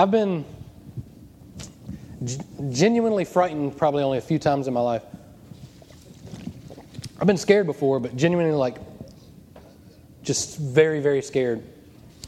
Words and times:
I've 0.00 0.10
been 0.10 0.46
g- 2.24 2.38
genuinely 2.70 3.26
frightened 3.26 3.76
probably 3.76 4.02
only 4.02 4.16
a 4.16 4.22
few 4.22 4.38
times 4.38 4.66
in 4.66 4.72
my 4.72 4.80
life. 4.80 5.02
I've 7.20 7.26
been 7.26 7.36
scared 7.36 7.66
before, 7.66 8.00
but 8.00 8.16
genuinely 8.16 8.54
like 8.54 8.78
just 10.22 10.56
very, 10.56 11.00
very 11.00 11.20
scared. 11.20 11.62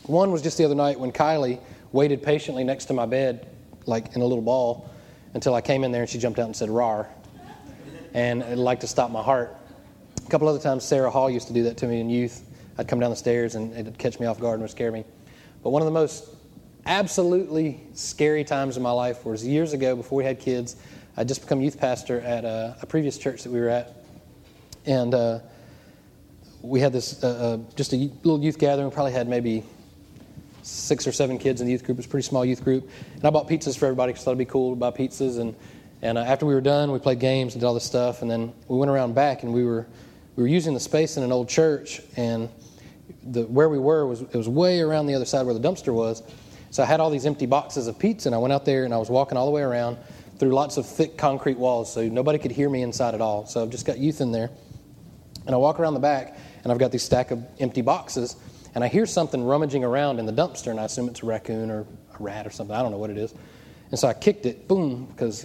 One 0.03 0.32
was 0.32 0.43
just 0.43 0.58
the 0.58 0.66
other 0.66 0.74
night 0.74 1.00
when 1.00 1.12
Kylie 1.12 1.61
waited 1.93 2.22
patiently 2.22 2.62
next 2.62 2.85
to 2.87 2.93
my 2.93 3.06
bed, 3.06 3.48
like 3.86 4.14
in 4.14 4.20
a 4.20 4.27
little 4.27 4.45
ball, 4.45 4.91
until 5.32 5.54
I 5.54 5.62
came 5.62 5.82
in 5.82 5.93
there 5.93 6.02
and 6.02 6.11
she 6.11 6.18
jumped 6.18 6.39
out 6.39 6.45
and 6.45 6.54
said, 6.54 6.68
"Rar," 6.68 7.09
and 8.12 8.43
it 8.43 8.59
liked 8.59 8.82
to 8.82 8.86
stop 8.86 9.11
my 9.11 9.23
heart. 9.23 9.57
A 10.27 10.29
couple 10.29 10.46
other 10.46 10.61
times, 10.61 10.84
Sarah 10.84 11.11
Hall 11.11 11.30
used 11.30 11.46
to 11.46 11.54
do 11.54 11.62
that 11.62 11.79
to 11.79 11.86
me 11.86 12.00
in 12.00 12.11
youth. 12.11 12.45
I'd 12.77 12.86
come 12.86 13.00
down 13.00 13.09
the 13.09 13.16
stairs 13.16 13.54
and 13.54 13.73
it'd 13.73 13.96
catch 13.96 14.20
me 14.20 14.27
off 14.27 14.39
guard 14.39 14.57
and 14.57 14.62
would 14.62 14.70
scare 14.70 14.93
me. 14.93 15.07
But 15.62 15.70
one 15.70 15.80
of 15.80 15.86
the 15.86 15.93
most 15.93 16.29
absolutely 16.86 17.80
scary 17.94 18.44
times 18.44 18.76
in 18.76 18.82
my 18.82 18.90
life 18.90 19.24
was 19.24 19.46
years 19.46 19.73
ago 19.73 19.96
before 19.96 20.18
we 20.18 20.24
had 20.24 20.40
kids. 20.40 20.77
I'd 21.16 21.28
just 21.28 21.42
become 21.42 21.60
youth 21.60 21.78
pastor 21.78 22.20
at 22.20 22.45
a, 22.45 22.77
a 22.82 22.86
previous 22.86 23.18
church 23.18 23.42
that 23.42 23.50
we 23.50 23.60
were 23.60 23.68
at. 23.68 23.95
And 24.87 25.14
uh, 25.14 25.40
we 26.62 26.80
had 26.80 26.92
this, 26.92 27.23
uh, 27.23 27.28
uh, 27.28 27.74
just 27.76 27.92
a 27.92 27.96
little 27.96 28.42
youth 28.42 28.59
gathering. 28.59 28.88
We 28.88 28.95
probably 28.95 29.12
had 29.12 29.28
maybe 29.28 29.62
six 30.62 31.06
or 31.06 31.12
seven 31.12 31.38
kids 31.38 31.60
in 31.60 31.66
the 31.66 31.73
youth 31.73 31.84
group. 31.84 31.96
It 31.96 32.00
was 32.00 32.06
a 32.06 32.09
pretty 32.09 32.26
small 32.26 32.45
youth 32.45 32.64
group. 32.64 32.88
And 33.14 33.24
I 33.24 33.30
bought 33.30 33.48
pizzas 33.48 33.76
for 33.78 33.87
everybody 33.87 34.12
because 34.12 34.23
I 34.23 34.24
thought 34.24 34.30
it'd 34.32 34.38
be 34.38 34.45
cool 34.46 34.70
to 34.70 34.76
buy 34.76 34.90
pizzas. 34.90 35.38
And, 35.38 35.54
and 36.02 36.18
uh, 36.18 36.23
after 36.23 36.46
we 36.46 36.54
were 36.54 36.60
done, 36.60 36.90
we 36.92 36.98
played 36.98 37.20
games 37.20 37.54
and 37.54 37.60
did 37.60 37.66
all 37.66 37.74
this 37.74 37.84
stuff. 37.84 38.23
And 38.23 38.30
then 38.30 38.52
we 38.68 38.78
went 38.78 38.90
around 38.90 39.14
back 39.14 39.42
and 39.42 39.52
we 39.52 39.64
were, 39.64 39.87
we 40.37 40.42
were 40.42 40.48
using 40.48 40.74
the 40.74 40.80
space 40.80 41.16
in 41.16 41.23
an 41.23 41.30
old 41.30 41.48
church. 41.48 42.01
And 42.16 42.48
the, 43.24 43.42
where 43.42 43.68
we 43.68 43.78
were 43.78 44.06
was 44.06 44.23
it 44.23 44.34
was 44.34 44.48
way 44.48 44.80
around 44.80 45.06
the 45.06 45.14
other 45.14 45.24
side 45.24 45.45
where 45.45 45.54
the 45.54 45.60
dumpster 45.60 45.92
was. 45.92 46.23
So 46.72 46.82
I 46.82 46.86
had 46.86 47.00
all 47.00 47.10
these 47.10 47.26
empty 47.26 47.44
boxes 47.44 47.86
of 47.86 47.98
pizza, 47.98 48.30
and 48.30 48.34
I 48.34 48.38
went 48.38 48.54
out 48.54 48.64
there 48.64 48.86
and 48.86 48.94
I 48.94 48.96
was 48.96 49.10
walking 49.10 49.36
all 49.36 49.44
the 49.44 49.52
way 49.52 49.60
around 49.60 49.98
through 50.38 50.54
lots 50.54 50.78
of 50.78 50.86
thick 50.86 51.18
concrete 51.18 51.59
walls, 51.59 51.92
so 51.92 52.09
nobody 52.09 52.38
could 52.38 52.51
hear 52.51 52.70
me 52.70 52.80
inside 52.80 53.14
at 53.14 53.20
all. 53.20 53.45
So 53.45 53.62
I've 53.62 53.68
just 53.68 53.84
got 53.84 53.98
youth 53.98 54.23
in 54.23 54.32
there, 54.32 54.51
and 55.45 55.54
I 55.54 55.59
walk 55.59 55.79
around 55.79 55.92
the 55.92 56.01
back, 56.01 56.38
and 56.64 56.73
I've 56.73 56.79
got 56.79 56.90
these 56.90 57.02
stack 57.02 57.30
of 57.30 57.45
empty 57.60 57.82
boxes, 57.82 58.37
and 58.74 58.82
I 58.82 58.88
hear 58.88 59.04
something 59.04 59.45
rummaging 59.45 59.84
around 59.84 60.18
in 60.18 60.24
the 60.24 60.32
dumpster, 60.32 60.70
and 60.70 60.80
I 60.80 60.84
assume 60.84 61.10
it's 61.10 61.23
a 61.23 61.26
raccoon 61.26 61.70
or 61.70 61.80
a 61.80 62.23
rat 62.23 62.46
or 62.46 62.51
something. 62.51 62.74
I 62.74 62.80
don't 62.80 62.90
know 62.90 62.96
what 62.96 63.10
it 63.10 63.18
is. 63.18 63.34
And 63.90 64.00
so 64.00 64.09
I 64.09 64.14
kicked 64.14 64.47
it, 64.47 64.66
boom, 64.66 65.04
because 65.04 65.44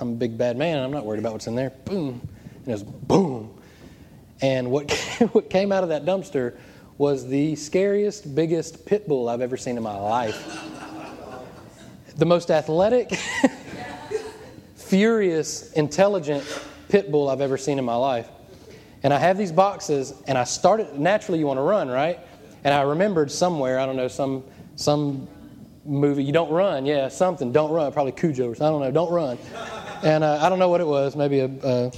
I'm 0.00 0.12
a 0.12 0.16
big 0.16 0.38
bad 0.38 0.56
man, 0.56 0.78
and 0.78 0.86
I'm 0.86 0.90
not 0.90 1.04
worried 1.04 1.20
about 1.20 1.34
what's 1.34 1.48
in 1.48 1.54
there. 1.54 1.68
Boom, 1.84 2.26
and 2.64 2.68
it 2.68 2.72
was 2.72 2.82
boom. 2.82 3.60
And 4.40 4.70
what 4.70 4.90
what 5.32 5.50
came 5.50 5.70
out 5.70 5.82
of 5.82 5.90
that 5.90 6.06
dumpster 6.06 6.56
was 6.98 7.26
the 7.26 7.56
scariest, 7.56 8.34
biggest 8.34 8.84
pit 8.86 9.08
bull 9.08 9.28
I've 9.28 9.40
ever 9.40 9.56
seen 9.56 9.76
in 9.76 9.82
my 9.82 9.96
life. 9.96 10.60
The 12.16 12.26
most 12.26 12.50
athletic, 12.50 13.10
furious, 14.76 15.72
intelligent 15.72 16.44
pit 16.88 17.10
bull 17.10 17.28
I've 17.30 17.40
ever 17.40 17.56
seen 17.56 17.78
in 17.78 17.84
my 17.84 17.94
life. 17.94 18.28
And 19.02 19.12
I 19.12 19.18
have 19.18 19.38
these 19.38 19.50
boxes, 19.50 20.14
and 20.26 20.36
I 20.38 20.44
started, 20.44 20.98
naturally, 20.98 21.38
you 21.38 21.46
want 21.46 21.58
to 21.58 21.62
run, 21.62 21.88
right? 21.88 22.20
And 22.64 22.72
I 22.72 22.82
remembered 22.82 23.30
somewhere, 23.30 23.80
I 23.80 23.86
don't 23.86 23.96
know, 23.96 24.08
some, 24.08 24.44
some 24.76 25.26
movie, 25.84 26.22
you 26.22 26.32
don't 26.32 26.50
run, 26.50 26.86
yeah, 26.86 27.08
something, 27.08 27.50
don't 27.50 27.72
run, 27.72 27.92
probably 27.92 28.12
Cujo 28.12 28.50
or 28.50 28.54
something, 28.54 28.66
I 28.66 28.70
don't 28.70 28.80
know, 28.82 28.90
don't 28.90 29.12
run. 29.12 29.38
And 30.04 30.22
uh, 30.22 30.38
I 30.40 30.48
don't 30.48 30.58
know 30.58 30.68
what 30.68 30.80
it 30.80 30.86
was, 30.86 31.16
maybe 31.16 31.40
a, 31.40 31.50
a 31.62 31.92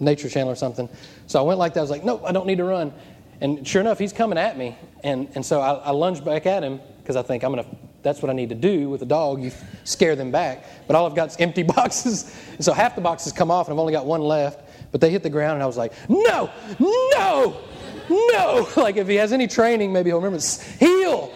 nature 0.00 0.28
channel 0.28 0.50
or 0.50 0.56
something. 0.56 0.88
So 1.26 1.38
I 1.38 1.42
went 1.42 1.58
like 1.58 1.74
that, 1.74 1.80
I 1.80 1.82
was 1.82 1.90
like, 1.90 2.04
nope, 2.04 2.22
I 2.26 2.32
don't 2.32 2.46
need 2.46 2.58
to 2.58 2.64
run. 2.64 2.92
And 3.40 3.66
sure 3.66 3.80
enough, 3.80 3.98
he's 3.98 4.12
coming 4.12 4.38
at 4.38 4.58
me. 4.58 4.76
And, 5.04 5.28
and 5.34 5.44
so 5.44 5.60
I, 5.60 5.74
I 5.74 5.90
lunge 5.90 6.24
back 6.24 6.46
at 6.46 6.62
him 6.62 6.80
because 7.02 7.16
I 7.16 7.22
think 7.22 7.44
I'm 7.44 7.52
going 7.52 7.64
to, 7.64 7.76
that's 8.02 8.20
what 8.20 8.30
I 8.30 8.32
need 8.32 8.48
to 8.48 8.54
do 8.54 8.90
with 8.90 9.02
a 9.02 9.06
dog. 9.06 9.42
You 9.42 9.52
scare 9.84 10.16
them 10.16 10.30
back. 10.30 10.64
But 10.86 10.96
all 10.96 11.06
I've 11.06 11.14
got 11.14 11.28
is 11.28 11.36
empty 11.38 11.62
boxes. 11.62 12.34
And 12.54 12.64
so 12.64 12.72
half 12.72 12.94
the 12.94 13.00
boxes 13.00 13.32
come 13.32 13.50
off 13.50 13.68
and 13.68 13.74
I've 13.74 13.78
only 13.78 13.92
got 13.92 14.06
one 14.06 14.20
left. 14.20 14.64
But 14.90 15.00
they 15.00 15.10
hit 15.10 15.22
the 15.22 15.30
ground 15.30 15.54
and 15.54 15.62
I 15.62 15.66
was 15.66 15.76
like, 15.76 15.92
no, 16.08 16.50
no, 16.78 17.60
no. 18.08 18.68
Like 18.76 18.96
if 18.96 19.06
he 19.06 19.16
has 19.16 19.32
any 19.32 19.46
training, 19.46 19.92
maybe 19.92 20.10
he'll 20.10 20.20
remember, 20.20 20.44
heel, 20.78 21.32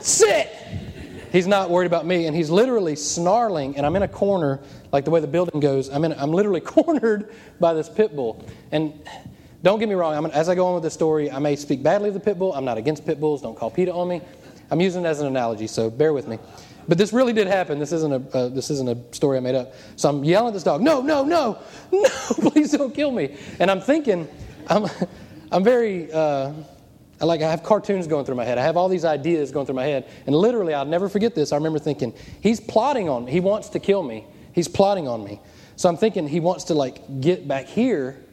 sit. 0.00 0.50
He's 1.32 1.48
not 1.48 1.68
worried 1.68 1.86
about 1.86 2.06
me. 2.06 2.26
And 2.26 2.36
he's 2.36 2.50
literally 2.50 2.94
snarling. 2.94 3.76
And 3.76 3.84
I'm 3.84 3.96
in 3.96 4.04
a 4.04 4.08
corner, 4.08 4.60
like 4.92 5.04
the 5.04 5.10
way 5.10 5.20
the 5.20 5.26
building 5.26 5.60
goes. 5.60 5.90
I'm, 5.90 6.04
in, 6.04 6.12
I'm 6.14 6.30
literally 6.30 6.60
cornered 6.62 7.34
by 7.60 7.74
this 7.74 7.88
pit 7.88 8.14
bull. 8.14 8.44
And 8.70 8.94
don't 9.64 9.78
get 9.78 9.88
me 9.88 9.94
wrong, 9.94 10.14
I'm, 10.14 10.26
as 10.26 10.50
I 10.50 10.54
go 10.54 10.66
on 10.66 10.74
with 10.74 10.82
the 10.82 10.90
story, 10.90 11.30
I 11.30 11.38
may 11.38 11.56
speak 11.56 11.82
badly 11.82 12.08
of 12.08 12.14
the 12.14 12.20
pit 12.20 12.38
bull. 12.38 12.52
I'm 12.52 12.66
not 12.66 12.76
against 12.76 13.06
pit 13.06 13.18
bulls. 13.18 13.40
Don't 13.40 13.56
call 13.56 13.70
PETA 13.70 13.90
on 13.92 14.06
me. 14.06 14.20
I'm 14.70 14.78
using 14.78 15.06
it 15.06 15.08
as 15.08 15.20
an 15.20 15.26
analogy, 15.26 15.66
so 15.66 15.88
bear 15.88 16.12
with 16.12 16.28
me. 16.28 16.38
But 16.86 16.98
this 16.98 17.14
really 17.14 17.32
did 17.32 17.46
happen. 17.46 17.78
This 17.78 17.90
isn't 17.92 18.12
a, 18.12 18.36
uh, 18.36 18.48
this 18.50 18.68
isn't 18.68 18.90
a 18.90 19.14
story 19.14 19.38
I 19.38 19.40
made 19.40 19.54
up. 19.54 19.72
So 19.96 20.10
I'm 20.10 20.22
yelling 20.22 20.48
at 20.48 20.52
this 20.52 20.64
dog, 20.64 20.82
no, 20.82 21.00
no, 21.00 21.24
no, 21.24 21.58
no, 21.92 22.08
please 22.50 22.72
don't 22.72 22.94
kill 22.94 23.10
me. 23.10 23.38
And 23.58 23.70
I'm 23.70 23.80
thinking, 23.80 24.28
I'm, 24.68 24.86
I'm 25.50 25.64
very, 25.64 26.12
uh, 26.12 26.52
like 27.22 27.40
I 27.40 27.50
have 27.50 27.62
cartoons 27.62 28.06
going 28.06 28.26
through 28.26 28.34
my 28.34 28.44
head. 28.44 28.58
I 28.58 28.62
have 28.64 28.76
all 28.76 28.90
these 28.90 29.06
ideas 29.06 29.50
going 29.50 29.64
through 29.64 29.76
my 29.76 29.84
head. 29.84 30.10
And 30.26 30.36
literally, 30.36 30.74
I'll 30.74 30.84
never 30.84 31.08
forget 31.08 31.34
this. 31.34 31.52
I 31.52 31.56
remember 31.56 31.78
thinking, 31.78 32.12
he's 32.42 32.60
plotting 32.60 33.08
on 33.08 33.24
me. 33.24 33.32
He 33.32 33.40
wants 33.40 33.70
to 33.70 33.78
kill 33.78 34.02
me. 34.02 34.26
He's 34.52 34.68
plotting 34.68 35.08
on 35.08 35.24
me. 35.24 35.40
So 35.76 35.88
I'm 35.88 35.96
thinking 35.96 36.28
he 36.28 36.40
wants 36.40 36.64
to 36.64 36.74
like 36.74 37.22
get 37.22 37.48
back 37.48 37.64
here 37.64 38.23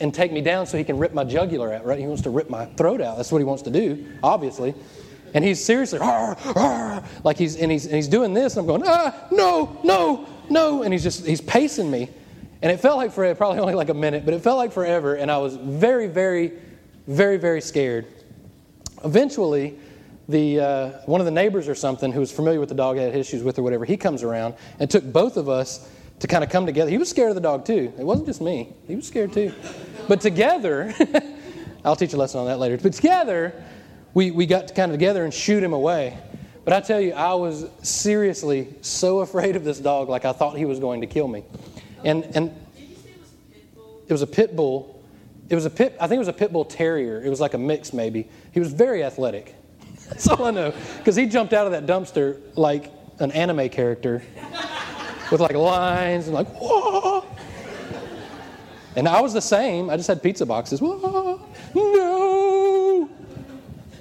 and 0.00 0.12
take 0.12 0.32
me 0.32 0.40
down 0.40 0.66
so 0.66 0.78
he 0.78 0.84
can 0.84 0.98
rip 0.98 1.12
my 1.12 1.24
jugular 1.24 1.72
out, 1.72 1.84
right? 1.84 1.98
He 1.98 2.06
wants 2.06 2.22
to 2.22 2.30
rip 2.30 2.50
my 2.50 2.66
throat 2.66 3.00
out. 3.00 3.16
That's 3.16 3.30
what 3.30 3.38
he 3.38 3.44
wants 3.44 3.62
to 3.64 3.70
do, 3.70 4.06
obviously. 4.22 4.74
And 5.32 5.44
he's 5.44 5.64
seriously, 5.64 6.00
like 6.00 7.36
he's 7.36 7.56
and 7.56 7.70
he's 7.70 7.86
and 7.86 7.94
he's 7.94 8.08
doing 8.08 8.34
this, 8.34 8.56
and 8.56 8.62
I'm 8.62 8.66
going, 8.66 8.82
ah, 8.84 9.28
no, 9.30 9.78
no, 9.84 10.26
no, 10.48 10.82
and 10.82 10.92
he's 10.92 11.04
just 11.04 11.24
he's 11.24 11.40
pacing 11.40 11.88
me, 11.88 12.08
and 12.62 12.72
it 12.72 12.80
felt 12.80 12.96
like 12.96 13.12
for 13.12 13.32
probably 13.36 13.60
only 13.60 13.74
like 13.74 13.90
a 13.90 13.94
minute, 13.94 14.24
but 14.24 14.34
it 14.34 14.42
felt 14.42 14.58
like 14.58 14.72
forever, 14.72 15.14
and 15.14 15.30
I 15.30 15.38
was 15.38 15.54
very, 15.54 16.08
very, 16.08 16.52
very, 17.06 17.36
very 17.36 17.60
scared. 17.60 18.06
Eventually, 19.04 19.78
the 20.28 20.60
uh, 20.60 20.88
one 21.06 21.20
of 21.20 21.26
the 21.26 21.30
neighbors 21.30 21.68
or 21.68 21.76
something 21.76 22.10
who 22.10 22.20
was 22.20 22.32
familiar 22.32 22.58
with 22.58 22.68
the 22.68 22.74
dog 22.74 22.96
had 22.96 23.14
issues 23.14 23.44
with 23.44 23.56
or 23.56 23.62
whatever, 23.62 23.84
he 23.84 23.96
comes 23.96 24.24
around 24.24 24.54
and 24.80 24.90
took 24.90 25.04
both 25.04 25.36
of 25.36 25.48
us 25.48 25.88
to 26.20 26.26
kind 26.26 26.44
of 26.44 26.50
come 26.50 26.66
together. 26.66 26.90
He 26.90 26.98
was 26.98 27.08
scared 27.08 27.30
of 27.30 27.34
the 27.34 27.40
dog 27.40 27.64
too. 27.64 27.92
It 27.98 28.04
wasn't 28.04 28.26
just 28.26 28.40
me. 28.40 28.72
He 28.86 28.96
was 28.96 29.06
scared 29.06 29.32
too. 29.32 29.52
But 30.10 30.20
together, 30.22 30.92
I'll 31.84 31.94
teach 31.94 32.14
a 32.14 32.16
lesson 32.16 32.40
on 32.40 32.46
that 32.46 32.58
later. 32.58 32.76
But 32.76 32.94
together, 32.94 33.54
we, 34.12 34.32
we 34.32 34.44
got 34.44 34.66
to 34.66 34.74
kind 34.74 34.90
of 34.90 34.98
together 34.98 35.22
and 35.22 35.32
shoot 35.32 35.62
him 35.62 35.72
away. 35.72 36.18
But 36.64 36.72
I 36.72 36.80
tell 36.80 37.00
you, 37.00 37.12
I 37.12 37.34
was 37.34 37.66
seriously 37.82 38.74
so 38.80 39.20
afraid 39.20 39.54
of 39.54 39.62
this 39.62 39.78
dog, 39.78 40.08
like 40.08 40.24
I 40.24 40.32
thought 40.32 40.58
he 40.58 40.64
was 40.64 40.80
going 40.80 41.02
to 41.02 41.06
kill 41.06 41.28
me. 41.28 41.44
And, 42.02 42.24
and 42.34 42.52
it 44.08 44.10
was 44.10 44.22
a 44.22 44.26
pit 44.26 44.56
bull. 44.56 45.00
It 45.48 45.54
was 45.54 45.64
a 45.64 45.70
pit, 45.70 45.96
I 46.00 46.08
think 46.08 46.16
it 46.16 46.18
was 46.18 46.26
a 46.26 46.32
pit 46.32 46.52
bull 46.52 46.64
terrier. 46.64 47.22
It 47.24 47.28
was 47.28 47.40
like 47.40 47.54
a 47.54 47.58
mix, 47.58 47.92
maybe. 47.92 48.28
He 48.50 48.58
was 48.58 48.72
very 48.72 49.04
athletic. 49.04 49.54
That's 50.08 50.26
all 50.26 50.44
I 50.44 50.50
know. 50.50 50.74
Because 50.98 51.14
he 51.14 51.26
jumped 51.26 51.52
out 51.52 51.66
of 51.66 51.72
that 51.72 51.86
dumpster 51.86 52.40
like 52.56 52.90
an 53.20 53.30
anime 53.30 53.68
character 53.68 54.24
with 55.30 55.40
like 55.40 55.54
lines 55.54 56.26
and 56.26 56.34
like, 56.34 56.48
whoa. 56.48 57.24
And 58.96 59.08
I 59.08 59.20
was 59.20 59.32
the 59.32 59.40
same. 59.40 59.88
I 59.90 59.96
just 59.96 60.08
had 60.08 60.22
pizza 60.22 60.44
boxes. 60.44 60.80
Whoa, 60.80 61.40
no. 61.74 63.08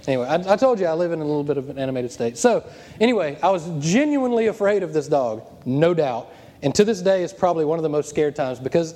Anyway, 0.08 0.26
I, 0.26 0.54
I, 0.54 0.56
told 0.56 0.80
you 0.80 0.88
I 0.88 0.94
live 0.94 1.12
in 1.12 1.20
a 1.20 1.26
little 1.26 1.44
bit 1.44 1.58
of 1.58 1.70
an 1.70 1.78
animated 1.78 2.12
state. 2.12 2.38
So, 2.38 2.68
anyway, 3.00 3.38
I 3.44 3.50
was 3.50 3.70
genuinely 3.80 4.48
afraid 4.48 4.82
of 4.82 4.92
this 4.92 5.08
dog, 5.08 5.44
no 5.66 5.94
doubt. 5.94 6.34
And 6.64 6.74
to 6.76 6.84
this 6.84 7.02
day, 7.02 7.24
it's 7.24 7.34
probably 7.34 7.64
one 7.64 7.78
of 7.78 7.84
the 7.84 7.90
most 7.90 8.10
scared 8.10 8.36
times 8.36 8.60
because 8.60 8.96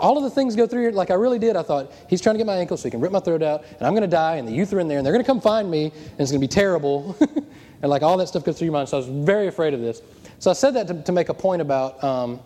all 0.00 0.16
of 0.16 0.24
the 0.24 0.30
things 0.30 0.56
go 0.56 0.66
through 0.66 0.82
here. 0.82 0.92
Like 0.92 1.10
I 1.10 1.14
really 1.14 1.38
did. 1.38 1.56
I 1.56 1.62
thought 1.62 1.92
he's 2.08 2.20
trying 2.20 2.34
to 2.34 2.38
get 2.38 2.46
my 2.46 2.56
ankle 2.56 2.76
so 2.76 2.84
he 2.84 2.90
can 2.90 3.00
rip 3.00 3.12
my 3.12 3.20
throat 3.20 3.42
out, 3.42 3.64
and 3.64 3.82
I'm 3.82 3.92
going 3.92 4.02
to 4.02 4.08
die, 4.08 4.36
and 4.36 4.46
the 4.46 4.52
youth 4.52 4.72
are 4.72 4.80
in 4.80 4.88
there, 4.88 4.98
and 4.98 5.06
they're 5.06 5.12
going 5.12 5.24
to 5.24 5.26
come 5.26 5.40
find 5.40 5.70
me, 5.70 5.84
and 5.84 6.20
it's 6.20 6.30
going 6.30 6.40
to 6.40 6.46
be 6.46 6.48
terrible, 6.48 7.16
and 7.20 7.90
like 7.90 8.02
all 8.02 8.16
that 8.16 8.28
stuff 8.28 8.44
goes 8.44 8.58
through 8.58 8.66
your 8.66 8.72
mind. 8.72 8.88
So 8.88 8.96
I 8.96 9.00
was 9.00 9.08
very 9.08 9.46
afraid 9.46 9.74
of 9.74 9.80
this. 9.80 10.02
So 10.38 10.50
I 10.50 10.54
said 10.54 10.74
that 10.74 10.86
to, 10.88 11.02
to 11.02 11.12
make 11.12 11.28
a 11.28 11.34
point 11.34 11.62
about 11.62 12.02
um, 12.02 12.40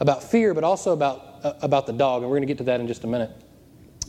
about 0.00 0.22
fear, 0.22 0.54
but 0.54 0.64
also 0.64 0.92
about 0.92 1.33
uh, 1.44 1.52
about 1.62 1.86
the 1.86 1.92
dog, 1.92 2.22
and 2.22 2.30
we're 2.30 2.36
going 2.36 2.48
to 2.48 2.52
get 2.52 2.58
to 2.58 2.64
that 2.64 2.80
in 2.80 2.88
just 2.88 3.04
a 3.04 3.06
minute. 3.06 3.30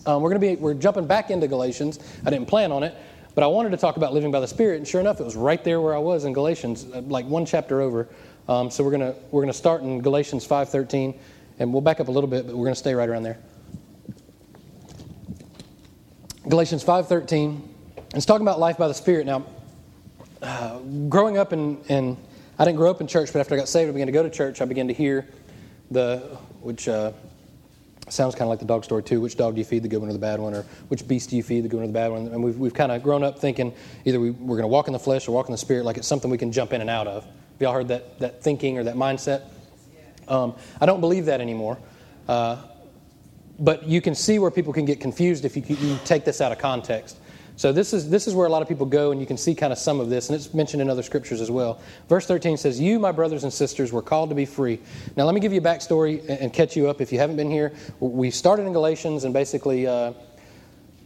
Um, 0.08 0.22
we're 0.22 0.30
going 0.30 0.42
to 0.42 0.48
be 0.48 0.56
we're 0.56 0.74
jumping 0.74 1.06
back 1.06 1.30
into 1.30 1.48
Galatians. 1.48 2.00
I 2.26 2.30
didn't 2.30 2.48
plan 2.48 2.72
on 2.72 2.84
it, 2.84 2.96
but 3.36 3.44
I 3.44 3.48
wanted 3.48 3.70
to 3.72 3.78
talk 3.78 3.98
about 3.98 4.14
living 4.14 4.32
by 4.32 4.40
the 4.40 4.48
Spirit, 4.48 4.78
and 4.78 4.88
sure 4.88 5.02
enough, 5.02 5.20
it 5.20 5.24
was 5.24 5.36
right 5.36 5.64
there 5.64 5.82
where 5.82 5.94
I 5.94 6.00
was 6.00 6.26
in 6.26 6.34
Galatians, 6.34 6.86
uh, 6.94 7.02
like 7.02 7.26
one 7.26 7.46
chapter 7.46 7.82
over. 7.82 8.08
Um, 8.48 8.72
so 8.72 8.84
we're 8.84 8.92
going 8.92 9.14
to 9.14 9.16
we're 9.32 9.46
to 9.46 9.54
start 9.54 9.82
in 9.82 10.02
Galatians 10.02 10.46
five 10.46 10.70
thirteen, 10.70 11.20
and 11.60 11.72
we'll 11.72 11.82
back 11.82 12.00
up 12.00 12.08
a 12.08 12.12
little 12.12 12.30
bit, 12.30 12.46
but 12.46 12.56
we're 12.56 12.66
going 12.66 12.76
to 12.76 12.80
stay 12.80 12.94
right 12.94 13.10
around 13.10 13.24
there. 13.24 13.40
Galatians 16.48 16.84
five 16.84 17.08
thirteen. 17.08 17.68
It's 18.14 18.26
talking 18.26 18.46
about 18.46 18.60
life 18.60 18.78
by 18.78 18.88
the 18.88 18.94
Spirit. 18.94 19.26
Now, 19.26 19.46
uh, 20.42 20.80
growing 21.10 21.38
up 21.38 21.52
in, 21.52 21.84
in 21.90 22.18
I 22.60 22.64
didn't 22.64 22.78
grow 22.78 22.92
up 22.92 23.02
in 23.02 23.08
church, 23.08 23.34
but 23.34 23.40
after 23.40 23.56
I 23.56 23.58
got 23.58 23.68
saved, 23.68 23.90
I 23.90 23.94
began 23.94 24.08
to 24.08 24.14
go 24.14 24.24
to 24.24 24.30
church. 24.30 24.62
I 24.62 24.66
began 24.66 24.88
to 24.88 24.94
hear 24.94 25.28
the 25.90 26.38
which 26.66 26.88
uh, 26.88 27.12
sounds 28.10 28.34
kind 28.34 28.44
of 28.44 28.50
like 28.50 28.60
the 28.60 28.66
dog 28.66 28.84
story 28.84 29.04
too. 29.04 29.22
Which 29.22 29.38
dog 29.38 29.56
do 29.56 29.60
you 29.60 29.66
feed, 29.66 29.84
the 29.84 29.88
good 29.88 30.00
one 30.00 30.10
or 30.10 30.14
the 30.14 30.20
bad 30.20 30.40
one, 30.40 30.54
or 30.54 30.64
which 30.88 31.08
beast 31.08 31.30
do 31.30 31.38
you 31.38 31.44
feed, 31.44 31.64
the 31.64 31.70
good 31.70 31.78
one 31.78 31.84
or 31.84 31.88
the 31.88 31.94
bad 31.94 32.12
one? 32.12 32.28
And 32.28 32.44
we've, 32.44 32.58
we've 32.58 32.74
kind 32.74 32.92
of 32.92 33.04
grown 33.04 33.24
up 33.24 33.40
thinking 33.40 33.74
either 34.04 34.20
we, 34.20 34.32
we're 34.32 34.58
going 34.58 34.64
to 34.64 34.68
walk 34.68 34.88
in 34.88 34.94
the 34.94 35.00
flesh 35.00 35.28
or 35.28 35.32
walk 35.32 35.48
in 35.48 35.52
the 35.52 35.58
spirit, 35.58 35.86
like 35.86 35.98
it's 35.98 36.08
something 36.08 36.30
we 36.32 36.38
can 36.38 36.52
jump 36.52 36.74
in 36.74 36.82
and 36.82 36.90
out 36.90 37.08
of. 37.08 37.24
Have 37.24 37.62
y'all 37.62 37.74
heard 37.74 37.88
that, 37.90 38.20
that 38.20 38.44
thinking 38.44 38.78
or 38.78 38.84
that 38.84 38.96
mindset? 38.96 39.44
Um, 40.28 40.56
I 40.82 40.86
don't 40.86 41.02
believe 41.02 41.26
that 41.26 41.40
anymore. 41.40 41.78
Uh, 42.28 42.58
but 43.60 43.88
you 43.88 44.02
can 44.02 44.16
see 44.16 44.40
where 44.40 44.52
people 44.52 44.74
can 44.74 44.86
get 44.86 45.00
confused 45.00 45.46
if 45.46 45.56
you, 45.56 45.64
you 45.64 45.98
take 46.04 46.26
this 46.26 46.42
out 46.42 46.52
of 46.52 46.58
context. 46.58 47.18
So 47.58 47.72
this 47.72 47.94
is 47.94 48.10
this 48.10 48.28
is 48.28 48.36
where 48.36 48.48
a 48.48 48.50
lot 48.50 48.62
of 48.62 48.68
people 48.68 48.86
go, 48.86 49.12
and 49.12 49.20
you 49.20 49.26
can 49.26 49.38
see 49.38 49.56
kind 49.56 49.72
of 49.72 49.80
some 49.80 50.00
of 50.00 50.10
this, 50.10 50.30
and 50.30 50.36
it's 50.36 50.54
mentioned 50.54 50.82
in 50.82 50.90
other 50.90 51.04
scriptures 51.04 51.40
as 51.40 51.50
well. 51.50 51.80
Verse 52.10 52.26
13 52.26 52.58
says, 52.58 52.80
"You, 52.80 53.00
my 53.00 53.12
brothers 53.12 53.44
and 53.44 53.54
sisters, 53.54 53.92
were 53.94 54.02
called 54.02 54.30
to 54.30 54.36
be 54.36 54.46
free." 54.46 54.80
Now, 55.16 55.24
let 55.24 55.34
me 55.34 55.40
give 55.40 55.54
you 55.54 55.60
a 55.60 55.64
backstory 55.64 56.28
and 56.28 56.52
catch 56.52 56.76
you 56.76 56.90
up 56.90 57.00
if 57.00 57.14
you 57.14 57.20
haven't 57.20 57.38
been 57.38 57.52
here. 57.52 57.74
We 58.00 58.30
started 58.30 58.66
in 58.66 58.74
Galatians, 58.74 59.24
and 59.24 59.34
basically, 59.34 59.88
uh, 59.88 60.14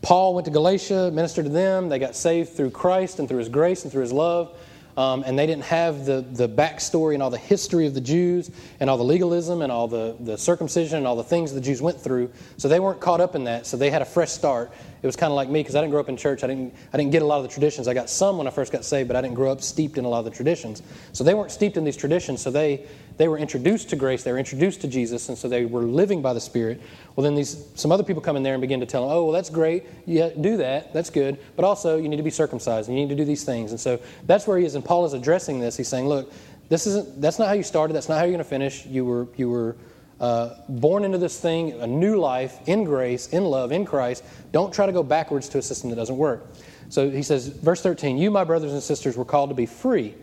Paul 0.02 0.34
went 0.34 0.46
to 0.46 0.52
Galatia, 0.52 1.12
ministered 1.12 1.46
to 1.46 1.52
them. 1.52 1.90
They 1.90 2.00
got 2.00 2.16
saved 2.16 2.50
through 2.50 2.72
Christ 2.72 3.20
and 3.20 3.28
through 3.28 3.40
His 3.40 3.50
grace 3.50 3.84
and 3.84 3.92
through 3.92 4.04
His 4.04 4.14
love 4.14 4.56
um, 5.00 5.24
and 5.26 5.40
they 5.40 5.48
didn't 5.48 5.64
have 5.64 6.06
the, 6.06 6.26
the 6.32 6.50
backstory 6.50 7.14
and 7.14 7.24
all 7.24 7.30
the 7.30 7.38
history 7.38 7.88
of 7.88 7.94
the 7.94 8.02
Jews 8.02 8.52
and 8.82 8.90
all 8.90 8.98
the 8.98 9.04
legalism 9.06 9.62
and 9.62 9.72
all 9.72 9.88
the, 9.88 10.18
the 10.20 10.38
circumcision 10.38 10.98
and 10.98 11.08
all 11.08 11.16
the 11.16 11.24
things 11.24 11.54
the 11.54 11.62
Jews 11.62 11.82
went 11.82 12.02
through. 12.02 12.30
So 12.58 12.68
they 12.68 12.82
weren't 12.82 13.00
caught 13.00 13.22
up 13.22 13.34
in 13.34 13.46
that. 13.46 13.66
So 13.66 13.78
they 13.78 13.90
had 13.92 14.02
a 14.02 14.06
fresh 14.06 14.32
start. 14.32 14.74
It 15.02 15.06
was 15.06 15.16
kind 15.16 15.32
of 15.32 15.36
like 15.36 15.50
me 15.50 15.62
because 15.62 15.76
I 15.76 15.82
didn't 15.82 15.92
grow 15.92 16.02
up 16.02 16.10
in 16.10 16.18
church. 16.18 16.44
I 16.44 16.48
didn't, 16.48 16.74
I 16.94 16.98
didn't 16.98 17.12
get 17.12 17.22
a 17.22 17.26
lot 17.26 17.38
of 17.38 17.44
the 17.44 17.50
traditions. 17.50 17.88
I 17.88 17.94
got 17.94 18.10
some 18.10 18.38
when 18.38 18.48
I 18.48 18.50
first 18.50 18.72
got 18.72 18.84
saved, 18.84 19.08
but 19.08 19.16
I 19.16 19.22
didn't 19.22 19.36
grow 19.36 19.52
up 19.52 19.62
steeped 19.62 19.98
in 19.98 20.06
a 20.06 20.10
lot 20.10 20.20
of 20.20 20.26
the 20.26 20.32
traditions. 20.32 20.82
So 21.14 21.24
they 21.24 21.34
weren't 21.34 21.52
steeped 21.52 21.78
in 21.78 21.84
these 21.86 21.96
traditions. 21.96 22.42
So 22.42 22.52
they, 22.52 22.86
they 23.18 23.28
were 23.28 23.38
introduced 23.38 23.90
to 23.90 23.96
grace. 23.96 24.24
They 24.24 24.32
were 24.32 24.38
introduced 24.38 24.82
to 24.82 24.88
Jesus. 24.88 25.30
And 25.30 25.38
so 25.38 25.48
they 25.48 25.66
were 25.66 25.84
living 25.84 26.22
by 26.22 26.34
the 26.34 26.42
Spirit. 26.42 26.82
Well, 27.16 27.24
then 27.24 27.36
these, 27.36 27.66
some 27.76 27.92
other 27.92 28.04
people 28.04 28.22
come 28.22 28.36
in 28.36 28.44
there 28.44 28.54
and 28.54 28.62
begin 28.62 28.82
to 28.82 28.86
tell 28.86 29.08
them, 29.08 29.16
oh, 29.16 29.24
well, 29.26 29.34
that's 29.34 29.50
great. 29.50 29.86
Yeah, 30.06 30.30
do 30.30 30.58
that. 30.58 30.94
That's 30.94 31.10
good. 31.10 31.38
But 31.56 31.66
also, 31.66 31.98
you 31.98 32.10
need 32.10 32.18
to 32.18 32.24
be 32.24 32.30
circumcised 32.30 32.90
and 32.90 32.98
you 32.98 33.06
need 33.06 33.10
to 33.10 33.18
do 33.18 33.26
these 33.26 33.44
things. 33.44 33.72
And 33.72 33.80
so 33.80 34.02
that's 34.26 34.48
where 34.48 34.58
he 34.58 34.66
is. 34.66 34.76
And 34.76 34.84
Paul 34.84 35.06
is 35.06 35.14
addressing 35.14 35.60
this. 35.60 35.78
He's 35.78 35.88
saying, 35.88 36.08
look, 36.08 36.32
this 36.70 36.86
isn't, 36.86 37.20
that's 37.20 37.40
not 37.40 37.48
how 37.48 37.54
you 37.54 37.64
started. 37.64 37.94
That's 37.94 38.10
not 38.10 38.20
how 38.20 38.26
you're 38.26 38.34
going 38.34 38.40
to 38.40 38.50
finish. 38.50 38.86
You 38.86 39.06
were, 39.06 39.28
you 39.38 39.50
were 39.50 39.76
uh, 40.20 40.56
born 40.68 41.06
into 41.06 41.18
this 41.18 41.40
thing, 41.40 41.80
a 41.82 41.88
new 41.88 42.18
life 42.18 42.60
in 42.68 42.84
grace, 42.84 43.28
in 43.28 43.46
love, 43.46 43.72
in 43.72 43.86
Christ. 43.86 44.24
Don't 44.52 44.74
try 44.74 44.86
to 44.86 44.92
go 44.92 45.04
backwards 45.04 45.48
to 45.50 45.58
a 45.58 45.62
system 45.62 45.90
that 45.90 45.96
doesn't 45.96 46.18
work. 46.18 46.48
So 46.90 47.10
he 47.10 47.24
says, 47.24 47.48
verse 47.48 47.82
13, 47.82 48.18
You, 48.18 48.32
my 48.32 48.44
brothers 48.44 48.74
and 48.74 48.82
sisters, 48.82 49.16
were 49.16 49.26
called 49.26 49.50
to 49.50 49.56
be 49.56 49.66
free, 49.66 50.16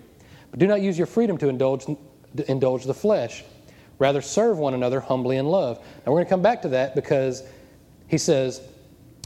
but 0.50 0.58
do 0.58 0.66
not 0.66 0.82
use 0.82 0.98
your 0.98 1.06
freedom 1.06 1.38
to 1.38 1.48
indulge, 1.48 1.86
to 1.86 2.50
indulge 2.50 2.84
the 2.84 2.94
flesh. 2.94 3.44
Rather, 3.98 4.20
serve 4.20 4.58
one 4.58 4.74
another 4.74 5.00
humbly 5.00 5.38
in 5.38 5.46
love. 5.46 5.78
Now, 5.78 6.12
we're 6.12 6.18
going 6.18 6.26
to 6.26 6.30
come 6.30 6.42
back 6.42 6.62
to 6.62 6.68
that 6.68 6.94
because 6.94 7.42
he 8.08 8.18
says, 8.18 8.60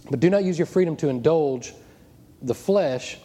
But 0.08 0.20
do 0.20 0.30
not 0.30 0.44
use 0.44 0.58
your 0.58 0.66
freedom 0.66 0.96
to 0.98 1.08
indulge 1.08 1.74
the 2.42 2.54
flesh. 2.54 3.18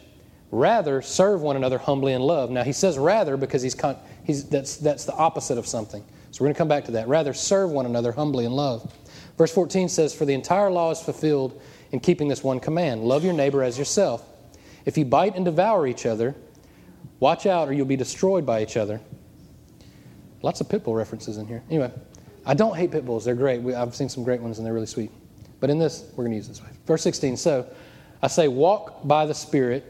Rather, 0.49 1.01
serve 1.01 1.41
one 1.41 1.55
another 1.55 1.77
humbly 1.77 2.13
in 2.13 2.21
love. 2.21 2.49
Now, 2.49 2.63
he 2.63 2.71
says 2.71 2.97
rather 2.97 3.37
because 3.37 3.61
he's, 3.61 3.75
con- 3.75 3.97
he's 4.23 4.45
that's, 4.45 4.77
that's 4.77 5.05
the 5.05 5.13
opposite 5.13 5.57
of 5.57 5.67
something. 5.67 6.03
So 6.35 6.43
we're 6.43 6.47
going 6.47 6.55
to 6.55 6.57
come 6.57 6.67
back 6.67 6.83
to 6.83 6.91
that. 6.91 7.07
Rather, 7.07 7.31
serve 7.31 7.71
one 7.71 7.85
another 7.85 8.11
humbly 8.11 8.43
in 8.43 8.51
love. 8.51 8.93
Verse 9.37 9.53
14 9.53 9.87
says, 9.87 10.13
For 10.13 10.25
the 10.25 10.33
entire 10.33 10.69
law 10.69 10.91
is 10.91 10.99
fulfilled 10.99 11.61
in 11.93 12.01
keeping 12.01 12.27
this 12.27 12.43
one 12.43 12.59
command 12.59 13.05
love 13.05 13.23
your 13.23 13.31
neighbor 13.31 13.63
as 13.63 13.77
yourself. 13.79 14.27
If 14.83 14.97
you 14.97 15.05
bite 15.05 15.37
and 15.37 15.45
devour 15.45 15.87
each 15.87 16.05
other, 16.05 16.35
watch 17.21 17.45
out 17.45 17.69
or 17.69 17.71
you'll 17.71 17.85
be 17.85 17.95
destroyed 17.95 18.45
by 18.45 18.61
each 18.61 18.75
other. 18.75 18.99
Lots 20.41 20.59
of 20.59 20.67
pitbull 20.67 20.93
references 20.97 21.37
in 21.37 21.47
here. 21.47 21.63
Anyway, 21.69 21.89
I 22.45 22.53
don't 22.53 22.75
hate 22.75 22.91
pit 22.91 23.05
bulls. 23.05 23.23
They're 23.23 23.33
great. 23.33 23.61
We, 23.61 23.73
I've 23.73 23.95
seen 23.95 24.09
some 24.09 24.25
great 24.25 24.41
ones 24.41 24.57
and 24.57 24.67
they're 24.67 24.73
really 24.73 24.87
sweet. 24.87 25.11
But 25.61 25.69
in 25.69 25.79
this, 25.79 26.03
we're 26.17 26.25
going 26.25 26.31
to 26.31 26.35
use 26.35 26.49
this 26.49 26.61
way. 26.61 26.67
Verse 26.85 27.01
16 27.01 27.37
So 27.37 27.65
I 28.21 28.27
say, 28.27 28.49
walk 28.49 29.07
by 29.07 29.25
the 29.25 29.33
Spirit, 29.33 29.85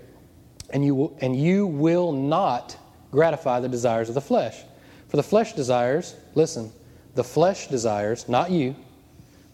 and 0.70 0.86
you, 0.86 1.18
and 1.22 1.36
you 1.36 1.66
will 1.66 2.12
not 2.12 2.78
gratify 3.10 3.62
the 3.62 3.70
desires 3.70 4.10
of 4.10 4.14
the 4.14 4.22
flesh. 4.22 4.62
For 5.08 5.18
the 5.18 5.24
flesh 5.24 5.54
desires, 5.54 6.16
listen, 6.36 6.72
the 7.16 7.24
flesh 7.24 7.68
desires, 7.68 8.30
not 8.30 8.52
you, 8.52 8.76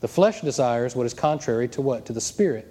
the 0.01 0.07
flesh 0.07 0.41
desires 0.41 0.95
what 0.95 1.05
is 1.05 1.13
contrary 1.13 1.67
to 1.69 1.81
what? 1.81 2.05
To 2.07 2.13
the 2.13 2.21
spirit. 2.21 2.67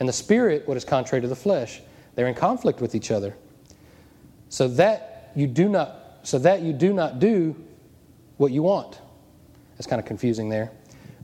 And 0.00 0.08
the 0.08 0.12
spirit 0.12 0.66
what 0.68 0.76
is 0.76 0.84
contrary 0.84 1.22
to 1.22 1.28
the 1.28 1.36
flesh. 1.36 1.80
They're 2.14 2.26
in 2.26 2.34
conflict 2.34 2.80
with 2.80 2.94
each 2.94 3.10
other. 3.10 3.36
So 4.48 4.68
that 4.68 5.30
you 5.34 5.46
do 5.46 5.68
not 5.68 5.94
so 6.24 6.38
that 6.40 6.62
you 6.62 6.72
do 6.72 6.92
not 6.92 7.20
do 7.20 7.56
what 8.36 8.52
you 8.52 8.62
want. 8.62 9.00
That's 9.76 9.86
kind 9.86 10.00
of 10.00 10.06
confusing 10.06 10.48
there. 10.48 10.72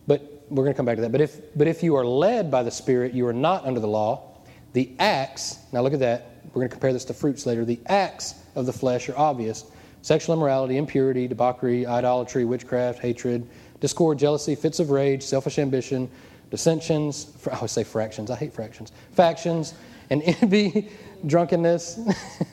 But 0.06 0.22
we're 0.48 0.62
going 0.62 0.72
to 0.72 0.76
come 0.76 0.86
back 0.86 0.96
to 0.96 1.02
that. 1.02 1.12
But 1.12 1.20
if 1.20 1.40
but 1.56 1.66
if 1.66 1.82
you 1.82 1.96
are 1.96 2.06
led 2.06 2.50
by 2.50 2.62
the 2.62 2.70
spirit, 2.70 3.12
you 3.12 3.26
are 3.26 3.32
not 3.32 3.66
under 3.66 3.80
the 3.80 3.88
law. 3.88 4.38
The 4.72 4.92
acts, 4.98 5.58
now 5.72 5.82
look 5.82 5.92
at 5.92 6.00
that. 6.00 6.30
We're 6.46 6.60
going 6.60 6.68
to 6.68 6.72
compare 6.72 6.92
this 6.92 7.04
to 7.06 7.14
fruits 7.14 7.46
later. 7.46 7.64
The 7.64 7.80
acts 7.86 8.34
of 8.54 8.66
the 8.66 8.72
flesh 8.72 9.08
are 9.08 9.18
obvious 9.18 9.64
sexual 10.04 10.34
immorality, 10.34 10.76
impurity, 10.76 11.26
debauchery, 11.26 11.86
idolatry, 11.86 12.44
witchcraft, 12.44 12.98
hatred, 12.98 13.48
discord, 13.80 14.18
jealousy, 14.18 14.54
fits 14.54 14.78
of 14.78 14.90
rage, 14.90 15.22
selfish 15.22 15.58
ambition, 15.58 16.10
dissensions, 16.50 17.32
I 17.50 17.54
always 17.54 17.70
say 17.70 17.84
fractions, 17.84 18.30
I 18.30 18.36
hate 18.36 18.52
fractions, 18.52 18.92
factions, 19.12 19.72
and 20.10 20.22
envy, 20.42 20.90
drunkenness, 21.24 22.00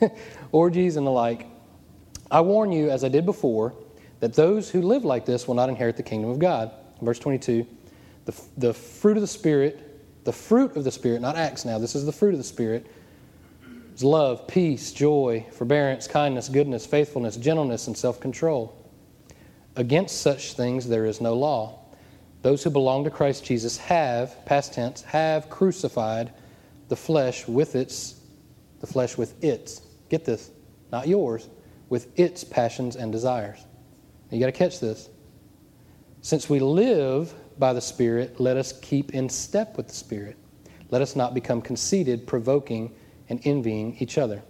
orgies, 0.52 0.96
and 0.96 1.06
the 1.06 1.10
like. 1.10 1.46
I 2.30 2.40
warn 2.40 2.72
you, 2.72 2.88
as 2.88 3.04
I 3.04 3.10
did 3.10 3.26
before, 3.26 3.74
that 4.20 4.32
those 4.32 4.70
who 4.70 4.80
live 4.80 5.04
like 5.04 5.26
this 5.26 5.46
will 5.46 5.54
not 5.54 5.68
inherit 5.68 5.98
the 5.98 6.02
kingdom 6.02 6.30
of 6.30 6.38
God. 6.38 6.72
Verse 7.02 7.18
22 7.18 7.66
the, 8.24 8.40
the 8.56 8.72
fruit 8.72 9.18
of 9.18 9.20
the 9.20 9.26
Spirit, 9.26 10.24
the 10.24 10.32
fruit 10.32 10.74
of 10.74 10.84
the 10.84 10.90
Spirit, 10.90 11.20
not 11.20 11.36
acts 11.36 11.66
now, 11.66 11.78
this 11.78 11.94
is 11.94 12.06
the 12.06 12.12
fruit 12.12 12.32
of 12.32 12.38
the 12.38 12.44
Spirit 12.44 12.86
is 13.94 14.04
love, 14.04 14.46
peace, 14.46 14.92
joy, 14.92 15.46
forbearance, 15.52 16.06
kindness, 16.06 16.48
goodness, 16.48 16.86
faithfulness, 16.86 17.36
gentleness, 17.36 17.86
and 17.86 17.96
self 17.96 18.20
control. 18.20 18.78
Against 19.76 20.20
such 20.20 20.54
things 20.54 20.88
there 20.88 21.06
is 21.06 21.20
no 21.20 21.34
law. 21.34 21.78
Those 22.42 22.64
who 22.64 22.70
belong 22.70 23.04
to 23.04 23.10
Christ 23.10 23.44
Jesus 23.44 23.78
have, 23.78 24.44
past 24.44 24.74
tense, 24.74 25.02
have 25.02 25.48
crucified 25.48 26.32
the 26.88 26.96
flesh 26.96 27.46
with 27.46 27.76
its, 27.76 28.20
the 28.80 28.86
flesh 28.86 29.16
with 29.16 29.42
its, 29.42 29.82
get 30.08 30.24
this, 30.24 30.50
not 30.90 31.06
yours, 31.06 31.48
with 31.88 32.18
its 32.18 32.42
passions 32.42 32.96
and 32.96 33.12
desires. 33.12 33.64
You 34.30 34.40
got 34.40 34.46
to 34.46 34.52
catch 34.52 34.80
this. 34.80 35.08
Since 36.22 36.48
we 36.48 36.58
live 36.58 37.34
by 37.58 37.72
the 37.72 37.80
Spirit, 37.80 38.40
let 38.40 38.56
us 38.56 38.72
keep 38.80 39.14
in 39.14 39.28
step 39.28 39.76
with 39.76 39.88
the 39.88 39.94
Spirit. 39.94 40.36
Let 40.90 41.02
us 41.02 41.14
not 41.14 41.34
become 41.34 41.62
conceited, 41.62 42.26
provoking 42.26 42.94
and 43.28 43.40
envying 43.44 43.96
each 43.98 44.18
other. 44.18 44.42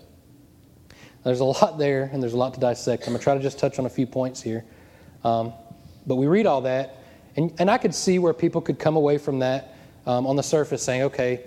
There's 1.24 1.40
a 1.40 1.44
lot 1.44 1.78
there, 1.78 2.10
and 2.12 2.22
there's 2.22 2.32
a 2.32 2.38
lot 2.38 2.54
to 2.54 2.60
dissect. 2.60 3.04
I'm 3.04 3.12
going 3.12 3.18
to 3.18 3.24
try 3.24 3.34
to 3.34 3.40
just 3.40 3.58
touch 3.58 3.78
on 3.78 3.86
a 3.86 3.90
few 3.90 4.06
points 4.06 4.42
here. 4.42 4.64
Um, 5.24 5.52
but 6.06 6.16
we 6.16 6.26
read 6.26 6.46
all 6.46 6.62
that, 6.62 6.98
and, 7.36 7.52
and 7.58 7.70
I 7.70 7.78
could 7.78 7.94
see 7.94 8.18
where 8.18 8.32
people 8.32 8.60
could 8.60 8.78
come 8.78 8.96
away 8.96 9.18
from 9.18 9.38
that 9.38 9.76
um, 10.06 10.26
on 10.26 10.36
the 10.36 10.42
surface 10.42 10.82
saying, 10.82 11.02
okay, 11.02 11.44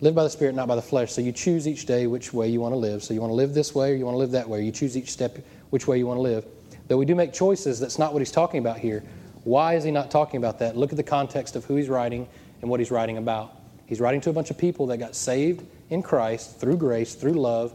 live 0.00 0.14
by 0.14 0.22
the 0.22 0.30
Spirit, 0.30 0.54
not 0.54 0.68
by 0.68 0.76
the 0.76 0.82
flesh. 0.82 1.12
So 1.12 1.20
you 1.20 1.32
choose 1.32 1.66
each 1.66 1.86
day 1.86 2.06
which 2.06 2.32
way 2.32 2.48
you 2.48 2.60
want 2.60 2.72
to 2.72 2.78
live. 2.78 3.02
So 3.02 3.12
you 3.12 3.20
want 3.20 3.32
to 3.32 3.34
live 3.34 3.54
this 3.54 3.74
way 3.74 3.92
or 3.92 3.96
you 3.96 4.04
want 4.04 4.14
to 4.14 4.18
live 4.18 4.30
that 4.30 4.48
way. 4.48 4.62
You 4.62 4.70
choose 4.70 4.96
each 4.96 5.10
step 5.10 5.38
which 5.70 5.86
way 5.86 5.98
you 5.98 6.06
want 6.06 6.18
to 6.18 6.22
live. 6.22 6.44
Though 6.86 6.96
we 6.96 7.04
do 7.04 7.14
make 7.14 7.32
choices, 7.32 7.80
that's 7.80 7.98
not 7.98 8.12
what 8.12 8.20
he's 8.20 8.30
talking 8.30 8.60
about 8.60 8.78
here. 8.78 9.02
Why 9.44 9.74
is 9.74 9.84
he 9.84 9.90
not 9.90 10.10
talking 10.10 10.38
about 10.38 10.58
that? 10.60 10.76
Look 10.76 10.90
at 10.90 10.96
the 10.96 11.02
context 11.02 11.56
of 11.56 11.64
who 11.64 11.76
he's 11.76 11.88
writing 11.88 12.28
and 12.60 12.70
what 12.70 12.80
he's 12.80 12.90
writing 12.90 13.18
about. 13.18 13.56
He's 13.86 14.00
writing 14.00 14.20
to 14.22 14.30
a 14.30 14.32
bunch 14.32 14.50
of 14.50 14.58
people 14.58 14.86
that 14.86 14.98
got 14.98 15.14
saved 15.14 15.66
in 15.90 16.02
Christ 16.02 16.60
through 16.60 16.76
grace, 16.76 17.14
through 17.14 17.34
love, 17.34 17.72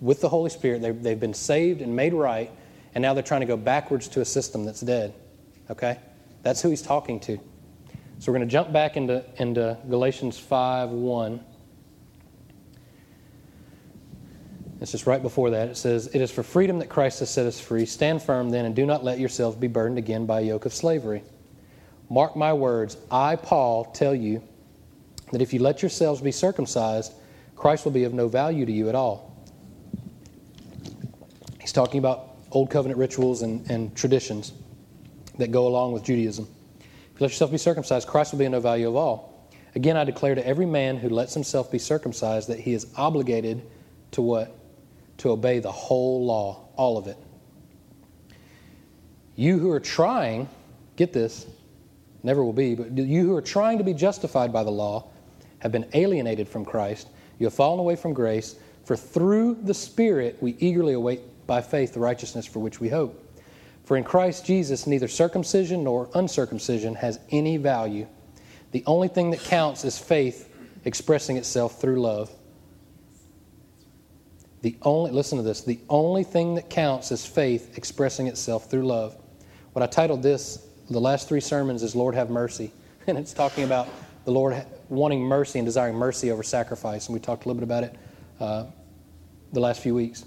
with 0.00 0.20
the 0.20 0.28
Holy 0.28 0.50
Spirit. 0.50 0.82
They've, 0.82 1.02
they've 1.02 1.20
been 1.20 1.34
saved 1.34 1.82
and 1.82 1.94
made 1.94 2.14
right, 2.14 2.50
and 2.94 3.02
now 3.02 3.14
they're 3.14 3.22
trying 3.22 3.42
to 3.42 3.46
go 3.46 3.56
backwards 3.56 4.08
to 4.08 4.20
a 4.20 4.24
system 4.24 4.64
that's 4.64 4.80
dead. 4.80 5.14
Okay? 5.70 5.98
That's 6.42 6.62
who 6.62 6.70
he's 6.70 6.82
talking 6.82 7.20
to. 7.20 7.38
So 8.18 8.30
we're 8.30 8.38
going 8.38 8.48
to 8.48 8.52
jump 8.52 8.72
back 8.72 8.96
into, 8.96 9.24
into 9.36 9.78
Galatians 9.88 10.38
5 10.38 10.90
1. 10.90 11.40
It's 14.80 14.92
just 14.92 15.06
right 15.06 15.20
before 15.20 15.50
that. 15.50 15.68
It 15.68 15.76
says, 15.76 16.06
It 16.08 16.20
is 16.20 16.30
for 16.30 16.42
freedom 16.42 16.78
that 16.78 16.88
Christ 16.88 17.20
has 17.20 17.30
set 17.30 17.46
us 17.46 17.60
free. 17.60 17.84
Stand 17.84 18.22
firm 18.22 18.50
then, 18.50 18.64
and 18.64 18.74
do 18.74 18.86
not 18.86 19.04
let 19.04 19.18
yourselves 19.18 19.56
be 19.56 19.68
burdened 19.68 19.98
again 19.98 20.24
by 20.24 20.40
a 20.40 20.42
yoke 20.42 20.64
of 20.64 20.72
slavery. 20.72 21.22
Mark 22.08 22.34
my 22.34 22.52
words. 22.52 22.96
I, 23.10 23.36
Paul, 23.36 23.84
tell 23.84 24.14
you 24.14 24.42
that 25.32 25.42
if 25.42 25.52
you 25.52 25.60
let 25.60 25.82
yourselves 25.82 26.20
be 26.20 26.32
circumcised, 26.32 27.12
Christ 27.60 27.84
will 27.84 27.92
be 27.92 28.04
of 28.04 28.14
no 28.14 28.26
value 28.26 28.64
to 28.64 28.72
you 28.72 28.88
at 28.88 28.94
all. 28.94 29.36
He's 31.60 31.72
talking 31.72 31.98
about 31.98 32.36
old 32.52 32.70
covenant 32.70 32.98
rituals 32.98 33.42
and, 33.42 33.70
and 33.70 33.94
traditions 33.94 34.54
that 35.36 35.52
go 35.52 35.66
along 35.66 35.92
with 35.92 36.02
Judaism. 36.02 36.48
If 36.78 36.86
you 36.86 37.16
let 37.20 37.32
yourself 37.32 37.50
be 37.50 37.58
circumcised, 37.58 38.08
Christ 38.08 38.32
will 38.32 38.38
be 38.38 38.46
of 38.46 38.52
no 38.52 38.60
value 38.60 38.88
at 38.88 38.96
all. 38.96 39.50
Again, 39.74 39.98
I 39.98 40.04
declare 40.04 40.34
to 40.34 40.46
every 40.46 40.64
man 40.64 40.96
who 40.96 41.10
lets 41.10 41.34
himself 41.34 41.70
be 41.70 41.78
circumcised 41.78 42.48
that 42.48 42.58
he 42.58 42.72
is 42.72 42.86
obligated 42.96 43.60
to 44.12 44.22
what? 44.22 44.56
To 45.18 45.28
obey 45.28 45.58
the 45.58 45.70
whole 45.70 46.24
law, 46.24 46.66
all 46.76 46.96
of 46.96 47.08
it. 47.08 47.18
You 49.36 49.58
who 49.58 49.70
are 49.70 49.80
trying, 49.80 50.48
get 50.96 51.12
this, 51.12 51.44
never 52.22 52.42
will 52.42 52.54
be, 52.54 52.74
but 52.74 52.96
you 52.96 53.26
who 53.26 53.36
are 53.36 53.42
trying 53.42 53.76
to 53.76 53.84
be 53.84 53.92
justified 53.92 54.50
by 54.50 54.64
the 54.64 54.70
law 54.70 55.10
have 55.58 55.72
been 55.72 55.86
alienated 55.92 56.48
from 56.48 56.64
Christ 56.64 57.08
you 57.40 57.46
have 57.46 57.54
fallen 57.54 57.80
away 57.80 57.96
from 57.96 58.12
grace, 58.12 58.54
for 58.84 58.94
through 58.96 59.56
the 59.62 59.74
Spirit 59.74 60.36
we 60.40 60.56
eagerly 60.60 60.92
await 60.92 61.22
by 61.46 61.60
faith 61.60 61.94
the 61.94 62.00
righteousness 62.00 62.46
for 62.46 62.60
which 62.60 62.80
we 62.80 62.88
hope. 62.88 63.26
For 63.84 63.96
in 63.96 64.04
Christ 64.04 64.46
Jesus, 64.46 64.86
neither 64.86 65.08
circumcision 65.08 65.82
nor 65.82 66.08
uncircumcision 66.14 66.94
has 66.94 67.18
any 67.30 67.56
value. 67.56 68.06
The 68.70 68.84
only 68.86 69.08
thing 69.08 69.30
that 69.30 69.40
counts 69.40 69.84
is 69.84 69.98
faith 69.98 70.54
expressing 70.84 71.38
itself 71.38 71.80
through 71.80 72.00
love. 72.00 72.30
The 74.62 74.76
only, 74.82 75.10
listen 75.10 75.38
to 75.38 75.42
this, 75.42 75.62
the 75.62 75.80
only 75.88 76.22
thing 76.22 76.54
that 76.56 76.68
counts 76.68 77.10
is 77.10 77.24
faith 77.24 77.76
expressing 77.78 78.26
itself 78.26 78.70
through 78.70 78.86
love. 78.86 79.16
What 79.72 79.82
I 79.82 79.86
titled 79.86 80.22
this, 80.22 80.66
the 80.90 81.00
last 81.00 81.26
three 81.26 81.40
sermons, 81.40 81.82
is 81.82 81.96
Lord 81.96 82.14
Have 82.14 82.30
Mercy. 82.30 82.72
And 83.06 83.16
it's 83.16 83.32
talking 83.32 83.64
about 83.64 83.88
the 84.26 84.30
Lord 84.30 84.62
wanting 84.90 85.22
mercy 85.22 85.58
and 85.58 85.66
desiring 85.66 85.94
mercy 85.94 86.30
over 86.30 86.42
sacrifice. 86.42 87.06
And 87.06 87.14
we 87.14 87.20
talked 87.20 87.44
a 87.44 87.48
little 87.48 87.60
bit 87.60 87.64
about 87.64 87.84
it 87.84 87.96
uh, 88.40 88.66
the 89.52 89.60
last 89.60 89.80
few 89.80 89.94
weeks. 89.94 90.24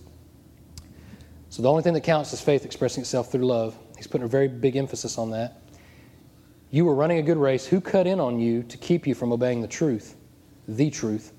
So 1.49 1.61
the 1.61 1.69
only 1.69 1.83
thing 1.83 1.93
that 1.93 2.01
counts 2.01 2.33
is 2.33 2.41
faith 2.41 2.65
expressing 2.65 3.01
itself 3.01 3.31
through 3.31 3.45
love. 3.45 3.77
He's 3.97 4.07
putting 4.07 4.25
a 4.25 4.29
very 4.29 4.47
big 4.47 4.75
emphasis 4.75 5.17
on 5.19 5.29
that. 5.31 5.61
You 6.71 6.85
were 6.85 6.95
running 6.95 7.19
a 7.19 7.21
good 7.21 7.37
race. 7.37 7.65
Who 7.67 7.79
cut 7.79 8.07
in 8.07 8.19
on 8.19 8.39
you 8.39 8.63
to 8.63 8.77
keep 8.77 9.05
you 9.05 9.13
from 9.13 9.31
obeying 9.31 9.61
the 9.61 9.67
truth? 9.67 10.15
The 10.67 10.89
truth. 10.89 11.33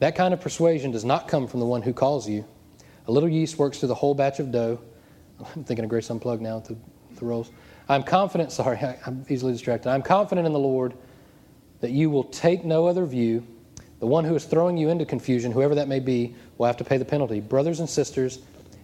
That 0.00 0.16
kind 0.16 0.34
of 0.34 0.40
persuasion 0.40 0.90
does 0.90 1.04
not 1.04 1.28
come 1.28 1.46
from 1.46 1.60
the 1.60 1.66
one 1.66 1.82
who 1.82 1.92
calls 1.92 2.28
you. 2.28 2.44
A 3.06 3.12
little 3.12 3.28
yeast 3.28 3.58
works 3.58 3.78
through 3.78 3.88
the 3.88 3.94
whole 3.94 4.14
batch 4.14 4.40
of 4.40 4.50
dough. 4.50 4.80
I'm 5.54 5.62
thinking 5.62 5.84
of 5.84 5.90
Grace 5.90 6.10
Unplugged 6.10 6.42
now 6.42 6.56
with 6.56 6.64
the, 6.64 6.76
the 7.16 7.24
rolls. 7.24 7.52
I'm 7.88 8.02
confident, 8.02 8.50
sorry, 8.60 8.78
I'm 9.06 9.24
easily 9.28 9.52
distracted. 9.52 9.90
I'm 9.90 10.02
confident 10.02 10.46
in 10.46 10.52
the 10.52 10.58
Lord 10.58 10.94
that 11.80 11.90
you 11.90 12.10
will 12.10 12.24
take 12.24 12.64
no 12.64 12.86
other 12.86 13.06
view. 13.06 13.46
The 13.98 14.06
one 14.06 14.24
who 14.24 14.34
is 14.34 14.44
throwing 14.44 14.76
you 14.76 14.88
into 14.88 15.04
confusion, 15.04 15.52
whoever 15.52 15.74
that 15.74 15.88
may 15.88 16.00
be, 16.00 16.34
will 16.58 16.66
have 16.66 16.76
to 16.78 16.84
pay 16.84 16.96
the 16.96 17.04
penalty. 17.04 17.40
Brothers 17.40 17.80
and 17.80 17.88
sisters, 17.88 18.40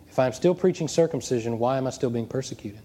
if 0.08 0.18
I'm 0.18 0.32
still 0.32 0.54
preaching 0.54 0.88
circumcision, 0.88 1.58
why 1.58 1.78
am 1.78 1.86
I 1.86 1.90
still 1.90 2.10
being 2.10 2.26
persecuted? 2.26 2.80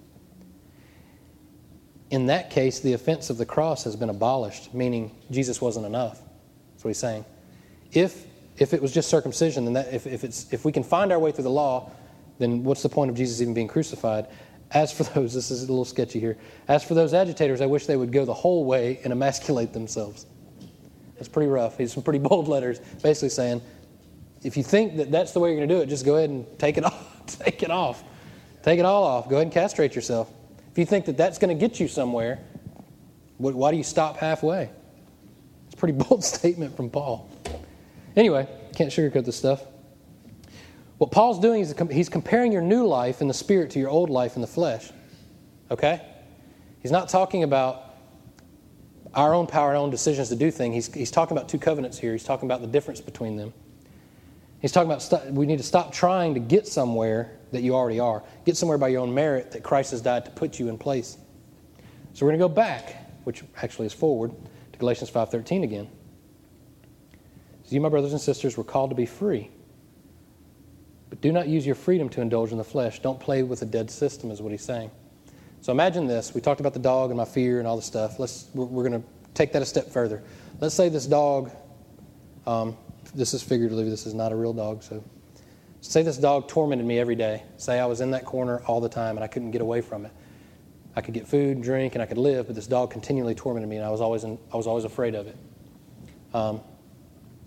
In 2.10 2.25
that 2.25 2.50
case, 2.50 2.82
the 2.82 2.94
offense 2.94 3.30
of 3.30 3.38
the 3.38 3.46
cross 3.46 3.86
has 3.86 3.96
been 3.96 4.10
abolished, 4.10 4.74
meaning 4.74 5.15
Jesus 5.32 5.62
wasn't 5.62 5.86
enough. 5.86 6.20
That's 6.74 6.84
what 6.84 6.89
he's 6.89 6.98
saying. 6.98 7.24
If, 7.94 8.25
if 8.58 8.74
it 8.74 8.82
was 8.82 8.94
just 8.94 9.10
circumcision, 9.10 9.63
then 9.63 9.74
that, 9.74 9.94
if, 9.94 10.06
if, 10.08 10.25
it's, 10.25 10.51
if 10.51 10.65
we 10.65 10.74
can 10.74 10.84
find 10.84 11.12
our 11.13 11.20
way 11.20 11.32
through 11.32 11.46
the 11.46 11.50
law, 11.50 11.89
then 12.38 12.63
what's 12.63 12.84
the 12.84 12.89
point 12.89 13.12
of 13.12 13.15
Jesus 13.15 13.41
even 13.41 13.53
being 13.53 13.68
crucified? 13.68 14.27
As 14.74 14.92
for 14.92 15.04
those, 15.16 15.34
this 15.34 15.51
is 15.51 15.63
a 15.63 15.68
little 15.68 15.86
sketchy 15.86 16.20
here. 16.20 16.38
As 16.68 16.84
for 16.84 16.94
those 16.94 17.13
agitators, 17.13 17.62
I 17.62 17.66
wish 17.66 17.86
they 17.86 17.98
would 17.98 18.12
go 18.12 18.25
the 18.25 18.34
whole 18.34 18.66
way 18.66 19.00
and 19.04 19.12
emasculate 19.12 19.74
themselves. 19.74 20.25
That's 21.16 21.30
pretty 21.30 21.50
rough. 21.50 21.78
He's 21.78 21.94
some 21.94 22.04
pretty 22.04 22.20
bold 22.28 22.48
letters, 22.48 22.80
basically 23.01 23.30
saying, 23.30 23.62
if 24.44 24.58
you 24.58 24.63
think 24.63 24.98
that 24.98 25.12
that's 25.12 25.34
the 25.34 25.40
way 25.40 25.50
you're 25.50 25.58
going 25.58 25.70
to 25.70 25.75
do 25.75 25.82
it, 25.82 25.86
just 25.86 26.04
go 26.06 26.16
ahead 26.16 26.30
and 26.30 26.46
take 26.58 26.78
it 26.78 26.86
off. 26.86 27.25
Take 27.28 27.63
it 27.63 27.72
off. 27.72 28.04
Take 28.63 28.80
it 28.80 28.86
all 28.86 29.04
off. 29.04 29.30
Go 29.30 29.36
ahead 29.36 29.48
and 29.48 29.54
castrate 29.54 29.96
yourself. 29.96 30.32
If 30.72 30.78
you 30.78 30.86
think 30.86 31.06
that 31.06 31.18
that's 31.18 31.38
going 31.38 31.56
to 31.56 31.68
get 31.68 31.80
you 31.80 31.88
somewhere, 31.88 32.40
why 33.38 33.72
do 33.72 33.78
you 33.78 33.84
stop 33.84 34.18
halfway? 34.18 34.70
It's 35.66 35.74
a 35.74 35.78
pretty 35.78 35.94
bold 35.98 36.24
statement 36.24 36.75
from 36.75 36.90
Paul. 36.90 37.30
Anyway, 38.16 38.48
can't 38.75 38.92
sugarcoat 38.92 39.25
this 39.25 39.36
stuff. 39.36 39.63
What 41.01 41.10
Paul's 41.10 41.39
doing 41.39 41.62
is 41.62 41.74
he's 41.89 42.10
comparing 42.10 42.51
your 42.51 42.62
new 42.62 42.86
life 42.86 43.24
in 43.24 43.27
the 43.27 43.34
spirit 43.34 43.72
to 43.72 43.79
your 43.79 43.89
old 43.89 44.12
life 44.12 44.36
in 44.36 44.41
the 44.43 44.48
flesh. 44.48 44.91
Okay? 45.72 46.00
He's 46.84 46.91
not 46.91 47.10
talking 47.10 47.41
about 47.41 47.96
our 49.15 49.34
own 49.34 49.48
power, 49.48 49.70
our 49.70 49.75
own 49.75 49.89
decisions 49.89 50.29
to 50.29 50.36
do 50.36 50.51
things. 50.51 50.75
He's, 50.75 50.93
he's 50.93 51.10
talking 51.10 51.36
about 51.36 51.50
two 51.50 51.58
covenants 51.58 51.98
here. 51.98 52.12
He's 52.12 52.24
talking 52.24 52.48
about 52.48 52.62
the 52.62 52.67
difference 52.67 53.01
between 53.01 53.36
them. 53.36 53.51
He's 54.62 54.72
talking 54.72 54.91
about 54.91 55.01
st- 55.01 55.34
we 55.34 55.48
need 55.48 55.58
to 55.58 55.63
stop 55.63 55.91
trying 55.91 56.36
to 56.36 56.39
get 56.39 56.67
somewhere 56.67 57.36
that 57.51 57.63
you 57.63 57.74
already 57.74 58.00
are. 58.00 58.22
Get 58.46 58.55
somewhere 58.55 58.77
by 58.77 58.89
your 58.89 59.01
own 59.01 59.12
merit 59.12 59.50
that 59.53 59.63
Christ 59.63 59.89
has 59.89 60.01
died 60.01 60.25
to 60.25 60.31
put 60.31 60.60
you 60.60 60.70
in 60.70 60.77
place. 60.77 61.17
So 62.13 62.27
we're 62.27 62.34
going 62.34 62.41
to 62.41 62.48
go 62.48 62.53
back, 62.53 63.24
which 63.24 63.43
actually 63.63 63.88
is 63.88 63.93
forward, 63.93 64.34
to 64.72 64.77
Galatians 64.77 65.10
5.13 65.10 65.63
again. 65.63 65.89
So 67.63 67.74
you, 67.74 67.81
my 67.81 67.89
brothers 67.89 68.12
and 68.12 68.22
sisters, 68.22 68.55
were 68.55 68.63
called 68.63 68.91
to 68.91 68.96
be 68.96 69.08
free. 69.08 69.50
Do 71.22 71.32
not 71.32 71.48
use 71.48 71.66
your 71.66 71.75
freedom 71.75 72.10
to 72.10 72.22
indulge 72.22 72.51
in 72.51 72.58
the 72.58 72.63
flesh. 72.63 73.00
Don't 73.00 73.20
play 73.20 73.44
with 73.44 73.62
a 73.62 73.66
dead 73.66 73.90
system, 73.90 74.32
is 74.32 74.42
what 74.42 74.51
he's 74.51 74.63
saying. 74.63 74.92
So 75.62 75.72
imagine 75.72 76.08
this. 76.08 76.34
We 76.34 76.42
talked 76.42 76.60
about 76.60 76.74
the 76.74 76.80
dog 76.80 77.12
and 77.12 77.18
my 77.18 77.25
fear 77.25 77.60
and 77.60 77.68
all 77.68 77.75
the 77.75 77.82
stuff. 77.84 78.20
Let's, 78.20 78.48
we're, 78.54 78.66
we're 78.66 78.90
going 78.90 79.01
to 79.01 79.08
take 79.34 79.54
that 79.54 79.62
a 79.62 79.66
step 79.66 79.90
further. 79.90 80.24
Let's 80.60 80.74
say 80.74 80.90
this 80.90 81.06
dog 81.06 81.51
um, 82.48 82.75
this 83.13 83.34
is 83.34 83.44
figuratively, 83.44 83.90
this 83.90 84.06
is 84.06 84.13
not 84.13 84.32
a 84.32 84.36
real 84.36 84.54
dog. 84.54 84.84
So, 84.84 85.04
say 85.82 86.04
this 86.04 86.18
dog 86.18 86.48
tormented 86.48 86.86
me 86.86 87.00
every 87.00 87.16
day. 87.16 87.44
Say 87.58 87.80
I 87.80 87.86
was 87.86 88.01
in 88.01 88.12
that 88.12 88.25
corner 88.25 88.62
all 88.66 88.82
the 88.82 88.90
time 88.90 89.18
and 89.18 89.24
I 89.24 89.28
couldn't 89.28 89.51
get 89.51 89.62
away 89.62 89.82
from 89.82 90.06
it. 90.06 90.12
I 90.96 91.01
could 91.01 91.13
get 91.13 91.28
food 91.28 91.56
and 91.56 91.63
drink 91.63 91.96
and 91.96 92.01
I 92.01 92.06
could 92.06 92.18
live, 92.18 92.48
but 92.48 92.56
this 92.56 92.68
dog 92.68 92.92
continually 92.92 93.36
tormented 93.36 93.70
me 93.70 93.78
and 93.78 93.86
I 93.86 93.90
was 93.90 94.01
always, 94.01 94.24
in, 94.24 94.38
I 94.54 94.58
was 94.58 94.68
always 94.68 94.84
afraid 94.84 95.16
of 95.16 95.28
it. 95.28 95.38
Um, 96.34 96.62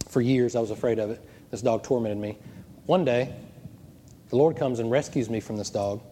for 0.09 0.21
years, 0.21 0.57
I 0.57 0.61
was 0.61 0.71
afraid 0.71 0.99
of 0.99 1.11
it. 1.11 1.23
This 1.51 1.63
dog 1.63 1.83
tormented 1.83 2.19
me. 2.19 2.39
One 2.87 3.05
day, 3.05 3.35
the 4.31 4.37
Lord 4.37 4.57
comes 4.57 4.79
and 4.79 4.91
rescues 4.91 5.29
me 5.31 5.41
from 5.41 5.57
this 5.57 5.71
dog, 5.71 6.03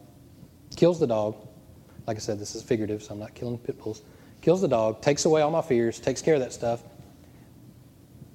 kills 0.77 1.01
the 1.01 1.07
dog. 1.07 1.37
Like 2.07 2.17
I 2.17 2.21
said, 2.21 2.39
this 2.39 2.55
is 2.55 2.63
figurative, 2.63 3.03
so 3.03 3.15
I'm 3.15 3.21
not 3.21 3.35
killing 3.35 3.59
pit 3.59 3.79
bulls. 3.83 4.03
Kills 4.41 4.61
the 4.61 4.69
dog, 4.69 5.01
takes 5.01 5.25
away 5.25 5.41
all 5.43 5.51
my 5.51 5.63
fears, 5.63 6.01
takes 6.01 6.21
care 6.21 6.35
of 6.35 6.41
that 6.41 6.53
stuff, 6.53 6.83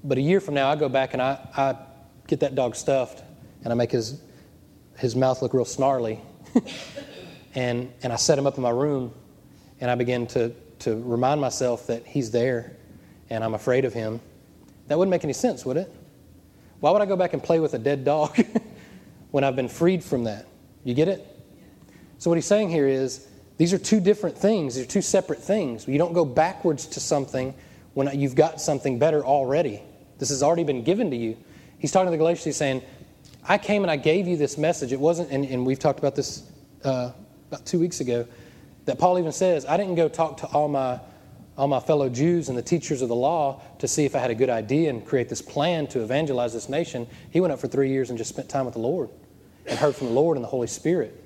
but 0.04 0.18
a 0.18 0.22
year 0.22 0.40
from 0.40 0.54
now, 0.54 0.70
I 0.70 0.76
go 0.76 0.88
back 0.88 1.14
and 1.14 1.22
I, 1.22 1.38
I 1.56 1.76
get 2.28 2.40
that 2.40 2.56
dog 2.56 2.76
stuffed 2.76 3.24
and 3.64 3.74
I 3.74 3.76
make 3.76 3.92
his, 3.92 4.22
his 4.98 5.16
mouth 5.16 5.42
look 5.42 5.54
real 5.54 5.66
snarly. 5.66 6.22
and, 7.56 7.92
and 8.04 8.14
I 8.14 8.16
set 8.16 8.38
him 8.38 8.48
up 8.48 8.56
in 8.56 8.64
my 8.64 8.70
room 8.70 9.14
and 9.82 9.92
I 9.92 9.96
begin 9.96 10.26
to, 10.28 10.54
to 10.80 11.02
remind 11.04 11.42
myself 11.42 11.88
that 11.88 12.06
he's 12.06 12.32
there 12.32 12.78
and 13.30 13.44
I'm 13.44 13.54
afraid 13.54 13.84
of 13.84 13.94
him. 13.94 14.22
That 14.88 14.98
wouldn't 14.98 15.12
make 15.12 15.26
any 15.26 15.34
sense, 15.34 15.66
would 15.66 15.78
it? 15.78 15.94
Why 16.80 16.92
would 16.92 17.02
I 17.02 17.06
go 17.06 17.18
back 17.18 17.34
and 17.34 17.44
play 17.44 17.60
with 17.60 17.74
a 17.74 17.80
dead 17.80 18.06
dog 18.06 18.40
when 19.32 19.44
I've 19.44 19.56
been 19.56 19.70
freed 19.70 20.04
from 20.04 20.26
that? 20.26 20.46
You 20.84 20.94
get 20.94 21.08
it? 21.08 21.26
So, 22.18 22.30
what 22.30 22.36
he's 22.36 22.46
saying 22.46 22.70
here 22.70 22.88
is 22.88 23.28
these 23.58 23.74
are 23.74 23.78
two 23.78 24.00
different 24.00 24.38
things, 24.38 24.76
these 24.76 24.86
are 24.86 24.90
two 24.90 25.02
separate 25.02 25.42
things. 25.42 25.88
You 25.88 25.98
don't 25.98 26.14
go 26.14 26.26
backwards 26.26 26.86
to 26.88 27.00
something 27.00 27.54
when 27.94 28.20
you've 28.20 28.36
got 28.36 28.62
something 28.62 29.00
better 29.00 29.26
already. 29.26 29.82
This 30.18 30.30
has 30.30 30.42
already 30.44 30.64
been 30.64 30.84
given 30.84 31.12
to 31.12 31.18
you. 31.18 31.38
He's 31.80 31.92
talking 31.92 32.08
to 32.08 32.12
the 32.12 32.18
Galatians, 32.18 32.46
he's 32.46 32.58
saying, 32.58 32.82
I 33.48 33.58
came 33.58 33.84
and 33.84 33.92
I 33.92 33.98
gave 33.98 34.28
you 34.28 34.36
this 34.36 34.58
message. 34.58 34.92
It 34.92 35.00
wasn't, 35.00 35.32
and, 35.32 35.46
and 35.46 35.66
we've 35.66 35.80
talked 35.80 36.00
about 36.00 36.16
this 36.16 36.44
uh, 36.84 37.12
about 37.50 37.66
two 37.66 37.80
weeks 37.80 38.00
ago, 38.00 38.28
that 38.86 39.00
Paul 39.00 39.20
even 39.20 39.32
says, 39.32 39.66
I 39.66 39.78
didn't 39.78 39.96
go 39.96 40.10
talk 40.10 40.38
to 40.38 40.48
all 40.48 40.68
my, 40.68 41.00
all 41.58 41.68
my 41.68 41.80
fellow 41.80 42.08
Jews 42.08 42.50
and 42.50 42.58
the 42.58 42.62
teachers 42.62 43.02
of 43.02 43.10
the 43.10 43.16
law 43.16 43.62
to 43.80 43.88
see 43.88 44.06
if 44.06 44.16
I 44.16 44.20
had 44.20 44.30
a 44.30 44.36
good 44.36 44.50
idea 44.50 44.90
and 44.90 45.06
create 45.06 45.28
this 45.28 45.42
plan 45.42 45.88
to 45.88 46.02
evangelize 46.02 46.54
this 46.54 46.70
nation. 46.70 47.08
He 47.32 47.40
went 47.40 47.52
up 47.52 47.60
for 47.60 47.68
three 47.68 47.90
years 47.90 48.10
and 48.10 48.18
just 48.18 48.30
spent 48.30 48.48
time 48.48 48.66
with 48.66 48.76
the 48.76 48.80
Lord 48.80 49.10
and 49.66 49.78
heard 49.78 49.96
from 49.96 50.08
the 50.08 50.14
Lord 50.14 50.38
and 50.38 50.44
the 50.44 50.50
Holy 50.50 50.68
Spirit, 50.68 51.20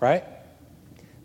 right? 0.00 0.24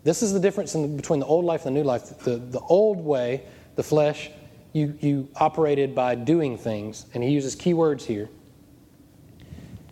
This 0.04 0.22
is 0.22 0.32
the 0.32 0.40
difference 0.40 0.74
in, 0.74 0.96
between 0.96 1.20
the 1.20 1.26
old 1.26 1.44
life 1.44 1.64
and 1.64 1.74
the 1.74 1.80
new 1.80 1.86
life. 1.86 2.18
The, 2.20 2.36
the 2.36 2.60
old 2.60 3.02
way, 3.02 3.42
the 3.76 3.82
flesh, 3.82 4.30
you, 4.72 4.96
you 5.00 5.28
operated 5.36 5.94
by 5.94 6.14
doing 6.14 6.58
things. 6.58 7.06
And 7.14 7.24
he 7.24 7.30
uses 7.30 7.54
key 7.54 7.74
words 7.74 8.04
here. 8.04 8.28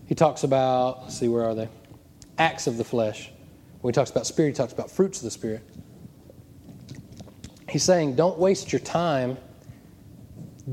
He 0.06 0.14
talks 0.14 0.44
about, 0.44 1.02
let's 1.02 1.18
see, 1.18 1.28
where 1.28 1.44
are 1.44 1.54
they? 1.54 1.68
Acts 2.38 2.66
of 2.66 2.76
the 2.76 2.84
flesh. 2.84 3.30
When 3.80 3.92
he 3.92 3.94
talks 3.94 4.10
about 4.10 4.26
spirit, 4.26 4.48
he 4.48 4.54
talks 4.54 4.72
about 4.72 4.90
fruits 4.90 5.18
of 5.18 5.24
the 5.24 5.30
spirit. 5.30 5.62
He's 7.68 7.84
saying, 7.84 8.16
don't 8.16 8.38
waste 8.38 8.72
your 8.72 8.80
time 8.80 9.36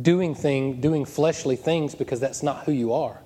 doing 0.01 0.35
thing, 0.35 0.81
doing 0.81 1.05
fleshly 1.05 1.55
things 1.55 1.95
because 1.95 2.19
that's 2.19 2.43
not 2.43 2.65
who 2.65 2.71
you 2.71 2.93
are. 2.93 3.21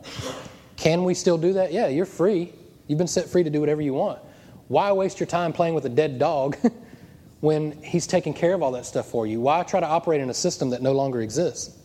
Can 0.76 1.04
we 1.04 1.14
still 1.14 1.38
do 1.38 1.54
that? 1.54 1.72
Yeah, 1.72 1.88
you're 1.88 2.06
free. 2.06 2.54
You've 2.88 2.98
been 2.98 3.08
set 3.08 3.30
free 3.30 3.44
to 3.44 3.50
do 3.50 3.60
whatever 3.60 3.82
you 3.82 3.94
want. 3.94 4.20
Why 4.68 4.92
waste 4.92 5.20
your 5.20 5.28
time 5.28 5.52
playing 5.52 5.74
with 5.74 5.86
a 5.86 5.90
dead 5.90 6.20
dog 6.20 6.58
when 7.42 7.72
He's 7.84 8.08
taking 8.08 8.34
care 8.34 8.54
of 8.54 8.64
all 8.64 8.72
that 8.74 8.86
stuff 8.86 9.08
for 9.08 9.28
you? 9.28 9.42
Why 9.42 9.64
try 9.64 9.80
to 9.80 9.88
operate 9.88 10.22
in 10.22 10.30
a 10.30 10.34
system 10.34 10.70
that 10.72 10.82
no 10.82 10.94
longer 10.94 11.22
exists? 11.22 11.78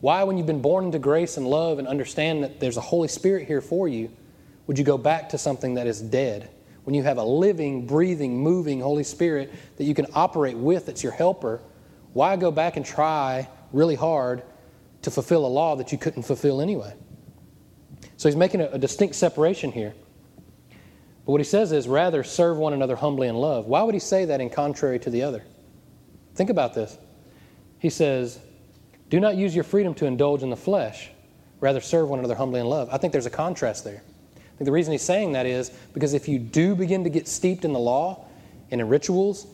Why, 0.00 0.22
when 0.24 0.36
you've 0.36 0.46
been 0.46 0.60
born 0.60 0.84
into 0.84 0.98
grace 0.98 1.38
and 1.38 1.46
love 1.46 1.78
and 1.78 1.88
understand 1.88 2.42
that 2.44 2.60
there's 2.60 2.76
a 2.76 2.82
Holy 2.82 3.08
Spirit 3.08 3.46
here 3.46 3.62
for 3.62 3.88
you, 3.88 4.10
would 4.66 4.78
you 4.78 4.84
go 4.84 4.98
back 4.98 5.30
to 5.30 5.38
something 5.38 5.74
that 5.74 5.86
is 5.86 6.00
dead? 6.00 6.50
When 6.84 6.94
you 6.94 7.02
have 7.02 7.18
a 7.18 7.24
living, 7.24 7.86
breathing, 7.86 8.38
moving 8.38 8.80
Holy 8.80 9.04
Spirit 9.04 9.52
that 9.76 9.84
you 9.84 9.94
can 9.94 10.06
operate 10.14 10.56
with, 10.56 10.86
that's 10.86 11.02
your 11.02 11.12
helper, 11.12 11.60
why 12.12 12.36
go 12.36 12.50
back 12.50 12.76
and 12.76 12.84
try 12.84 13.48
really 13.72 13.94
hard 13.94 14.42
to 15.02 15.10
fulfill 15.10 15.46
a 15.46 15.48
law 15.48 15.76
that 15.76 15.92
you 15.92 15.98
couldn't 15.98 16.22
fulfill 16.22 16.60
anyway? 16.60 16.94
So 18.16 18.28
he's 18.28 18.36
making 18.36 18.60
a, 18.60 18.66
a 18.66 18.78
distinct 18.78 19.14
separation 19.14 19.72
here. 19.72 19.94
But 21.24 21.32
what 21.32 21.40
he 21.40 21.44
says 21.44 21.72
is 21.72 21.88
rather 21.88 22.22
serve 22.22 22.58
one 22.58 22.74
another 22.74 22.96
humbly 22.96 23.28
in 23.28 23.34
love. 23.34 23.66
Why 23.66 23.82
would 23.82 23.94
he 23.94 24.00
say 24.00 24.26
that 24.26 24.40
in 24.40 24.50
contrary 24.50 24.98
to 25.00 25.10
the 25.10 25.22
other? 25.22 25.42
Think 26.34 26.50
about 26.50 26.74
this. 26.74 26.98
He 27.78 27.88
says, 27.88 28.38
Do 29.08 29.20
not 29.20 29.36
use 29.36 29.54
your 29.54 29.64
freedom 29.64 29.94
to 29.94 30.06
indulge 30.06 30.42
in 30.42 30.50
the 30.50 30.56
flesh, 30.56 31.10
rather 31.60 31.80
serve 31.80 32.10
one 32.10 32.18
another 32.18 32.34
humbly 32.34 32.60
in 32.60 32.66
love. 32.66 32.88
I 32.92 32.98
think 32.98 33.12
there's 33.12 33.26
a 33.26 33.30
contrast 33.30 33.84
there. 33.84 34.02
I 34.54 34.58
think 34.58 34.66
the 34.66 34.72
reason 34.72 34.92
he's 34.92 35.02
saying 35.02 35.32
that 35.32 35.46
is 35.46 35.70
because 35.92 36.14
if 36.14 36.28
you 36.28 36.38
do 36.38 36.76
begin 36.76 37.02
to 37.02 37.10
get 37.10 37.26
steeped 37.26 37.64
in 37.64 37.72
the 37.72 37.78
law 37.78 38.24
and 38.70 38.80
in 38.80 38.88
rituals 38.88 39.48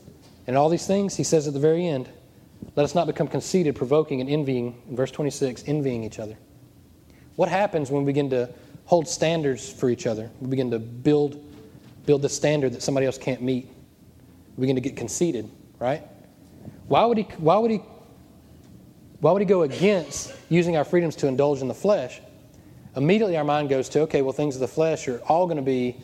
and 0.47 0.59
all 0.59 0.69
these 0.69 0.87
things, 0.87 1.17
he 1.17 1.25
says 1.25 1.49
at 1.49 1.55
the 1.55 1.61
very 1.61 1.87
end, 1.87 2.09
let 2.77 2.85
us 2.85 2.95
not 2.95 3.07
become 3.07 3.27
conceited, 3.27 3.75
provoking, 3.75 4.21
and 4.21 4.29
envying, 4.29 4.81
in 4.91 4.97
verse 4.97 5.11
26, 5.11 5.65
envying 5.67 6.05
each 6.05 6.19
other. 6.19 6.37
What 7.37 7.49
happens 7.49 7.91
when 7.91 8.05
we 8.05 8.13
begin 8.13 8.29
to 8.31 8.51
hold 8.85 9.09
standards 9.09 9.73
for 9.73 9.89
each 9.89 10.07
other? 10.07 10.31
We 10.41 10.49
begin 10.49 10.71
to 10.73 10.79
build, 10.79 11.43
build 12.05 12.21
the 12.21 12.29
standard 12.29 12.75
that 12.75 12.83
somebody 12.83 13.07
else 13.07 13.17
can't 13.17 13.41
meet. 13.41 13.71
We 14.59 14.63
begin 14.63 14.77
to 14.77 14.83
get 14.83 14.97
conceited, 14.97 15.51
right? 15.79 16.03
Why 16.89 17.07
would 17.07 17.17
he, 17.17 17.25
why 17.39 17.57
would 17.57 17.71
he, 17.71 17.81
why 19.21 19.33
would 19.33 19.41
he 19.41 19.47
go 19.47 19.63
against 19.63 20.35
using 20.51 20.77
our 20.77 20.85
freedoms 20.85 21.17
to 21.17 21.27
indulge 21.27 21.63
in 21.63 21.69
the 21.69 21.75
flesh? 21.75 22.21
Immediately 22.97 23.37
our 23.37 23.45
mind 23.45 23.69
goes 23.69 23.89
to, 23.91 24.01
okay, 24.01 24.23
well, 24.23 24.33
things 24.33 24.57
of 24.57 24.61
the 24.61 24.69
flesh 24.69 25.07
are 25.09 25.19
all 25.29 25.47
going 25.47 25.57
to 25.57 25.63
be 25.63 25.97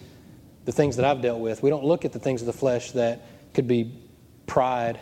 the 0.65 0.73
things 0.73 0.97
that 0.97 1.05
I've 1.05 1.23
dealt 1.23 1.41
with. 1.41 1.63
We 1.63 1.71
don't 1.71 1.85
look 1.85 2.05
at 2.05 2.13
the 2.13 2.19
things 2.19 2.43
of 2.43 2.47
the 2.47 2.53
flesh 2.53 2.93
that 2.93 3.23
could 3.55 3.67
be 3.67 3.93
pride, 4.47 5.01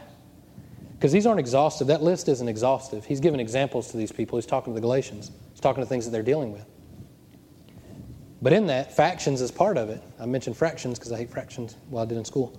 because 0.94 1.12
these 1.12 1.26
aren't 1.26 1.40
exhaustive. 1.40 1.88
That 1.88 2.02
list 2.02 2.28
isn't 2.28 2.48
exhaustive. 2.48 3.04
He's 3.04 3.20
given 3.20 3.40
examples 3.40 3.90
to 3.90 3.96
these 3.96 4.12
people. 4.12 4.38
He's 4.38 4.46
talking 4.46 4.72
to 4.72 4.74
the 4.74 4.80
Galatians, 4.80 5.30
he's 5.50 5.60
talking 5.60 5.82
to 5.82 5.88
things 5.88 6.04
that 6.06 6.10
they're 6.10 6.22
dealing 6.22 6.52
with. 6.52 6.64
But 8.40 8.52
in 8.52 8.66
that, 8.66 8.94
factions 8.94 9.40
is 9.40 9.50
part 9.50 9.78
of 9.78 9.88
it. 9.88 10.02
I 10.20 10.26
mentioned 10.26 10.56
fractions 10.56 10.98
because 10.98 11.12
I 11.12 11.16
hate 11.16 11.30
fractions, 11.30 11.76
well, 11.88 12.02
I 12.02 12.06
did 12.06 12.18
in 12.18 12.24
school. 12.26 12.58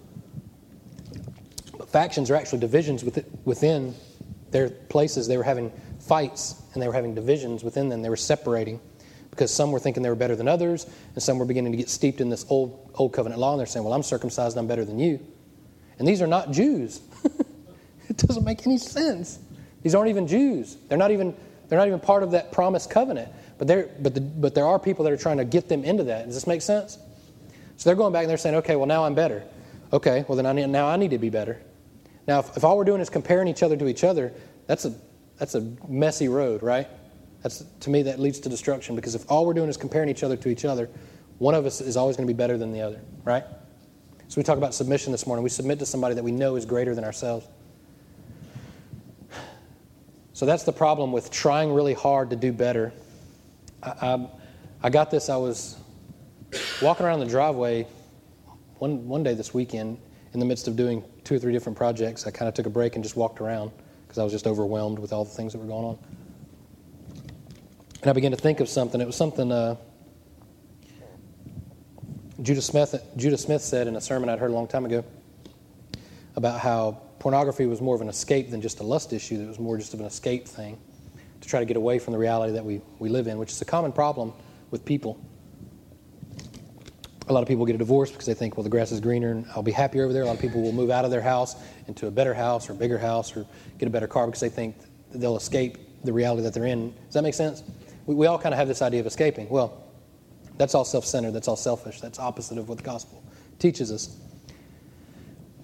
But 1.78 1.90
factions 1.90 2.32
are 2.32 2.36
actually 2.36 2.60
divisions 2.60 3.04
within 3.44 3.94
their 4.50 4.70
places. 4.70 5.28
They 5.28 5.38
were 5.38 5.44
having 5.44 5.72
fights 6.00 6.62
and 6.74 6.82
they 6.82 6.88
were 6.88 6.94
having 6.94 7.14
divisions 7.14 7.64
within 7.64 7.90
them. 7.90 8.02
They 8.02 8.10
were 8.10 8.16
separating 8.16 8.80
because 9.36 9.54
some 9.54 9.72
were 9.72 9.80
thinking 9.80 10.02
they 10.02 10.10
were 10.10 10.16
better 10.16 10.36
than 10.36 10.48
others, 10.48 10.88
and 11.14 11.22
some 11.22 11.38
were 11.38 11.46
beginning 11.46 11.74
to 11.74 11.78
get 11.78 11.90
steeped 11.90 12.22
in 12.22 12.30
this 12.30 12.46
old, 12.50 12.90
old 12.96 13.12
covenant 13.12 13.40
law, 13.40 13.52
and 13.52 13.60
they're 13.60 13.68
saying, 13.68 13.84
Well, 13.84 13.94
I'm 13.94 14.04
circumcised, 14.04 14.58
I'm 14.58 14.68
better 14.68 14.86
than 14.86 14.98
you. 14.98 15.20
And 16.00 16.08
these 16.08 16.22
are 16.22 16.28
not 16.28 16.52
Jews. 16.52 17.02
it 18.10 18.18
doesn't 18.18 18.44
make 18.44 18.66
any 18.66 18.78
sense. 18.78 19.40
These 19.84 19.94
aren't 19.94 20.10
even 20.10 20.28
Jews. 20.28 20.78
They're 20.88 20.98
not 20.98 21.12
even, 21.12 21.36
they're 21.68 21.78
not 21.78 21.88
even 21.88 22.00
part 22.00 22.24
of 22.24 22.32
that 22.32 22.52
promised 22.52 22.90
covenant. 22.90 23.32
But, 23.58 23.68
there, 23.68 23.90
but, 24.00 24.14
the, 24.14 24.22
but 24.22 24.56
there 24.56 24.66
are 24.66 24.80
people 24.80 25.06
that 25.06 25.14
are 25.14 25.18
trying 25.18 25.38
to 25.38 25.46
get 25.46 25.70
them 25.70 25.84
into 25.84 26.04
that. 26.06 26.26
Does 26.26 26.36
this 26.36 26.48
make 26.48 26.62
sense? 26.62 26.98
So 27.78 27.90
they're 27.90 27.96
going 27.96 28.12
back 28.12 28.24
and 28.24 28.30
they're 28.30 28.38
saying, 28.38 28.56
okay, 28.56 28.76
well, 28.76 28.88
now 28.88 29.06
I'm 29.06 29.16
better. 29.16 29.44
Okay, 29.94 30.26
well, 30.28 30.36
then 30.36 30.46
I 30.46 30.54
need, 30.54 30.68
now 30.68 30.88
I 30.88 30.98
need 30.98 31.12
to 31.12 31.18
be 31.18 31.30
better. 31.30 31.62
Now, 32.28 32.40
if, 32.40 32.58
if 32.58 32.64
all 32.64 32.78
we're 32.78 32.84
doing 32.84 33.02
is 33.02 33.10
comparing 33.10 33.48
each 33.48 33.64
other 33.64 33.78
to 33.78 33.88
each 33.88 34.04
other, 34.04 34.34
that's 34.68 34.86
a, 34.86 34.94
that's 35.38 35.56
a 35.56 35.62
messy 35.88 36.28
road, 36.28 36.64
right? 36.64 36.88
That's, 37.46 37.64
to 37.82 37.92
me, 37.92 38.02
that 38.02 38.20
leads 38.20 38.40
to 38.40 38.50
destruction 38.50 38.96
because 38.96 39.14
if 39.14 39.30
all 39.30 39.46
we're 39.46 39.54
doing 39.54 39.70
is 39.70 39.78
comparing 39.78 40.10
each 40.10 40.24
other 40.24 40.36
to 40.36 40.50
each 40.50 40.66
other, 40.66 40.90
one 41.38 41.54
of 41.54 41.68
us 41.68 41.80
is 41.80 41.96
always 41.96 42.18
going 42.18 42.28
to 42.28 42.34
be 42.34 42.36
better 42.36 42.58
than 42.58 42.72
the 42.72 42.82
other, 42.82 43.00
right? 43.24 43.44
So 44.30 44.40
we 44.40 44.44
talk 44.44 44.58
about 44.58 44.74
submission 44.74 45.12
this 45.12 45.28
morning. 45.28 45.44
We 45.44 45.52
submit 45.52 45.78
to 45.78 45.86
somebody 45.86 46.16
that 46.16 46.24
we 46.24 46.32
know 46.32 46.56
is 46.56 46.66
greater 46.66 46.96
than 46.96 47.04
ourselves. 47.04 47.48
So 50.34 50.48
that's 50.48 50.64
the 50.64 50.72
problem 50.74 51.12
with 51.12 51.30
trying 51.30 51.72
really 51.72 51.94
hard 51.94 52.32
to 52.32 52.36
do 52.36 52.52
better. 52.52 52.92
I, 53.84 53.90
I, 53.90 54.28
I 54.82 54.90
got 54.90 55.12
this. 55.12 55.30
I 55.30 55.38
was 55.38 55.78
walking 56.82 57.06
around 57.06 57.20
the 57.20 57.28
driveway 57.28 57.86
one, 58.80 59.08
one 59.08 59.22
day 59.22 59.36
this 59.36 59.54
weekend 59.54 60.00
in 60.34 60.40
the 60.40 60.48
midst 60.48 60.68
of 60.68 60.76
doing 60.76 61.04
two 61.24 61.36
or 61.36 61.40
three 61.40 61.54
different 61.54 61.78
projects. 61.78 62.26
I 62.26 62.32
kind 62.32 62.50
of 62.50 62.56
took 62.56 62.66
a 62.66 62.72
break 62.72 62.96
and 62.96 63.04
just 63.04 63.16
walked 63.16 63.40
around 63.40 63.70
because 64.08 64.18
I 64.18 64.24
was 64.24 64.34
just 64.34 64.48
overwhelmed 64.48 64.98
with 64.98 65.14
all 65.14 65.24
the 65.24 65.30
things 65.30 65.54
that 65.54 65.60
were 65.60 65.68
going 65.68 65.86
on. 65.86 66.00
And 68.06 68.12
I 68.12 68.14
began 68.14 68.30
to 68.30 68.38
think 68.38 68.60
of 68.60 68.70
something. 68.70 69.02
It 69.02 69.08
was 69.08 69.16
something 69.16 69.52
uh, 69.52 69.78
Judah 72.40 72.62
Smith, 72.62 73.04
Judah 73.18 73.36
Smith 73.36 73.64
said 73.64 73.88
in 73.88 73.96
a 73.96 74.00
sermon 74.00 74.30
I'd 74.30 74.38
heard 74.38 74.52
a 74.52 74.54
long 74.54 74.68
time 74.68 74.86
ago 74.86 75.04
about 76.36 76.60
how 76.60 77.02
pornography 77.18 77.66
was 77.66 77.82
more 77.82 77.96
of 77.96 78.02
an 78.02 78.08
escape 78.08 78.52
than 78.52 78.62
just 78.62 78.80
a 78.80 78.84
lust 78.84 79.12
issue, 79.12 79.42
it 79.42 79.48
was 79.48 79.58
more 79.58 79.76
just 79.80 79.96
of 79.96 80.02
an 80.02 80.06
escape 80.06 80.48
thing 80.48 80.78
to 81.42 81.50
try 81.50 81.60
to 81.60 81.66
get 81.66 81.78
away 81.78 81.98
from 81.98 82.12
the 82.12 82.20
reality 82.20 82.54
that 82.54 82.64
we, 82.64 82.80
we 83.00 83.10
live 83.10 83.26
in, 83.26 83.40
which 83.40 83.52
is 83.52 83.60
a 83.62 83.66
common 83.66 83.92
problem 83.92 84.34
with 84.70 84.86
people. 84.86 85.20
A 87.28 87.34
lot 87.34 87.42
of 87.42 87.48
people 87.48 87.66
get 87.66 87.74
a 87.74 87.80
divorce 87.80 88.12
because 88.12 88.28
they 88.28 88.36
think, 88.36 88.56
well, 88.56 88.64
the 88.64 88.70
grass 88.70 88.92
is 88.92 89.00
greener 89.00 89.32
and 89.32 89.48
I'll 89.56 89.64
be 89.64 89.72
happier 89.72 90.04
over 90.04 90.14
there. 90.14 90.22
A 90.22 90.26
lot 90.28 90.36
of 90.36 90.42
people 90.42 90.62
will 90.62 90.74
move 90.74 90.92
out 90.92 91.06
of 91.06 91.10
their 91.10 91.24
house 91.24 91.56
into 91.88 92.06
a 92.06 92.12
better 92.12 92.36
house 92.36 92.70
or 92.70 92.74
a 92.74 92.76
bigger 92.76 93.00
house 93.00 93.36
or 93.36 93.48
get 93.80 93.88
a 93.88 93.90
better 93.90 94.06
car 94.06 94.28
because 94.28 94.42
they 94.42 94.50
think 94.50 94.76
they'll 95.12 95.38
escape 95.38 95.80
the 96.04 96.14
reality 96.14 96.44
that 96.44 96.54
they're 96.54 96.68
in. 96.68 96.94
Does 97.06 97.16
that 97.16 97.24
make 97.24 97.34
sense? 97.34 97.64
We, 98.06 98.16
we 98.16 98.28
all 98.28 98.40
kind 98.40 98.54
of 98.54 98.60
have 98.60 98.68
this 98.68 98.82
idea 98.82 99.00
of 99.00 99.08
escaping. 99.08 99.50
Well, 99.50 99.84
that's 100.58 100.76
all 100.76 100.86
self 100.86 101.06
centered. 101.06 101.32
That's 101.32 101.48
all 101.48 101.56
selfish. 101.56 102.02
That's 102.02 102.20
opposite 102.20 102.58
of 102.58 102.70
what 102.70 102.78
the 102.78 102.84
gospel 102.84 103.24
teaches 103.60 103.92
us. 103.92 104.16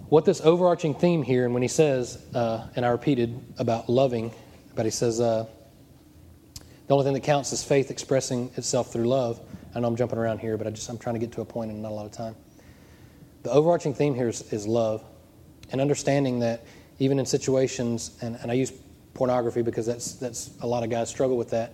What 0.10 0.26
this 0.26 0.42
overarching 0.42 0.94
theme 0.94 1.24
here, 1.24 1.46
and 1.46 1.54
when 1.54 1.62
he 1.62 1.70
says, 1.70 2.22
uh, 2.34 2.68
and 2.76 2.86
I 2.86 2.90
repeated 2.90 3.42
about 3.58 3.88
loving, 3.90 4.34
but 4.76 4.84
he 4.84 4.92
says, 4.92 5.22
uh, 5.22 5.46
the 6.88 6.94
only 6.94 7.06
thing 7.06 7.14
that 7.14 7.24
counts 7.24 7.54
is 7.54 7.64
faith 7.64 7.90
expressing 7.90 8.52
itself 8.58 8.92
through 8.92 9.08
love. 9.08 9.40
I 9.74 9.80
know 9.80 9.88
I'm 9.88 9.96
jumping 9.96 10.20
around 10.20 10.40
here, 10.40 10.58
but 10.58 10.68
I 10.68 10.72
just, 10.72 10.90
I'm 10.90 10.98
trying 10.98 11.16
to 11.16 11.20
get 11.20 11.32
to 11.34 11.42
a 11.42 11.46
point 11.46 11.72
and 11.72 11.82
not 11.82 11.94
a 11.94 11.96
lot 11.96 12.06
of 12.06 12.12
time. 12.12 12.36
The 13.44 13.52
overarching 13.52 13.94
theme 13.94 14.14
here 14.14 14.28
is, 14.28 14.42
is 14.52 14.68
love 14.68 15.02
and 15.72 15.80
understanding 15.80 16.40
that 16.40 16.66
even 17.00 17.18
in 17.18 17.26
situations, 17.26 18.18
and, 18.22 18.36
and 18.42 18.52
I 18.52 18.56
use 18.56 18.74
pornography 19.14 19.62
because 19.62 19.86
that's, 19.86 20.16
that's 20.16 20.52
a 20.62 20.68
lot 20.68 20.84
of 20.84 20.90
guys 20.90 21.10
struggle 21.10 21.38
with 21.38 21.50
that 21.52 21.74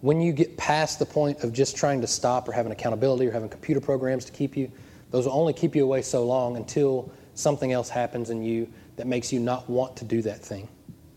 when 0.00 0.20
you 0.20 0.32
get 0.32 0.56
past 0.56 0.98
the 0.98 1.06
point 1.06 1.42
of 1.42 1.52
just 1.52 1.76
trying 1.76 2.00
to 2.00 2.06
stop 2.06 2.48
or 2.48 2.52
having 2.52 2.72
accountability 2.72 3.26
or 3.26 3.32
having 3.32 3.48
computer 3.48 3.80
programs 3.80 4.24
to 4.26 4.32
keep 4.32 4.56
you, 4.56 4.70
those 5.10 5.26
will 5.26 5.32
only 5.32 5.52
keep 5.52 5.74
you 5.74 5.82
away 5.82 6.02
so 6.02 6.24
long 6.24 6.56
until 6.56 7.10
something 7.34 7.72
else 7.72 7.88
happens 7.88 8.30
in 8.30 8.42
you 8.42 8.68
that 8.96 9.06
makes 9.06 9.32
you 9.32 9.40
not 9.40 9.68
want 9.68 9.96
to 9.96 10.04
do 10.04 10.22
that 10.22 10.40
thing. 10.44 10.68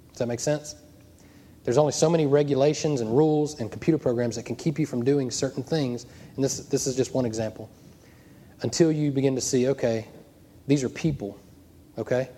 Does 0.10 0.20
that 0.20 0.28
make 0.28 0.40
sense? 0.40 0.76
There's 1.64 1.78
only 1.78 1.92
so 1.92 2.10
many 2.10 2.26
regulations 2.26 3.02
and 3.02 3.16
rules 3.16 3.60
and 3.60 3.72
computer 3.72 3.98
programs 3.98 4.36
that 4.36 4.44
can 4.44 4.56
keep 4.56 4.80
you 4.80 4.86
from 4.86 5.04
doing 5.04 5.30
certain 5.30 5.62
things. 5.62 6.08
And 6.36 6.44
this, 6.44 6.60
this 6.60 6.88
is 6.88 6.96
just 6.96 7.14
one 7.14 7.26
example. 7.26 7.70
Until 8.62 8.92
you 8.92 9.12
begin 9.12 9.36
to 9.36 9.42
see, 9.42 9.68
okay, 9.68 10.08
these 10.68 10.84
are 10.84 10.90
people, 10.90 11.40
okay? 11.98 12.30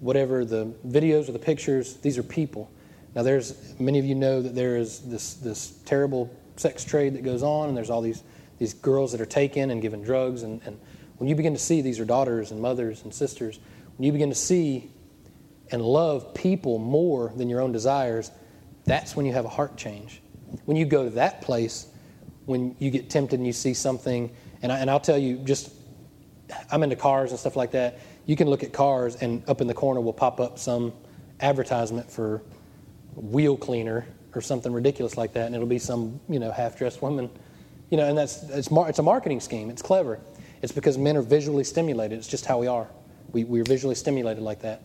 Whatever 0.00 0.44
the 0.44 0.72
videos 0.86 1.28
or 1.28 1.32
the 1.32 1.38
pictures, 1.38 1.96
these 1.96 2.16
are 2.16 2.22
people. 2.22 2.70
Now, 3.14 3.22
there's 3.22 3.78
many 3.78 3.98
of 3.98 4.04
you 4.04 4.14
know 4.14 4.42
that 4.42 4.54
there 4.54 4.76
is 4.76 5.00
this 5.00 5.34
this 5.34 5.78
terrible 5.84 6.34
sex 6.56 6.84
trade 6.84 7.14
that 7.14 7.22
goes 7.22 7.42
on, 7.42 7.68
and 7.68 7.76
there's 7.76 7.90
all 7.90 8.00
these 8.00 8.22
these 8.58 8.74
girls 8.74 9.12
that 9.12 9.20
are 9.20 9.26
taken 9.26 9.70
and 9.70 9.80
given 9.82 10.02
drugs. 10.02 10.42
And, 10.42 10.60
and 10.64 10.78
when 11.18 11.28
you 11.28 11.34
begin 11.34 11.52
to 11.54 11.58
see 11.58 11.80
these 11.80 12.00
are 12.00 12.04
daughters 12.04 12.50
and 12.50 12.60
mothers 12.60 13.02
and 13.02 13.12
sisters, 13.12 13.58
when 13.96 14.06
you 14.06 14.12
begin 14.12 14.28
to 14.28 14.34
see 14.34 14.90
and 15.70 15.82
love 15.82 16.34
people 16.34 16.78
more 16.78 17.32
than 17.36 17.48
your 17.48 17.60
own 17.60 17.72
desires, 17.72 18.30
that's 18.84 19.16
when 19.16 19.26
you 19.26 19.32
have 19.32 19.44
a 19.44 19.48
heart 19.48 19.76
change. 19.76 20.20
When 20.66 20.76
you 20.76 20.84
go 20.84 21.04
to 21.04 21.10
that 21.10 21.40
place, 21.40 21.86
when 22.46 22.76
you 22.78 22.90
get 22.90 23.10
tempted 23.10 23.38
and 23.38 23.46
you 23.46 23.52
see 23.52 23.74
something, 23.74 24.34
and, 24.62 24.70
I, 24.70 24.78
and 24.78 24.90
I'll 24.90 25.00
tell 25.00 25.18
you, 25.18 25.38
just 25.38 25.72
I'm 26.70 26.82
into 26.82 26.96
cars 26.96 27.30
and 27.30 27.40
stuff 27.40 27.56
like 27.56 27.70
that. 27.72 27.98
You 28.26 28.36
can 28.36 28.48
look 28.48 28.62
at 28.62 28.72
cars, 28.72 29.16
and 29.16 29.42
up 29.48 29.60
in 29.60 29.66
the 29.66 29.74
corner 29.74 30.00
will 30.00 30.12
pop 30.12 30.40
up 30.40 30.58
some 30.58 30.92
advertisement 31.40 32.10
for 32.10 32.42
wheel 33.16 33.56
cleaner 33.56 34.06
or 34.34 34.40
something 34.40 34.72
ridiculous 34.72 35.16
like 35.16 35.32
that, 35.34 35.46
and 35.46 35.54
it'll 35.54 35.66
be 35.66 35.78
some 35.78 36.20
you 36.28 36.38
know 36.38 36.50
half-dressed 36.50 37.02
woman, 37.02 37.30
you 37.90 37.96
know, 37.96 38.08
and 38.08 38.16
that's 38.16 38.42
it's, 38.50 38.70
mar- 38.70 38.88
it's 38.88 38.98
a 38.98 39.02
marketing 39.02 39.40
scheme. 39.40 39.70
It's 39.70 39.82
clever. 39.82 40.20
It's 40.62 40.72
because 40.72 40.96
men 40.98 41.16
are 41.16 41.22
visually 41.22 41.64
stimulated. 41.64 42.18
It's 42.18 42.28
just 42.28 42.46
how 42.46 42.58
we 42.58 42.66
are. 42.66 42.88
We 43.32 43.44
we're 43.44 43.64
visually 43.64 43.94
stimulated 43.94 44.42
like 44.42 44.60
that. 44.62 44.82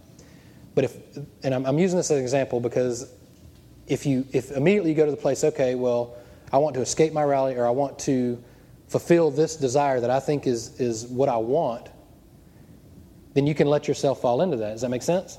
But 0.76 0.84
if 0.86 0.98
and 1.44 1.54
I'm, 1.54 1.66
I'm 1.66 1.80
using 1.80 1.98
this 1.98 2.12
as 2.12 2.18
an 2.18 2.24
example 2.24 2.60
because 2.60 3.12
if 3.88 4.06
you 4.06 4.26
if 4.32 4.52
immediately 4.52 4.92
you 4.92 4.96
go 4.96 5.06
to 5.06 5.12
the 5.12 5.18
place, 5.18 5.44
okay, 5.44 5.76
well, 5.76 6.16
I 6.52 6.58
want 6.58 6.76
to 6.76 6.82
escape 6.82 7.14
my 7.14 7.24
rally 7.24 7.56
or 7.56 7.66
I 7.66 7.72
want 7.72 7.98
to 8.00 8.42
fulfill 8.88 9.32
this 9.32 9.56
desire 9.56 10.00
that 10.00 10.10
I 10.10 10.20
think 10.20 10.48
is 10.48 10.80
is 10.80 11.08
what 11.08 11.30
I 11.30 11.38
want, 11.38 11.90
then 13.34 13.48
you 13.48 13.56
can 13.56 13.68
let 13.68 13.88
yourself 13.88 14.22
fall 14.22 14.42
into 14.42 14.58
that. 14.58 14.72
Does 14.72 14.82
that 14.82 14.90
make 14.90 15.04
sense? 15.04 15.38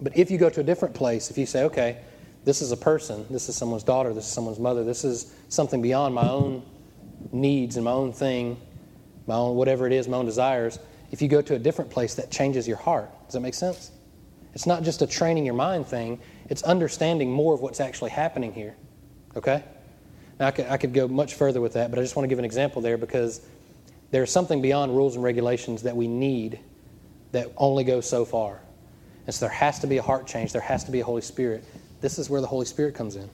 But 0.00 0.16
if 0.16 0.30
you 0.30 0.38
go 0.38 0.50
to 0.50 0.60
a 0.60 0.64
different 0.64 0.94
place, 0.94 1.30
if 1.30 1.38
you 1.38 1.46
say, 1.46 1.64
okay, 1.64 1.98
this 2.44 2.60
is 2.60 2.72
a 2.72 2.76
person, 2.76 3.26
this 3.30 3.48
is 3.48 3.56
someone's 3.56 3.84
daughter, 3.84 4.12
this 4.12 4.26
is 4.26 4.32
someone's 4.32 4.58
mother, 4.58 4.84
this 4.84 5.04
is 5.04 5.34
something 5.48 5.80
beyond 5.80 6.14
my 6.14 6.28
own 6.28 6.62
needs 7.32 7.76
and 7.76 7.84
my 7.84 7.92
own 7.92 8.12
thing, 8.12 8.60
my 9.26 9.34
own 9.34 9.56
whatever 9.56 9.86
it 9.86 9.92
is, 9.92 10.08
my 10.08 10.16
own 10.16 10.26
desires, 10.26 10.78
if 11.10 11.22
you 11.22 11.28
go 11.28 11.40
to 11.40 11.54
a 11.54 11.58
different 11.58 11.90
place, 11.90 12.14
that 12.14 12.30
changes 12.30 12.66
your 12.66 12.76
heart. 12.76 13.10
Does 13.26 13.34
that 13.34 13.40
make 13.40 13.54
sense? 13.54 13.92
It's 14.52 14.66
not 14.66 14.82
just 14.82 15.02
a 15.02 15.06
training 15.06 15.44
your 15.44 15.54
mind 15.54 15.86
thing, 15.86 16.20
it's 16.50 16.62
understanding 16.62 17.30
more 17.30 17.54
of 17.54 17.60
what's 17.60 17.80
actually 17.80 18.10
happening 18.10 18.52
here. 18.52 18.76
Okay? 19.36 19.62
Now, 20.38 20.48
I 20.48 20.50
could, 20.50 20.66
I 20.66 20.76
could 20.76 20.92
go 20.92 21.08
much 21.08 21.34
further 21.34 21.60
with 21.60 21.74
that, 21.74 21.90
but 21.90 21.98
I 21.98 22.02
just 22.02 22.16
want 22.16 22.24
to 22.24 22.28
give 22.28 22.38
an 22.38 22.44
example 22.44 22.82
there 22.82 22.98
because 22.98 23.40
there's 24.10 24.30
something 24.30 24.60
beyond 24.60 24.94
rules 24.94 25.14
and 25.14 25.24
regulations 25.24 25.82
that 25.82 25.96
we 25.96 26.06
need 26.06 26.60
that 27.32 27.50
only 27.56 27.84
goes 27.84 28.08
so 28.08 28.24
far. 28.24 28.60
And 29.26 29.34
so 29.34 29.46
there 29.46 29.54
has 29.54 29.78
to 29.80 29.86
be 29.86 29.96
a 29.96 30.02
heart 30.02 30.26
change, 30.26 30.52
there 30.52 30.62
has 30.62 30.84
to 30.84 30.90
be 30.90 31.00
a 31.00 31.04
Holy 31.04 31.22
Spirit. 31.22 31.64
This 32.00 32.18
is 32.18 32.28
where 32.28 32.40
the 32.40 32.46
Holy 32.46 32.66
Spirit 32.66 32.94
comes 32.94 33.16
in. 33.16 33.30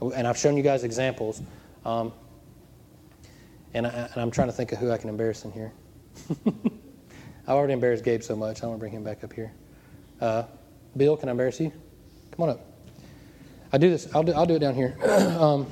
And 0.00 0.26
I've 0.26 0.36
shown 0.36 0.56
you 0.56 0.62
guys 0.62 0.84
examples. 0.84 1.40
Um, 1.84 2.12
and, 3.74 3.86
I, 3.86 3.90
and 3.90 4.16
I'm 4.16 4.30
trying 4.30 4.48
to 4.48 4.52
think 4.52 4.72
of 4.72 4.78
who 4.78 4.90
I 4.90 4.98
can 4.98 5.08
embarrass 5.08 5.44
in 5.44 5.52
here. 5.52 5.72
I 7.46 7.52
already 7.52 7.72
embarrassed 7.72 8.04
Gabe 8.04 8.22
so 8.22 8.34
much. 8.34 8.58
I 8.58 8.60
don't 8.62 8.70
want 8.70 8.80
to 8.80 8.80
bring 8.80 8.92
him 8.92 9.04
back 9.04 9.22
up 9.22 9.32
here. 9.32 9.52
Uh, 10.20 10.44
Bill, 10.96 11.16
can 11.16 11.28
I 11.28 11.32
embarrass 11.32 11.60
you? 11.60 11.70
Come 12.32 12.48
on 12.48 12.50
up. 12.50 12.60
I 13.72 13.78
do 13.78 13.90
this. 13.90 14.08
I'll 14.14 14.22
do, 14.22 14.32
I'll 14.32 14.46
do 14.46 14.54
it 14.54 14.60
down 14.60 14.74
here. 14.74 14.96
um, 15.38 15.66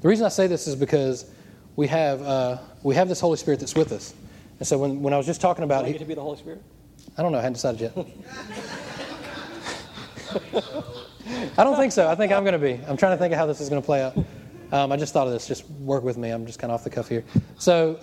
the 0.00 0.08
reason 0.08 0.24
I 0.24 0.28
say 0.30 0.46
this 0.46 0.66
is 0.66 0.76
because 0.76 1.30
we 1.76 1.86
have 1.88 2.22
uh, 2.22 2.58
we 2.82 2.94
have 2.94 3.08
this 3.08 3.20
Holy 3.20 3.36
Spirit 3.36 3.60
that's 3.60 3.74
with 3.74 3.92
us, 3.92 4.14
and 4.58 4.66
so 4.66 4.78
when, 4.78 5.02
when 5.02 5.12
I 5.12 5.16
was 5.16 5.26
just 5.26 5.40
talking 5.40 5.64
about, 5.64 5.82
Do 5.82 5.88
I 5.88 5.92
get 5.92 5.98
to 5.98 6.04
be 6.04 6.14
the 6.14 6.22
Holy 6.22 6.38
Spirit? 6.38 6.62
I 7.16 7.22
don't 7.22 7.32
know. 7.32 7.38
I 7.38 7.42
hadn't 7.42 7.54
decided 7.54 7.80
yet. 7.80 7.92
I 11.56 11.64
don't 11.64 11.76
think 11.76 11.92
so. 11.92 12.08
I 12.08 12.14
think 12.14 12.32
I'm 12.32 12.44
going 12.44 12.52
to 12.52 12.58
be. 12.58 12.80
I'm 12.86 12.96
trying 12.96 13.12
to 13.12 13.18
think 13.18 13.32
of 13.32 13.38
how 13.38 13.46
this 13.46 13.60
is 13.60 13.68
going 13.68 13.82
to 13.82 13.86
play 13.86 14.02
out. 14.02 14.16
Um, 14.72 14.92
I 14.92 14.96
just 14.96 15.12
thought 15.12 15.26
of 15.26 15.32
this. 15.32 15.46
Just 15.46 15.68
work 15.70 16.04
with 16.04 16.16
me. 16.16 16.30
I'm 16.30 16.46
just 16.46 16.58
kind 16.58 16.70
of 16.70 16.76
off 16.76 16.84
the 16.84 16.90
cuff 16.90 17.08
here. 17.08 17.24
So, 17.58 17.98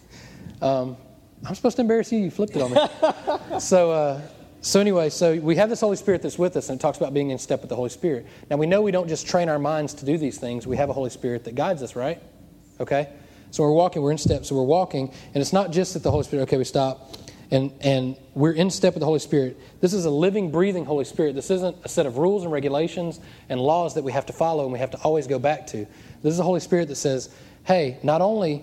um, 0.62 0.96
I'm 1.44 1.54
supposed 1.54 1.76
to 1.76 1.82
embarrass 1.82 2.10
you. 2.10 2.18
You 2.18 2.30
flipped 2.30 2.56
it 2.56 2.62
on 2.62 2.72
me. 2.72 3.60
so, 3.60 3.90
uh, 3.90 4.20
so 4.60 4.80
anyway, 4.80 5.10
so 5.10 5.38
we 5.38 5.56
have 5.56 5.68
this 5.68 5.80
Holy 5.80 5.96
Spirit 5.96 6.22
that's 6.22 6.38
with 6.38 6.56
us, 6.56 6.68
and 6.68 6.80
it 6.80 6.82
talks 6.82 6.98
about 6.98 7.14
being 7.14 7.30
in 7.30 7.38
step 7.38 7.60
with 7.60 7.68
the 7.68 7.76
Holy 7.76 7.90
Spirit. 7.90 8.26
Now 8.50 8.56
we 8.56 8.66
know 8.66 8.82
we 8.82 8.90
don't 8.90 9.08
just 9.08 9.26
train 9.26 9.48
our 9.48 9.58
minds 9.58 9.94
to 9.94 10.04
do 10.04 10.18
these 10.18 10.38
things. 10.38 10.66
We 10.66 10.76
have 10.76 10.90
a 10.90 10.92
Holy 10.92 11.10
Spirit 11.10 11.44
that 11.44 11.54
guides 11.54 11.82
us, 11.82 11.94
right? 11.94 12.20
Okay. 12.80 13.08
So 13.50 13.62
we're 13.62 13.72
walking. 13.72 14.02
We're 14.02 14.12
in 14.12 14.18
step. 14.18 14.44
So 14.44 14.56
we're 14.56 14.62
walking, 14.62 15.12
and 15.34 15.40
it's 15.40 15.52
not 15.52 15.70
just 15.70 15.94
that 15.94 16.02
the 16.02 16.10
Holy 16.10 16.24
Spirit. 16.24 16.42
Okay, 16.44 16.56
we 16.56 16.64
stop 16.64 17.14
and, 17.50 17.72
and 17.80 18.16
we're 18.34 18.52
in 18.52 18.70
step 18.70 18.94
with 18.94 19.00
the 19.00 19.06
Holy 19.06 19.18
Spirit. 19.18 19.58
This 19.80 19.94
is 19.94 20.04
a 20.04 20.10
living, 20.10 20.50
breathing 20.50 20.84
Holy 20.84 21.04
Spirit. 21.04 21.34
This 21.34 21.50
isn't 21.50 21.76
a 21.82 21.88
set 21.88 22.04
of 22.04 22.18
rules 22.18 22.42
and 22.42 22.52
regulations 22.52 23.20
and 23.48 23.60
laws 23.60 23.94
that 23.94 24.04
we 24.04 24.12
have 24.12 24.26
to 24.26 24.32
follow 24.32 24.64
and 24.64 24.72
we 24.72 24.78
have 24.78 24.90
to 24.90 24.98
always 24.98 25.26
go 25.26 25.38
back 25.38 25.66
to. 25.68 25.86
This 26.22 26.34
is 26.34 26.40
a 26.40 26.42
Holy 26.42 26.60
Spirit 26.60 26.88
that 26.88 26.96
says, 26.96 27.30
hey, 27.64 27.98
not 28.02 28.20
only, 28.20 28.62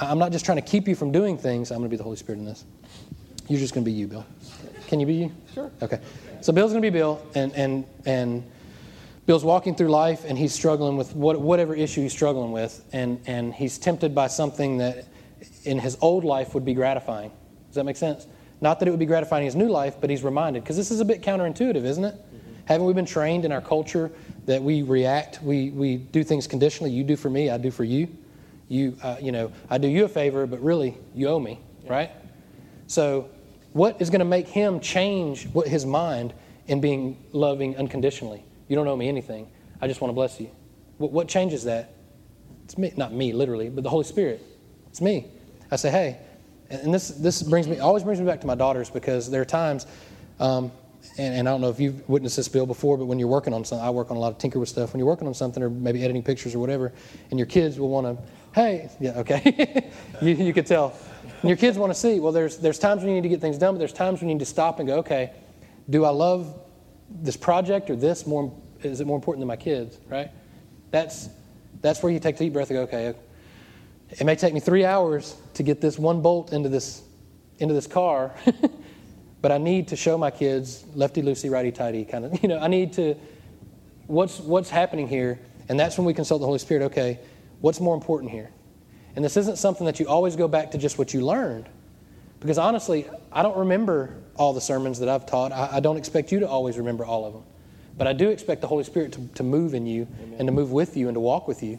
I'm 0.00 0.18
not 0.18 0.32
just 0.32 0.44
trying 0.44 0.56
to 0.56 0.62
keep 0.62 0.88
you 0.88 0.94
from 0.94 1.12
doing 1.12 1.36
things, 1.36 1.70
I'm 1.70 1.78
going 1.78 1.90
to 1.90 1.92
be 1.92 1.98
the 1.98 2.04
Holy 2.04 2.16
Spirit 2.16 2.38
in 2.38 2.46
this. 2.46 2.64
You're 3.48 3.60
just 3.60 3.74
going 3.74 3.84
to 3.84 3.90
be 3.90 3.96
you, 3.96 4.06
Bill. 4.06 4.24
Can 4.86 4.98
you 4.98 5.06
be 5.06 5.14
you? 5.14 5.32
Sure. 5.52 5.70
Okay. 5.82 6.00
So 6.40 6.52
Bill's 6.52 6.72
going 6.72 6.82
to 6.82 6.90
be 6.90 6.96
Bill, 6.96 7.20
and, 7.34 7.52
and, 7.54 7.84
and 8.06 8.50
Bill's 9.26 9.44
walking 9.44 9.74
through 9.74 9.88
life 9.88 10.24
and 10.26 10.38
he's 10.38 10.54
struggling 10.54 10.96
with 10.96 11.14
what, 11.14 11.38
whatever 11.38 11.74
issue 11.74 12.00
he's 12.00 12.12
struggling 12.12 12.50
with, 12.50 12.82
and, 12.92 13.20
and 13.26 13.52
he's 13.52 13.76
tempted 13.76 14.14
by 14.14 14.26
something 14.26 14.78
that 14.78 15.04
in 15.64 15.78
his 15.78 15.98
old 16.00 16.24
life 16.24 16.54
would 16.54 16.64
be 16.64 16.72
gratifying 16.72 17.30
does 17.70 17.76
that 17.76 17.84
make 17.84 17.96
sense? 17.96 18.26
Not 18.60 18.80
that 18.80 18.88
it 18.88 18.90
would 18.90 18.98
be 18.98 19.06
gratifying 19.06 19.42
in 19.42 19.46
his 19.46 19.54
new 19.54 19.68
life, 19.68 19.96
but 20.00 20.10
he's 20.10 20.24
reminded, 20.24 20.64
because 20.64 20.76
this 20.76 20.90
is 20.90 20.98
a 20.98 21.04
bit 21.04 21.22
counterintuitive, 21.22 21.84
isn't 21.84 22.04
it? 22.04 22.14
Mm-hmm. 22.14 22.66
Haven't 22.66 22.86
we 22.86 22.92
been 22.92 23.06
trained 23.06 23.44
in 23.44 23.52
our 23.52 23.60
culture 23.60 24.10
that 24.46 24.60
we 24.60 24.82
react, 24.82 25.40
we, 25.40 25.70
we 25.70 25.96
do 25.98 26.24
things 26.24 26.48
conditionally? 26.48 26.90
You 26.90 27.04
do 27.04 27.14
for 27.14 27.30
me, 27.30 27.48
I 27.48 27.58
do 27.58 27.70
for 27.70 27.84
you. 27.84 28.08
You, 28.68 28.96
uh, 29.04 29.16
you 29.20 29.30
know, 29.30 29.52
I 29.70 29.78
do 29.78 29.86
you 29.86 30.04
a 30.04 30.08
favor, 30.08 30.46
but 30.46 30.60
really, 30.60 30.96
you 31.14 31.28
owe 31.28 31.38
me, 31.38 31.60
yeah. 31.84 31.92
right? 31.92 32.10
So, 32.88 33.30
what 33.72 34.02
is 34.02 34.10
going 34.10 34.18
to 34.18 34.24
make 34.24 34.48
him 34.48 34.80
change 34.80 35.46
what 35.48 35.68
his 35.68 35.86
mind 35.86 36.34
in 36.66 36.80
being 36.80 37.16
loving 37.32 37.76
unconditionally? 37.76 38.44
You 38.66 38.74
don't 38.74 38.88
owe 38.88 38.96
me 38.96 39.08
anything. 39.08 39.48
I 39.80 39.86
just 39.86 40.00
want 40.00 40.10
to 40.10 40.14
bless 40.14 40.40
you. 40.40 40.50
What, 40.98 41.12
what 41.12 41.28
changes 41.28 41.64
that? 41.64 41.94
It's 42.64 42.76
me, 42.76 42.92
not 42.96 43.12
me 43.12 43.32
literally, 43.32 43.68
but 43.68 43.84
the 43.84 43.90
Holy 43.90 44.04
Spirit. 44.04 44.44
It's 44.88 45.00
me. 45.00 45.28
I 45.70 45.76
say, 45.76 45.90
hey, 45.90 46.18
and 46.70 46.94
this 46.94 47.08
this 47.08 47.42
brings 47.42 47.66
me 47.66 47.80
always 47.80 48.04
brings 48.04 48.20
me 48.20 48.26
back 48.26 48.40
to 48.40 48.46
my 48.46 48.54
daughters 48.54 48.90
because 48.90 49.28
there 49.30 49.40
are 49.40 49.46
times, 49.46 49.86
um, 50.38 50.70
and, 51.18 51.34
and, 51.34 51.48
I 51.48 51.52
don't 51.52 51.60
know 51.60 51.70
if 51.70 51.80
you've 51.80 52.08
witnessed 52.08 52.36
this, 52.36 52.48
Bill, 52.48 52.66
before, 52.66 52.96
but 52.96 53.06
when 53.06 53.18
you're 53.18 53.28
working 53.28 53.52
on 53.52 53.64
something, 53.64 53.84
I 53.84 53.90
work 53.90 54.10
on 54.10 54.16
a 54.16 54.20
lot 54.20 54.32
of 54.32 54.38
tinker 54.38 54.58
with 54.60 54.68
stuff. 54.68 54.92
When 54.92 54.98
you're 54.98 55.08
working 55.08 55.26
on 55.26 55.34
something, 55.34 55.62
or 55.62 55.68
maybe 55.68 56.04
editing 56.04 56.22
pictures 56.22 56.54
or 56.54 56.60
whatever, 56.60 56.92
and 57.30 57.38
your 57.38 57.46
kids 57.46 57.78
will 57.78 57.88
want 57.88 58.06
to, 58.06 58.22
hey, 58.54 58.88
yeah, 59.00 59.18
okay, 59.18 59.90
you 60.22 60.34
you 60.34 60.52
could 60.52 60.66
tell, 60.66 60.94
and 61.40 61.48
your 61.48 61.56
kids 61.56 61.76
want 61.76 61.92
to 61.92 61.98
see. 61.98 62.20
Well, 62.20 62.32
there's 62.32 62.58
there's 62.58 62.78
times 62.78 63.02
when 63.02 63.10
you 63.10 63.16
need 63.16 63.28
to 63.28 63.34
get 63.34 63.40
things 63.40 63.58
done, 63.58 63.74
but 63.74 63.78
there's 63.78 63.92
times 63.92 64.20
when 64.20 64.28
you 64.28 64.34
need 64.34 64.40
to 64.40 64.46
stop 64.46 64.78
and 64.78 64.86
go, 64.86 64.98
okay, 64.98 65.32
do 65.88 66.04
I 66.04 66.10
love 66.10 66.56
this 67.10 67.36
project 67.36 67.90
or 67.90 67.96
this 67.96 68.26
more? 68.26 68.54
Is 68.82 69.00
it 69.00 69.06
more 69.06 69.16
important 69.16 69.40
than 69.40 69.48
my 69.48 69.56
kids? 69.56 69.98
Right? 70.08 70.30
That's 70.92 71.28
that's 71.80 72.02
where 72.02 72.12
you 72.12 72.20
take 72.20 72.36
a 72.36 72.38
deep 72.38 72.52
breath 72.52 72.70
and 72.70 72.76
go, 72.76 72.82
okay 72.82 73.14
it 74.12 74.24
may 74.24 74.34
take 74.34 74.52
me 74.52 74.60
three 74.60 74.84
hours 74.84 75.36
to 75.54 75.62
get 75.62 75.80
this 75.80 75.98
one 75.98 76.20
bolt 76.20 76.52
into 76.52 76.68
this, 76.68 77.02
into 77.58 77.74
this 77.74 77.86
car, 77.86 78.34
but 79.42 79.52
I 79.52 79.58
need 79.58 79.88
to 79.88 79.96
show 79.96 80.18
my 80.18 80.30
kids 80.30 80.84
lefty 80.94 81.22
loosey, 81.22 81.50
righty 81.50 81.72
tighty 81.72 82.04
kind 82.04 82.24
of, 82.24 82.38
you 82.42 82.48
know, 82.48 82.58
I 82.58 82.66
need 82.66 82.92
to, 82.94 83.14
what's, 84.06 84.40
what's 84.40 84.70
happening 84.70 85.08
here? 85.08 85.38
And 85.68 85.78
that's 85.78 85.96
when 85.96 86.04
we 86.04 86.14
consult 86.14 86.40
the 86.40 86.46
Holy 86.46 86.58
Spirit. 86.58 86.84
Okay, 86.86 87.20
what's 87.60 87.80
more 87.80 87.94
important 87.94 88.32
here? 88.32 88.50
And 89.14 89.24
this 89.24 89.36
isn't 89.36 89.56
something 89.56 89.86
that 89.86 90.00
you 90.00 90.06
always 90.06 90.36
go 90.36 90.48
back 90.48 90.72
to 90.72 90.78
just 90.78 90.98
what 90.98 91.14
you 91.14 91.24
learned. 91.24 91.68
Because 92.40 92.58
honestly, 92.58 93.06
I 93.30 93.42
don't 93.42 93.56
remember 93.56 94.16
all 94.34 94.52
the 94.52 94.60
sermons 94.60 94.98
that 95.00 95.08
I've 95.08 95.26
taught. 95.26 95.52
I, 95.52 95.76
I 95.76 95.80
don't 95.80 95.96
expect 95.96 96.32
you 96.32 96.40
to 96.40 96.48
always 96.48 96.78
remember 96.78 97.04
all 97.04 97.26
of 97.26 97.34
them. 97.34 97.42
But 97.96 98.06
I 98.06 98.12
do 98.14 98.30
expect 98.30 98.62
the 98.62 98.66
Holy 98.66 98.84
Spirit 98.84 99.12
to, 99.12 99.28
to 99.34 99.42
move 99.42 99.74
in 99.74 99.86
you 99.86 100.08
Amen. 100.22 100.36
and 100.38 100.48
to 100.48 100.52
move 100.52 100.72
with 100.72 100.96
you 100.96 101.08
and 101.08 101.14
to 101.14 101.20
walk 101.20 101.46
with 101.46 101.62
you. 101.62 101.78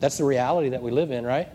That's 0.00 0.18
the 0.18 0.24
reality 0.24 0.68
that 0.70 0.82
we 0.82 0.90
live 0.90 1.10
in, 1.10 1.24
right? 1.24 1.48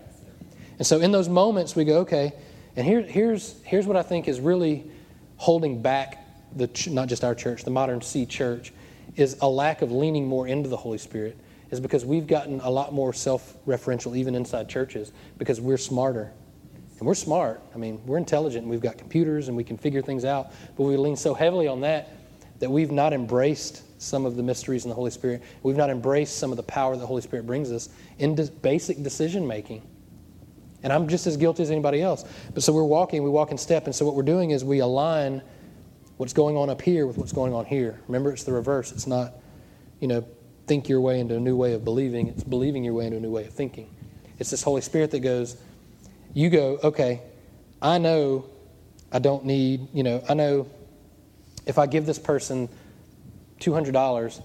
And 0.78 0.86
so 0.86 1.00
in 1.00 1.12
those 1.12 1.30
moments, 1.30 1.76
we 1.76 1.86
go, 1.86 2.00
okay, 2.00 2.34
and 2.76 2.86
here, 2.86 3.02
here's, 3.02 3.56
here's 3.63 3.88
what 3.88 3.98
I 3.98 4.04
think 4.04 4.28
is 4.28 4.40
really 4.40 4.90
holding 5.38 5.82
back 5.82 6.24
the 6.56 6.70
not 6.90 7.08
just 7.08 7.24
our 7.24 7.36
church, 7.36 7.63
the 7.63 7.72
modern 7.72 8.02
C 8.02 8.26
church, 8.26 8.72
is 9.16 9.38
a 9.42 9.48
lack 9.48 9.82
of 9.82 9.92
leaning 9.92 10.28
more 10.28 10.48
into 10.48 10.70
the 10.70 10.78
Holy 10.78 10.98
Spirit. 10.98 11.38
Is 11.70 11.80
because 11.82 12.06
we've 12.06 12.28
gotten 12.28 12.62
a 12.62 12.70
lot 12.70 12.94
more 12.94 13.12
self-referential 13.12 14.16
even 14.16 14.36
inside 14.36 14.70
churches 14.70 15.12
because 15.38 15.60
we're 15.60 15.78
smarter. 15.78 16.32
And 17.00 17.06
we're 17.06 17.13
smart. 17.13 17.62
I 17.76 17.78
mean, 17.78 18.02
we're 18.06 18.18
intelligent 18.18 18.62
and 18.63 18.72
we've 18.72 18.82
got 18.82 18.98
computers 18.98 19.50
and 19.50 19.58
we 19.58 19.63
can 19.63 19.78
figure 19.78 20.02
things 20.02 20.24
out. 20.24 20.54
But 20.78 20.84
we 20.84 20.96
lean 20.96 21.18
so 21.18 21.34
heavily 21.34 21.68
on 21.68 21.82
that 21.82 22.10
that 22.60 22.72
we've 22.72 22.92
not 22.92 23.13
embraced 23.13 23.84
some 24.02 24.26
of 24.26 24.36
the 24.36 24.44
mysteries 24.44 24.86
in 24.86 24.90
the 24.90 24.96
Holy 24.96 25.12
Spirit. 25.12 25.44
We've 25.62 25.76
not 25.76 25.90
embraced 25.90 26.38
some 26.38 26.52
of 26.52 26.58
the 26.58 26.63
power 26.63 26.96
the 26.96 27.06
Holy 27.06 27.22
Spirit 27.22 27.46
brings 27.46 27.72
us 27.72 27.90
in 28.18 28.36
basic 28.62 29.04
decision 29.04 29.46
making. 29.46 29.82
And 30.88 30.93
I'm 30.93 31.10
just 31.10 31.28
as 31.28 31.36
guilty 31.36 31.63
as 31.63 31.69
anybody 31.69 32.02
else. 32.02 32.23
But 32.54 32.63
so 32.63 32.71
we're 32.71 32.86
walking, 32.86 33.21
we 33.21 33.30
walk 33.30 33.52
in 33.52 33.58
step. 33.58 33.88
And 33.88 33.93
so 33.93 34.06
what 34.06 34.15
we're 34.15 34.23
doing 34.23 34.52
is 34.52 34.63
we 34.63 34.80
align 34.80 35.41
what's 36.15 36.32
going 36.32 36.56
on 36.56 36.69
up 36.69 36.82
here 36.82 37.06
with 37.06 37.17
what's 37.17 37.34
going 37.34 37.54
on 37.54 37.65
here. 37.65 38.00
Remember, 38.08 38.32
it's 38.32 38.45
the 38.45 38.54
reverse. 38.54 38.93
It's 38.93 39.06
not, 39.06 39.34
you 40.00 40.08
know, 40.08 40.26
think 40.65 40.88
your 40.88 41.02
way 41.02 41.19
into 41.19 41.36
a 41.36 41.41
new 41.41 41.58
way 41.58 41.73
of 41.73 41.84
believing, 41.84 42.30
it's 42.30 42.45
believing 42.45 42.86
your 42.86 42.93
way 42.93 43.06
into 43.06 43.17
a 43.17 43.19
new 43.19 43.30
way 43.30 43.45
of 43.45 43.52
thinking. 43.52 43.93
It's 44.39 44.50
this 44.50 44.63
Holy 44.63 44.80
Spirit 44.80 45.12
that 45.12 45.19
goes, 45.19 45.58
you 46.34 46.50
go, 46.50 46.80
okay, 46.82 47.21
I 47.82 47.97
know 47.97 48.45
I 49.12 49.19
don't 49.19 49.43
need, 49.43 49.89
you 49.93 50.04
know, 50.04 50.23
I 50.30 50.36
know 50.36 50.67
if 51.65 51.78
I 51.78 51.86
give 51.86 52.06
this 52.06 52.17
person 52.17 52.69
$200, 53.60 54.41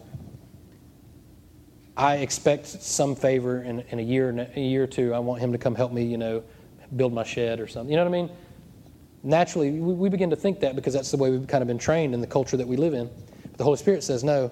I 1.96 2.16
expect 2.16 2.66
some 2.66 3.14
favor 3.14 3.62
in, 3.62 3.80
in 3.90 3.98
a 3.98 4.02
year, 4.02 4.30
in 4.30 4.40
a 4.40 4.60
year 4.60 4.84
or 4.84 4.86
two. 4.86 5.12
I 5.12 5.18
want 5.18 5.40
him 5.40 5.52
to 5.52 5.58
come 5.58 5.74
help 5.74 5.92
me, 5.92 6.04
you 6.04 6.16
know, 6.16 6.42
build 6.96 7.12
my 7.12 7.24
shed 7.24 7.60
or 7.60 7.66
something. 7.66 7.90
You 7.90 7.96
know 7.96 8.04
what 8.04 8.16
I 8.16 8.22
mean? 8.22 8.30
Naturally, 9.22 9.70
we, 9.70 9.92
we 9.92 10.08
begin 10.08 10.30
to 10.30 10.36
think 10.36 10.60
that 10.60 10.74
because 10.74 10.94
that's 10.94 11.10
the 11.10 11.16
way 11.16 11.30
we've 11.30 11.46
kind 11.46 11.62
of 11.62 11.68
been 11.68 11.78
trained 11.78 12.14
in 12.14 12.20
the 12.20 12.26
culture 12.26 12.56
that 12.56 12.66
we 12.66 12.76
live 12.76 12.94
in. 12.94 13.10
But 13.42 13.58
the 13.58 13.64
Holy 13.64 13.76
Spirit 13.76 14.02
says, 14.02 14.24
no, 14.24 14.50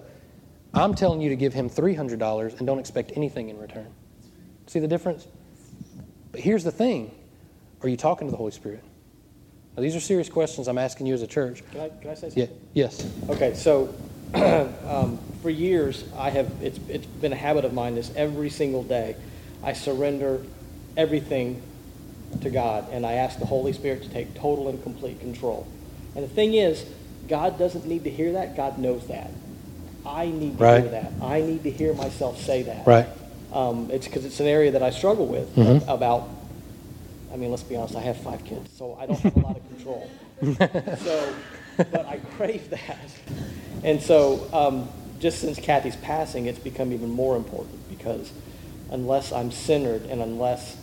I'm 0.74 0.94
telling 0.94 1.20
you 1.20 1.30
to 1.30 1.36
give 1.36 1.54
him 1.54 1.68
$300 1.68 2.58
and 2.58 2.66
don't 2.66 2.78
expect 2.78 3.12
anything 3.16 3.48
in 3.48 3.58
return. 3.58 3.88
See 4.66 4.78
the 4.78 4.88
difference? 4.88 5.26
But 6.32 6.40
here's 6.40 6.62
the 6.62 6.70
thing 6.70 7.14
are 7.82 7.88
you 7.88 7.96
talking 7.96 8.28
to 8.28 8.30
the 8.30 8.36
Holy 8.36 8.52
Spirit? 8.52 8.84
Now, 9.76 9.82
these 9.82 9.96
are 9.96 10.00
serious 10.00 10.28
questions 10.28 10.68
I'm 10.68 10.78
asking 10.78 11.06
you 11.06 11.14
as 11.14 11.22
a 11.22 11.26
church. 11.26 11.62
Can 11.72 11.80
I, 11.80 11.88
can 11.88 12.10
I 12.10 12.14
say 12.14 12.28
something? 12.28 12.42
Yeah, 12.42 12.84
yes. 12.84 13.10
Okay, 13.30 13.54
so 13.54 13.94
um, 14.34 15.18
for 15.42 15.50
years, 15.50 16.04
I 16.16 16.30
have 16.30 16.50
it's 16.62 16.78
it's 16.88 17.06
been 17.06 17.32
a 17.32 17.36
habit 17.36 17.64
of 17.64 17.72
mine. 17.72 17.94
This 17.94 18.12
every 18.14 18.50
single 18.50 18.82
day, 18.82 19.16
I 19.62 19.72
surrender 19.72 20.42
everything 20.96 21.62
to 22.42 22.50
God, 22.50 22.86
and 22.92 23.04
I 23.04 23.14
ask 23.14 23.38
the 23.38 23.46
Holy 23.46 23.72
Spirit 23.72 24.02
to 24.02 24.08
take 24.08 24.34
total 24.34 24.68
and 24.68 24.82
complete 24.82 25.20
control. 25.20 25.66
And 26.14 26.24
the 26.24 26.28
thing 26.28 26.54
is, 26.54 26.84
God 27.28 27.58
doesn't 27.58 27.86
need 27.86 28.04
to 28.04 28.10
hear 28.10 28.32
that. 28.32 28.56
God 28.56 28.78
knows 28.78 29.06
that. 29.08 29.30
I 30.06 30.26
need 30.26 30.58
to 30.58 30.64
right. 30.64 30.82
hear 30.82 30.90
that. 30.90 31.12
I 31.22 31.40
need 31.40 31.62
to 31.64 31.70
hear 31.70 31.92
myself 31.94 32.40
say 32.40 32.62
that. 32.62 32.86
Right. 32.86 33.06
Um, 33.52 33.90
it's 33.90 34.06
because 34.06 34.24
it's 34.24 34.40
an 34.40 34.46
area 34.46 34.70
that 34.72 34.82
I 34.82 34.90
struggle 34.90 35.26
with 35.26 35.54
mm-hmm. 35.56 35.88
about. 35.88 36.28
I 37.32 37.36
mean, 37.36 37.50
let's 37.50 37.62
be 37.62 37.76
honest. 37.76 37.96
I 37.96 38.00
have 38.00 38.16
five 38.18 38.44
kids, 38.44 38.70
so 38.76 38.96
I 39.00 39.06
don't 39.06 39.18
have 39.20 39.36
a 39.36 39.40
lot 39.40 39.56
of 39.56 39.68
control. 39.68 40.10
so, 40.98 41.34
but 41.76 42.06
I 42.06 42.18
crave 42.36 42.70
that. 42.70 42.98
And 43.82 44.00
so, 44.02 44.48
um, 44.52 44.88
just 45.20 45.38
since 45.40 45.58
Kathy's 45.58 45.96
passing, 45.96 46.46
it's 46.46 46.58
become 46.58 46.92
even 46.92 47.10
more 47.10 47.36
important 47.36 47.88
because 47.88 48.32
unless 48.90 49.32
I'm 49.32 49.50
centered 49.50 50.02
and 50.06 50.22
unless 50.22 50.76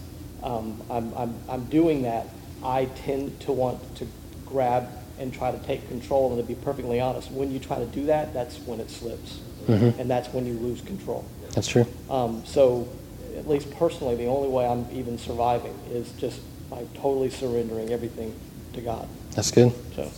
um, 0.43 0.81
I'm, 0.89 1.13
I'm, 1.15 1.35
I'm 1.49 1.65
doing 1.65 2.03
that, 2.03 2.27
I 2.63 2.85
tend 2.85 3.39
to 3.41 3.51
want 3.51 3.95
to 3.97 4.07
grab 4.45 4.89
and 5.19 5.33
try 5.33 5.51
to 5.51 5.57
take 5.59 5.87
control. 5.87 6.31
And 6.31 6.41
to 6.41 6.47
be 6.47 6.59
perfectly 6.61 6.99
honest, 6.99 7.31
when 7.31 7.51
you 7.51 7.59
try 7.59 7.79
to 7.79 7.85
do 7.85 8.05
that, 8.05 8.33
that's 8.33 8.57
when 8.59 8.79
it 8.79 8.89
slips. 8.89 9.39
Mm-hmm. 9.67 9.99
And 9.99 10.09
that's 10.09 10.29
when 10.29 10.45
you 10.45 10.53
lose 10.53 10.81
control. 10.81 11.25
That's 11.51 11.67
true. 11.67 11.85
Um, 12.09 12.45
so 12.45 12.87
at 13.35 13.47
least 13.47 13.71
personally, 13.75 14.15
the 14.15 14.27
only 14.27 14.49
way 14.49 14.67
I'm 14.67 14.85
even 14.91 15.17
surviving 15.17 15.77
is 15.91 16.11
just 16.13 16.39
by 16.69 16.85
totally 16.95 17.29
surrendering 17.29 17.91
everything 17.91 18.33
to 18.73 18.81
God. 18.81 19.07
That's 19.31 19.51
good. 19.51 19.73
So 19.95 20.11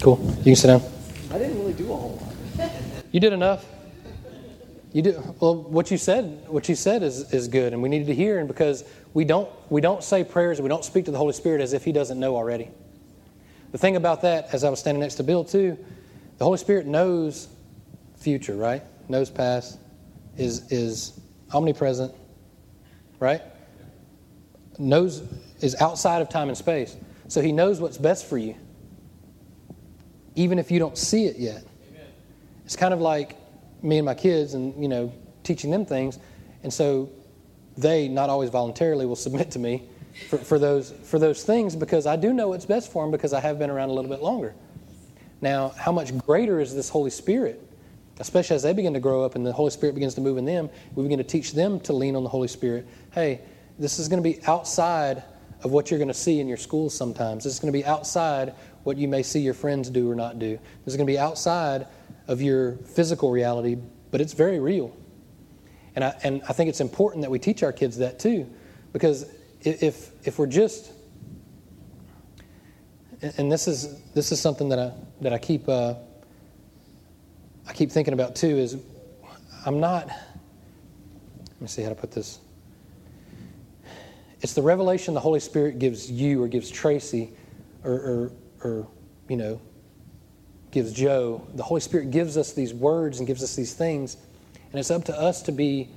Cool. 0.00 0.18
You 0.38 0.44
can 0.44 0.56
sit 0.56 0.66
down. 0.68 0.93
I 1.34 1.38
didn't 1.38 1.58
really 1.58 1.72
do 1.72 1.92
a 1.92 1.96
whole 1.96 2.20
lot. 2.56 2.70
You 3.10 3.18
did 3.18 3.32
enough. 3.32 3.66
You 4.92 5.02
did 5.02 5.40
well. 5.40 5.56
What 5.56 5.90
you 5.90 5.98
said, 5.98 6.44
what 6.46 6.68
you 6.68 6.76
said 6.76 7.02
is 7.02 7.32
is 7.32 7.48
good, 7.48 7.72
and 7.72 7.82
we 7.82 7.88
needed 7.88 8.06
to 8.06 8.14
hear. 8.14 8.38
And 8.38 8.46
because 8.46 8.84
we 9.14 9.24
don't 9.24 9.50
we 9.68 9.80
don't 9.80 10.04
say 10.04 10.22
prayers, 10.22 10.60
we 10.60 10.68
don't 10.68 10.84
speak 10.84 11.06
to 11.06 11.10
the 11.10 11.18
Holy 11.18 11.32
Spirit 11.32 11.60
as 11.60 11.72
if 11.72 11.84
He 11.84 11.90
doesn't 11.90 12.20
know 12.20 12.36
already. 12.36 12.70
The 13.72 13.78
thing 13.78 13.96
about 13.96 14.22
that, 14.22 14.54
as 14.54 14.62
I 14.62 14.70
was 14.70 14.78
standing 14.78 15.00
next 15.00 15.16
to 15.16 15.24
Bill 15.24 15.42
too, 15.44 15.76
the 16.38 16.44
Holy 16.44 16.58
Spirit 16.58 16.86
knows 16.86 17.48
future, 18.14 18.54
right? 18.54 18.84
Knows 19.08 19.28
past, 19.28 19.80
is 20.36 20.70
is 20.70 21.20
omnipresent, 21.52 22.14
right? 23.18 23.42
Knows 24.78 25.24
is 25.60 25.74
outside 25.80 26.22
of 26.22 26.28
time 26.28 26.46
and 26.46 26.56
space, 26.56 26.96
so 27.26 27.40
He 27.40 27.50
knows 27.50 27.80
what's 27.80 27.98
best 27.98 28.26
for 28.26 28.38
you, 28.38 28.54
even 30.34 30.58
if 30.58 30.70
you 30.70 30.78
don't 30.78 30.98
see 30.98 31.26
it 31.26 31.36
yet. 31.36 31.64
It's 32.64 32.76
kind 32.76 32.94
of 32.94 33.00
like 33.00 33.36
me 33.82 33.98
and 33.98 34.06
my 34.06 34.14
kids 34.14 34.54
and, 34.54 34.80
you 34.80 34.88
know, 34.88 35.12
teaching 35.42 35.70
them 35.70 35.84
things. 35.84 36.18
And 36.62 36.72
so 36.72 37.10
they, 37.76 38.08
not 38.08 38.30
always 38.30 38.50
voluntarily, 38.50 39.06
will 39.06 39.16
submit 39.16 39.50
to 39.52 39.58
me 39.58 39.82
for, 40.28 40.38
for, 40.38 40.58
those, 40.58 40.92
for 41.04 41.18
those 41.18 41.44
things 41.44 41.76
because 41.76 42.06
I 42.06 42.16
do 42.16 42.32
know 42.32 42.48
what's 42.48 42.66
best 42.66 42.90
for 42.90 43.02
them 43.04 43.10
because 43.10 43.32
I 43.32 43.40
have 43.40 43.58
been 43.58 43.70
around 43.70 43.90
a 43.90 43.92
little 43.92 44.10
bit 44.10 44.22
longer. 44.22 44.54
Now, 45.40 45.70
how 45.70 45.92
much 45.92 46.16
greater 46.18 46.60
is 46.60 46.74
this 46.74 46.88
Holy 46.88 47.10
Spirit? 47.10 47.60
Especially 48.18 48.56
as 48.56 48.62
they 48.62 48.72
begin 48.72 48.94
to 48.94 49.00
grow 49.00 49.24
up 49.24 49.34
and 49.34 49.44
the 49.44 49.52
Holy 49.52 49.70
Spirit 49.70 49.94
begins 49.94 50.14
to 50.14 50.20
move 50.20 50.38
in 50.38 50.44
them, 50.44 50.70
we 50.94 51.02
begin 51.02 51.18
to 51.18 51.24
teach 51.24 51.52
them 51.52 51.80
to 51.80 51.92
lean 51.92 52.16
on 52.16 52.22
the 52.22 52.28
Holy 52.28 52.48
Spirit. 52.48 52.86
Hey, 53.12 53.40
this 53.78 53.98
is 53.98 54.08
going 54.08 54.22
to 54.22 54.28
be 54.28 54.42
outside 54.46 55.24
of 55.62 55.72
what 55.72 55.90
you're 55.90 55.98
going 55.98 56.08
to 56.08 56.14
see 56.14 56.40
in 56.40 56.46
your 56.46 56.56
schools 56.56 56.94
sometimes. 56.94 57.44
This 57.44 57.54
is 57.54 57.58
going 57.58 57.72
to 57.72 57.78
be 57.78 57.84
outside 57.84 58.54
what 58.84 58.96
you 58.96 59.08
may 59.08 59.22
see 59.22 59.40
your 59.40 59.54
friends 59.54 59.90
do 59.90 60.10
or 60.10 60.14
not 60.14 60.38
do. 60.38 60.58
This 60.84 60.94
is 60.94 60.96
going 60.96 61.06
to 61.06 61.12
be 61.12 61.18
outside 61.18 61.86
of 62.28 62.40
your 62.40 62.76
physical 62.76 63.30
reality, 63.30 63.76
but 64.10 64.20
it's 64.20 64.32
very 64.32 64.60
real. 64.60 64.94
And 65.94 66.04
I, 66.04 66.14
and 66.22 66.42
I 66.48 66.52
think 66.52 66.68
it's 66.68 66.80
important 66.80 67.22
that 67.22 67.30
we 67.30 67.38
teach 67.38 67.62
our 67.62 67.72
kids 67.72 67.98
that 67.98 68.18
too, 68.18 68.48
because 68.92 69.26
if, 69.62 70.10
if 70.26 70.38
we're 70.38 70.46
just, 70.46 70.92
and 73.38 73.50
this 73.50 73.66
is, 73.66 74.00
this 74.12 74.32
is 74.32 74.40
something 74.40 74.68
that 74.68 74.78
I, 74.78 74.92
that 75.22 75.32
I 75.32 75.38
keep, 75.38 75.68
uh, 75.68 75.94
I 77.66 77.72
keep 77.72 77.90
thinking 77.90 78.12
about 78.12 78.36
too, 78.36 78.58
is 78.58 78.76
I'm 79.64 79.80
not, 79.80 80.08
let 80.08 81.60
me 81.60 81.68
see 81.68 81.82
how 81.82 81.88
to 81.88 81.94
put 81.94 82.12
this. 82.12 82.38
It's 84.42 84.52
the 84.52 84.62
revelation 84.62 85.14
the 85.14 85.20
Holy 85.20 85.40
Spirit 85.40 85.78
gives 85.78 86.10
you 86.10 86.42
or 86.42 86.48
gives 86.48 86.70
Tracy 86.70 87.32
or, 87.82 87.92
or, 87.92 88.32
or 88.64 88.88
you 89.28 89.36
know, 89.36 89.60
gives 90.70 90.92
Joe. 90.92 91.46
The 91.54 91.62
Holy 91.62 91.80
Spirit 91.80 92.10
gives 92.10 92.36
us 92.36 92.52
these 92.52 92.74
words 92.74 93.18
and 93.18 93.26
gives 93.26 93.42
us 93.42 93.54
these 93.54 93.74
things. 93.74 94.16
And 94.70 94.80
it's 94.80 94.90
up 94.90 95.04
to 95.04 95.18
us 95.18 95.42
to 95.42 95.52
be 95.52 95.88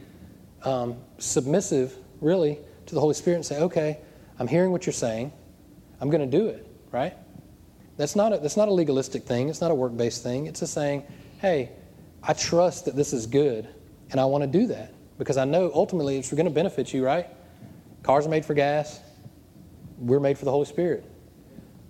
um, 0.63 0.97
submissive, 1.17 1.95
really, 2.21 2.59
to 2.85 2.95
the 2.95 3.01
Holy 3.01 3.15
Spirit 3.15 3.37
and 3.37 3.45
say, 3.45 3.59
okay, 3.59 3.99
I'm 4.39 4.47
hearing 4.47 4.71
what 4.71 4.85
you're 4.85 4.93
saying. 4.93 5.31
I'm 5.99 6.09
going 6.09 6.29
to 6.29 6.37
do 6.37 6.47
it, 6.47 6.67
right? 6.91 7.13
That's 7.97 8.15
not, 8.15 8.33
a, 8.33 8.37
that's 8.37 8.55
not 8.55 8.67
a 8.67 8.71
legalistic 8.71 9.23
thing. 9.23 9.49
It's 9.49 9.61
not 9.61 9.71
a 9.71 9.75
work 9.75 9.97
based 9.97 10.21
thing. 10.21 10.45
It's 10.45 10.61
a 10.61 10.67
saying, 10.67 11.03
hey, 11.39 11.71
I 12.21 12.33
trust 12.33 12.85
that 12.85 12.95
this 12.95 13.13
is 13.13 13.25
good, 13.25 13.67
and 14.11 14.19
I 14.19 14.25
want 14.25 14.43
to 14.43 14.47
do 14.47 14.67
that 14.67 14.93
because 15.17 15.37
I 15.37 15.45
know 15.45 15.71
ultimately 15.73 16.17
it's 16.17 16.31
going 16.31 16.45
to 16.45 16.51
benefit 16.51 16.93
you, 16.93 17.03
right? 17.03 17.27
Cars 18.03 18.27
are 18.27 18.29
made 18.29 18.45
for 18.45 18.53
gas. 18.53 18.99
We're 19.97 20.19
made 20.19 20.37
for 20.37 20.45
the 20.45 20.51
Holy 20.51 20.65
Spirit. 20.65 21.03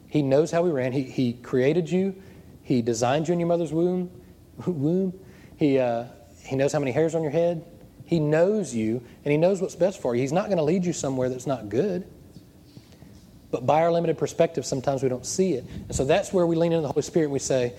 He 0.08 0.22
knows 0.22 0.52
how 0.52 0.62
we 0.62 0.72
ran. 0.72 0.92
He, 0.92 1.04
he 1.04 1.34
created 1.34 1.90
you. 1.90 2.16
He 2.64 2.82
designed 2.82 3.28
you 3.28 3.34
in 3.34 3.40
your 3.40 3.48
mother's 3.48 3.74
womb. 3.74 4.10
womb. 4.66 5.14
He, 5.58 5.80
uh, 5.80 6.06
he 6.44 6.56
knows 6.56 6.72
how 6.72 6.80
many 6.80 6.92
hairs 6.92 7.16
on 7.16 7.22
your 7.22 7.32
head. 7.32 7.66
He 8.06 8.20
knows 8.20 8.74
you, 8.74 9.04
and 9.26 9.32
He 9.32 9.38
knows 9.38 9.62
what's 9.62 9.76
best 9.76 10.02
for 10.02 10.16
you. 10.16 10.22
He's 10.22 10.32
not 10.32 10.46
going 10.46 10.58
to 10.58 10.64
lead 10.64 10.86
you 10.86 10.94
somewhere 10.94 11.28
that's 11.28 11.46
not 11.46 11.68
good. 11.68 12.08
But 13.52 13.66
by 13.66 13.82
our 13.82 13.92
limited 13.92 14.18
perspective, 14.18 14.66
sometimes 14.66 15.04
we 15.04 15.10
don't 15.10 15.26
see 15.26 15.54
it. 15.54 15.66
And 15.88 15.96
so 15.96 16.06
that's 16.06 16.32
where 16.32 16.46
we 16.46 16.56
lean 16.56 16.72
into 16.72 16.82
the 16.82 16.92
Holy 16.92 17.02
Spirit 17.02 17.26
and 17.26 17.34
we 17.34 17.40
say, 17.40 17.74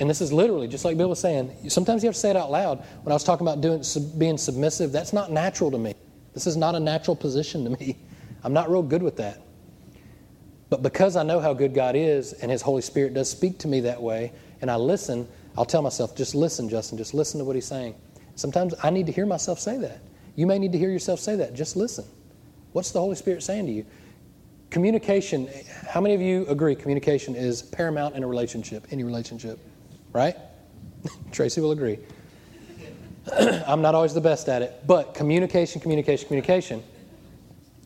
and 0.00 0.08
this 0.08 0.20
is 0.20 0.32
literally, 0.32 0.68
just 0.68 0.84
like 0.84 0.96
Bill 0.96 1.08
was 1.08 1.20
saying, 1.20 1.54
sometimes 1.68 2.02
you 2.02 2.08
have 2.08 2.14
to 2.14 2.20
say 2.20 2.30
it 2.30 2.36
out 2.36 2.50
loud. 2.50 2.84
When 3.02 3.12
I 3.12 3.14
was 3.14 3.24
talking 3.24 3.46
about 3.46 3.60
doing, 3.60 3.82
being 4.18 4.38
submissive, 4.38 4.92
that's 4.92 5.12
not 5.12 5.30
natural 5.30 5.70
to 5.70 5.78
me. 5.78 5.94
This 6.32 6.46
is 6.46 6.56
not 6.56 6.74
a 6.74 6.80
natural 6.80 7.16
position 7.16 7.64
to 7.64 7.70
me. 7.70 7.98
I'm 8.44 8.52
not 8.52 8.70
real 8.70 8.82
good 8.82 9.02
with 9.02 9.16
that. 9.16 9.40
But 10.74 10.82
because 10.82 11.14
I 11.14 11.22
know 11.22 11.38
how 11.38 11.54
good 11.54 11.72
God 11.72 11.94
is 11.94 12.32
and 12.32 12.50
His 12.50 12.60
Holy 12.60 12.82
Spirit 12.82 13.14
does 13.14 13.30
speak 13.30 13.60
to 13.60 13.68
me 13.68 13.78
that 13.82 14.02
way, 14.02 14.32
and 14.60 14.68
I 14.68 14.74
listen, 14.74 15.28
I'll 15.56 15.64
tell 15.64 15.82
myself, 15.82 16.16
just 16.16 16.34
listen, 16.34 16.68
Justin, 16.68 16.98
just 16.98 17.14
listen 17.14 17.38
to 17.38 17.44
what 17.44 17.54
He's 17.54 17.64
saying. 17.64 17.94
Sometimes 18.34 18.74
I 18.82 18.90
need 18.90 19.06
to 19.06 19.12
hear 19.12 19.24
myself 19.24 19.60
say 19.60 19.78
that. 19.78 20.00
You 20.34 20.48
may 20.48 20.58
need 20.58 20.72
to 20.72 20.78
hear 20.78 20.90
yourself 20.90 21.20
say 21.20 21.36
that. 21.36 21.54
Just 21.54 21.76
listen. 21.76 22.04
What's 22.72 22.90
the 22.90 22.98
Holy 22.98 23.14
Spirit 23.14 23.44
saying 23.44 23.66
to 23.66 23.72
you? 23.72 23.86
Communication, 24.70 25.48
how 25.88 26.00
many 26.00 26.12
of 26.12 26.20
you 26.20 26.44
agree 26.48 26.74
communication 26.74 27.36
is 27.36 27.62
paramount 27.62 28.16
in 28.16 28.24
a 28.24 28.26
relationship, 28.26 28.84
any 28.90 29.04
relationship? 29.04 29.60
Right? 30.12 30.34
Tracy 31.30 31.60
will 31.60 31.70
agree. 31.70 32.00
I'm 33.38 33.80
not 33.80 33.94
always 33.94 34.12
the 34.12 34.20
best 34.20 34.48
at 34.48 34.60
it, 34.60 34.84
but 34.88 35.14
communication, 35.14 35.80
communication, 35.80 36.26
communication. 36.26 36.82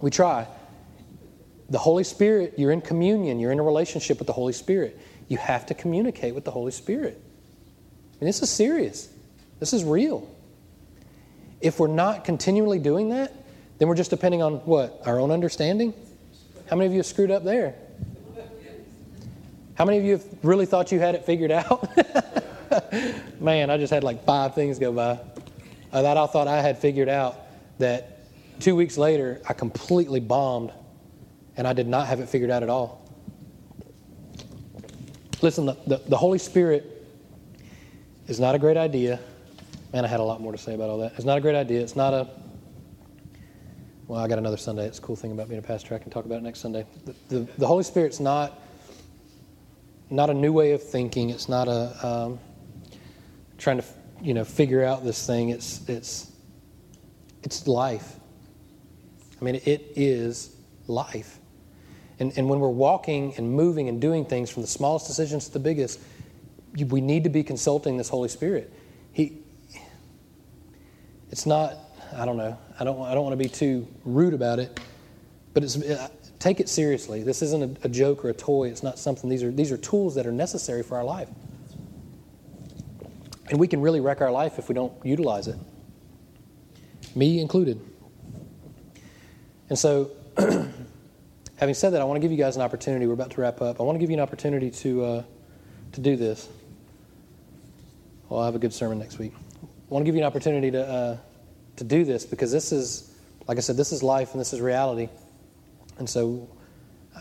We 0.01 0.11
try 0.11 0.46
the 1.70 1.78
Holy 1.78 2.04
Spirit, 2.04 2.54
you're 2.57 2.72
in 2.72 2.81
communion, 2.81 3.38
you're 3.38 3.52
in 3.52 3.59
a 3.59 3.62
relationship 3.62 4.18
with 4.18 4.26
the 4.26 4.33
Holy 4.33 4.52
Spirit. 4.52 4.98
You 5.28 5.37
have 5.38 5.66
to 5.66 5.74
communicate 5.74 6.35
with 6.35 6.44
the 6.44 6.50
Holy 6.50 6.72
Spirit. 6.72 7.20
I 7.20 8.24
mean, 8.24 8.26
this 8.26 8.42
is 8.42 8.50
serious. 8.50 9.09
This 9.61 9.72
is 9.72 9.85
real. 9.85 10.28
If 11.61 11.78
we're 11.78 11.88
not 11.88 12.24
continually 12.24 12.78
doing 12.78 13.11
that, 13.11 13.33
then 13.78 13.88
we're 13.88 13.96
just 13.96 14.11
depending 14.11 14.42
on 14.42 14.54
what? 14.64 15.02
Our 15.04 15.20
own 15.20 15.31
understanding? 15.31 15.92
How 16.70 16.76
many 16.76 16.87
of 16.87 16.92
you 16.92 16.98
have 16.98 17.07
screwed 17.07 17.31
up 17.31 17.44
there? 17.44 17.74
How 19.74 19.85
many 19.85 19.98
of 19.98 20.04
you 20.04 20.12
have 20.12 20.24
really 20.42 20.66
thought 20.66 20.90
you 20.90 20.98
had 20.98 21.14
it 21.14 21.24
figured 21.24 21.52
out? 21.52 21.88
Man, 23.40 23.70
I 23.70 23.76
just 23.76 23.92
had 23.92 24.02
like 24.02 24.24
five 24.24 24.54
things 24.54 24.78
go 24.78 24.92
by 24.92 25.20
uh, 25.92 26.02
that 26.02 26.16
I 26.16 26.26
thought 26.26 26.48
I 26.48 26.61
had 26.61 26.78
figured 26.78 27.09
out 27.09 27.38
that 27.78 28.18
two 28.61 28.74
weeks 28.74 28.98
later 28.98 29.40
I 29.48 29.52
completely 29.52 30.20
bombed 30.20 30.72
and 31.58 31.66
I 31.66 31.72
did 31.72 31.88
not 31.88 32.06
have 32.06 32.20
it 32.20 32.28
figured 32.28 32.50
out 32.50 32.62
at 32.62 32.70
all. 32.70 33.04
Listen, 35.42 35.66
the, 35.66 35.76
the, 35.86 35.96
the, 36.06 36.16
Holy 36.16 36.38
Spirit 36.38 37.06
is 38.28 38.40
not 38.40 38.54
a 38.54 38.58
great 38.58 38.76
idea. 38.76 39.20
Man, 39.92 40.04
I 40.04 40.08
had 40.08 40.20
a 40.20 40.24
lot 40.24 40.40
more 40.40 40.52
to 40.52 40.58
say 40.58 40.74
about 40.74 40.88
all 40.88 40.98
that. 40.98 41.12
It's 41.16 41.24
not 41.24 41.36
a 41.36 41.40
great 41.40 41.56
idea. 41.56 41.80
It's 41.80 41.96
not 41.96 42.14
a. 42.14 42.28
Well, 44.06 44.20
I 44.20 44.28
got 44.28 44.38
another 44.38 44.56
Sunday. 44.56 44.86
It's 44.86 44.98
a 44.98 45.02
cool 45.02 45.16
thing 45.16 45.32
about 45.32 45.48
being 45.48 45.58
a 45.58 45.62
pastor. 45.62 45.94
I 45.94 45.98
can 45.98 46.10
talk 46.10 46.24
about 46.24 46.36
it 46.36 46.42
next 46.42 46.60
Sunday. 46.60 46.86
The, 47.04 47.14
the, 47.28 47.48
the 47.58 47.66
Holy 47.66 47.84
Spirit's 47.84 48.20
not 48.20 48.60
not 50.10 50.30
a 50.30 50.34
new 50.34 50.52
way 50.52 50.72
of 50.72 50.82
thinking. 50.82 51.30
It's 51.30 51.48
not 51.48 51.68
a 51.68 52.06
um, 52.06 52.38
trying 53.58 53.78
to 53.78 53.84
you 54.22 54.34
know 54.34 54.44
figure 54.44 54.84
out 54.84 55.04
this 55.04 55.26
thing. 55.26 55.50
It's 55.50 55.88
it's 55.88 56.32
it's 57.42 57.66
life. 57.66 58.16
I 59.40 59.44
mean, 59.44 59.56
it 59.56 59.92
is 59.94 60.56
life. 60.86 61.38
And, 62.20 62.37
and 62.37 62.48
when 62.48 62.61
we're 62.61 62.68
walking 62.68 63.35
and 63.37 63.52
moving 63.52 63.88
and 63.88 64.00
doing 64.00 64.24
things 64.24 64.50
from 64.50 64.62
the 64.62 64.68
smallest 64.68 65.07
decisions 65.07 65.46
to 65.46 65.52
the 65.52 65.61
biggest, 65.61 66.00
we 66.88 67.00
need 67.00 67.24
to 67.24 67.31
be 67.31 67.42
consulting 67.42 67.96
this 67.96 68.09
Holy 68.09 68.28
Spirit. 68.28 68.72
He, 69.12 69.38
it's 71.31 71.46
not, 71.46 71.76
I 72.14 72.24
don't 72.24 72.37
know, 72.37 72.59
I 72.78 72.85
don't, 72.85 73.00
I 73.02 73.14
don't 73.14 73.24
want 73.24 73.33
to 73.33 73.44
be 73.44 73.48
too 73.48 73.87
rude 74.04 74.35
about 74.35 74.59
it, 74.59 74.81
but 75.54 75.62
it's, 75.62 75.76
uh, 75.76 76.09
take 76.38 76.61
it 76.61 76.68
seriously. 76.68 77.22
This 77.22 77.42
isn't 77.42 77.78
a, 77.78 77.87
a 77.87 77.88
joke 77.88 78.24
or 78.24 78.31
a 78.31 78.35
toy. 78.35 78.68
It's 78.68 78.83
not 78.83 78.98
something, 78.98 79.31
these 79.31 79.42
are, 79.42 79.50
these 79.50 79.70
are 79.70 79.76
tools 79.76 80.14
that 80.16 80.26
are 80.26 80.33
necessary 80.33 80.83
for 80.83 80.96
our 80.96 81.04
life. 81.04 81.28
And 83.50 83.59
we 83.59 83.66
can 83.66 83.81
really 83.81 84.00
wreck 84.00 84.20
our 84.20 84.31
life 84.31 84.59
if 84.59 84.68
we 84.68 84.74
don't 84.74 84.92
utilize 85.04 85.48
it, 85.48 85.57
me 87.14 87.40
included. 87.40 87.81
And 89.70 89.78
so, 89.78 90.11
Having 91.58 91.74
said 91.74 91.92
that, 91.92 92.00
I 92.00 92.04
want 92.04 92.16
to 92.16 92.20
give 92.20 92.30
you 92.30 92.38
guys 92.38 92.54
an 92.54 92.62
opportunity. 92.62 93.06
We're 93.06 93.14
about 93.14 93.32
to 93.32 93.40
wrap 93.40 93.60
up. 93.60 93.80
I 93.80 93.82
want 93.82 93.96
to 93.96 93.98
give 93.98 94.10
you 94.10 94.16
an 94.16 94.22
opportunity 94.22 94.70
to, 94.70 95.04
uh, 95.04 95.22
to 95.92 96.00
do 96.00 96.14
this. 96.14 96.48
Well, 98.28 98.38
I'll 98.38 98.46
have 98.46 98.54
a 98.54 98.60
good 98.60 98.72
sermon 98.72 99.00
next 99.00 99.18
week. 99.18 99.32
I 99.34 99.66
want 99.88 100.02
to 100.02 100.06
give 100.06 100.14
you 100.14 100.20
an 100.20 100.26
opportunity 100.26 100.70
to, 100.70 100.86
uh, 100.86 101.16
to 101.76 101.84
do 101.84 102.04
this 102.04 102.24
because 102.24 102.52
this 102.52 102.70
is, 102.70 103.12
like 103.48 103.58
I 103.58 103.60
said, 103.60 103.76
this 103.76 103.90
is 103.90 104.04
life 104.04 104.32
and 104.32 104.40
this 104.40 104.52
is 104.52 104.60
reality. 104.60 105.08
And 105.98 106.08
so 106.08 106.48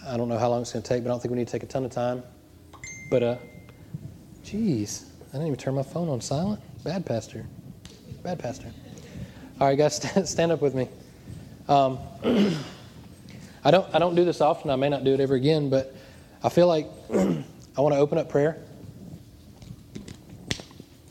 I 0.06 0.18
don't 0.18 0.30
know 0.30 0.38
how 0.38 0.50
long 0.50 0.62
it's 0.62 0.72
going 0.72 0.84
to 0.84 0.88
take, 0.88 1.04
but 1.04 1.10
I 1.10 1.14
don't 1.14 1.20
think 1.20 1.32
we 1.32 1.40
need 1.40 1.48
to 1.48 1.52
take 1.52 1.64
a 1.64 1.68
ton 1.68 1.84
of 1.84 1.92
time. 1.92 2.22
But, 3.10 3.24
uh, 3.24 3.38
geez, 4.44 5.10
I 5.30 5.32
didn't 5.32 5.48
even 5.48 5.58
turn 5.58 5.74
my 5.74 5.82
phone 5.82 6.10
on 6.10 6.22
silent. 6.22 6.62
Bad 6.84 7.08
pastor. 7.08 7.44
Bad 8.22 8.38
pastor. 8.38 8.72
All 9.60 9.68
right, 9.68 9.76
guys, 9.76 9.96
stand 10.30 10.52
up 10.52 10.62
with 10.62 10.76
me. 10.76 10.88
Um, 11.68 11.98
I 13.68 13.72
don't 13.72 13.94
I 13.94 14.00
don't 14.00 14.16
do 14.16 14.24
this 14.24 14.40
often. 14.40 14.72
I 14.72 14.78
may 14.78 14.88
not 14.88 15.04
do 15.04 15.14
it 15.14 15.20
ever 15.20 15.36
again, 15.36 15.70
but 15.70 15.94
I 16.42 16.48
feel 16.48 16.68
like 16.68 16.88
I 17.12 17.82
want 17.82 17.94
to 17.94 18.00
open 18.00 18.18
up 18.18 18.30
prayer. 18.30 18.64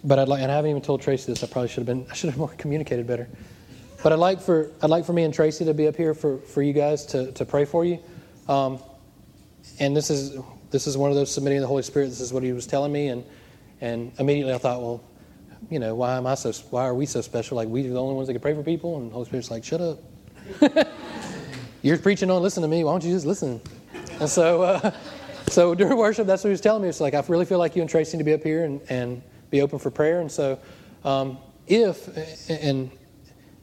But 0.03 0.19
I'd 0.19 0.27
like, 0.27 0.40
and 0.40 0.51
I 0.51 0.55
haven't 0.55 0.71
even 0.71 0.81
told 0.81 1.03
Tracy 1.03 1.31
this. 1.31 1.45
I 1.45 1.49
probably 1.49 1.69
should 1.69 1.87
have 1.87 1.87
been. 1.87 2.07
I 2.11 2.14
should 2.14 2.31
have 2.31 2.38
more 2.38 2.49
communicated 2.57 3.07
better. 3.07 3.29
But 4.03 4.14
I'd 4.14 4.19
like 4.21 4.40
for 4.40 4.71
I'd 4.81 4.88
like 4.88 5.05
for 5.05 5.12
me 5.12 5.25
and 5.25 5.35
Tracy 5.35 5.66
to 5.66 5.75
be 5.75 5.87
up 5.87 5.97
here 5.97 6.14
for, 6.14 6.38
for 6.38 6.62
you 6.62 6.73
guys 6.73 7.05
to, 7.07 7.31
to 7.33 7.45
pray 7.45 7.66
for 7.66 7.85
you. 7.85 7.99
Um, 8.49 8.79
and 9.79 9.95
this 9.95 10.09
is 10.09 10.38
this 10.71 10.87
is 10.87 10.97
one 10.97 11.11
of 11.11 11.16
those 11.16 11.31
submitting 11.31 11.61
the 11.61 11.66
Holy 11.66 11.83
Spirit. 11.83 12.07
This 12.07 12.21
is 12.21 12.33
what 12.33 12.42
He 12.42 12.55
was 12.55 12.66
telling 12.66 12.90
me, 12.90 13.09
and 13.09 13.23
and 13.83 14.12
immediately 14.19 14.55
I 14.55 14.59
thought, 14.59 14.81
well, 14.81 15.05
you 15.69 15.79
know, 15.79 15.95
why 15.95 16.16
am 16.16 16.27
I 16.27 16.35
so? 16.37 16.53
Why 16.71 16.85
are 16.85 16.95
we 16.95 17.05
so 17.05 17.21
special? 17.21 17.59
Like 17.59 17.69
we're 17.69 17.83
the 17.83 18.01
only 18.01 18.14
ones 18.14 18.29
that 18.29 18.33
can 18.33 18.40
pray 18.40 18.55
for 18.55 18.62
people, 18.62 18.97
and 18.97 19.11
the 19.11 19.12
Holy 19.12 19.27
Spirit's 19.27 19.51
like, 19.51 19.62
shut 19.62 19.83
up. 19.83 19.99
You're 21.87 21.99
preaching 21.99 22.33
on 22.33 22.42
listen 22.42 22.62
to 22.62 22.68
me. 22.68 22.83
Why 22.83 22.90
don't 22.90 23.05
you 23.05 23.12
just 23.12 23.27
listen? 23.27 23.61
And 24.18 24.29
so, 24.29 24.61
uh, 24.62 24.90
so 25.49 25.72
during 25.72 25.96
worship, 25.96 26.27
that's 26.27 26.42
what 26.42 26.49
he 26.49 26.51
was 26.51 26.61
telling 26.61 26.83
me. 26.83 26.88
It's 26.88 27.01
like 27.01 27.14
I 27.14 27.22
really 27.29 27.44
feel 27.44 27.61
like 27.61 27.77
you 27.77 27.83
and 27.83 27.88
Tracy 27.88 28.16
need 28.16 28.22
to 28.22 28.25
be 28.25 28.35
up 28.35 28.42
here 28.42 28.64
and, 28.64 28.81
and 28.88 29.22
be 29.51 29.62
open 29.62 29.79
for 29.79 29.92
prayer. 29.92 30.20
And 30.20 30.31
so, 30.31 30.59
um, 31.05 31.38
if 31.68 32.09
and 32.51 32.90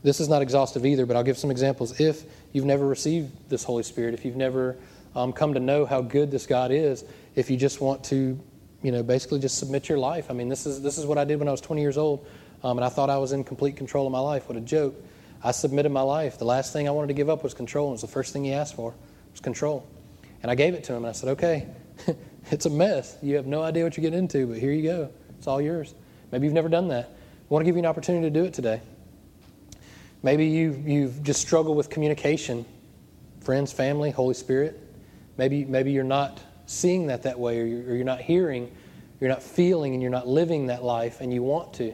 this 0.04 0.22
is 0.22 0.30
not 0.30 0.42
exhaustive 0.42 0.86
either, 0.86 1.06
but 1.06 1.18
I'll 1.18 1.24
give 1.24 1.38
some 1.38 1.52
examples. 1.52 2.00
If 2.00 2.24
you've 2.54 2.64
never 2.64 2.88
received 2.88 3.50
this 3.50 3.66
Holy 3.66 3.84
Spirit, 3.84 4.14
if 4.14 4.24
you've 4.24 4.38
never 4.38 4.78
um, 5.18 5.34
come 5.34 5.54
to 5.54 5.60
know 5.60 5.86
how 5.86 6.00
good 6.00 6.32
this 6.32 6.48
God 6.48 6.72
is, 6.72 7.04
if 7.36 7.52
you 7.52 7.58
just 7.58 7.82
want 7.82 8.06
to, 8.06 8.40
you 8.84 8.94
know, 8.94 9.04
basically 9.04 9.40
just 9.40 9.58
submit 9.58 9.90
your 9.90 9.98
life. 9.98 10.32
I 10.32 10.34
mean, 10.34 10.48
this 10.48 10.66
is 10.66 10.82
this 10.82 10.98
is 10.98 11.06
what 11.06 11.18
I 11.18 11.26
did 11.26 11.40
when 11.40 11.50
I 11.50 11.52
was 11.52 11.60
20 11.60 11.82
years 11.82 11.98
old, 11.98 12.26
um, 12.64 12.78
and 12.78 12.86
I 12.86 12.90
thought 12.90 13.10
I 13.10 13.18
was 13.18 13.34
in 13.34 13.44
complete 13.44 13.76
control 13.76 14.06
of 14.06 14.14
my 14.14 14.20
life. 14.20 14.48
What 14.48 14.58
a 14.58 14.62
joke! 14.62 14.96
I 15.44 15.52
submitted 15.52 15.90
my 15.90 16.02
life. 16.02 16.38
The 16.38 16.46
last 16.46 16.72
thing 16.72 16.88
I 16.88 16.92
wanted 16.92 17.08
to 17.08 17.14
give 17.14 17.30
up 17.30 17.44
was 17.44 17.54
control. 17.54 17.90
It 17.90 17.94
was 17.94 18.02
the 18.02 18.08
first 18.08 18.32
thing 18.32 18.46
he 18.46 18.54
asked 18.54 18.76
for 18.76 18.94
was 19.32 19.40
control, 19.42 19.88
and 20.42 20.50
I 20.50 20.56
gave 20.56 20.74
it 20.74 20.84
to 20.86 20.94
him. 20.94 21.00
And 21.00 21.08
I 21.08 21.12
said, 21.12 21.30
"Okay, 21.30 21.68
it's 22.52 22.66
a 22.66 22.70
mess. 22.70 23.18
You 23.22 23.36
have 23.36 23.46
no 23.46 23.62
idea 23.62 23.84
what 23.84 23.98
you're 23.98 24.04
getting 24.04 24.20
into, 24.20 24.48
but 24.48 24.58
here 24.58 24.72
you 24.72 24.84
go. 24.84 25.10
It's 25.38 25.48
all 25.48 25.62
yours." 25.62 25.96
Maybe 26.32 26.48
you've 26.48 26.56
never 26.56 26.70
done 26.70 26.88
that. 26.88 27.06
I 27.06 27.46
want 27.50 27.62
to 27.62 27.66
give 27.66 27.76
you 27.76 27.82
an 27.82 27.86
opportunity 27.86 28.26
to 28.26 28.32
do 28.32 28.44
it 28.44 28.56
today. 28.56 28.82
Maybe 30.24 30.48
you've, 30.48 30.88
you've 30.88 31.22
just 31.22 31.42
struggled 31.42 31.78
with 31.78 31.90
communication, 31.90 32.66
friends, 33.42 33.72
family, 33.72 34.10
Holy 34.10 34.34
Spirit. 34.34 34.82
Maybe, 35.38 35.66
maybe 35.66 35.92
you're 35.92 36.04
not 36.04 36.40
seeing 36.66 37.08
that 37.08 37.24
that 37.24 37.38
way, 37.38 37.60
or 37.60 37.66
you're, 37.66 37.92
or 37.92 37.96
you're 37.96 38.06
not 38.06 38.22
hearing, 38.22 38.72
you're 39.20 39.30
not 39.30 39.44
feeling, 39.44 39.94
and 39.94 40.02
you're 40.02 40.10
not 40.10 40.28
living 40.28 40.68
that 40.68 40.84
life, 40.84 41.22
and 41.22 41.34
you 41.34 41.44
want 41.44 41.74
to. 41.74 41.94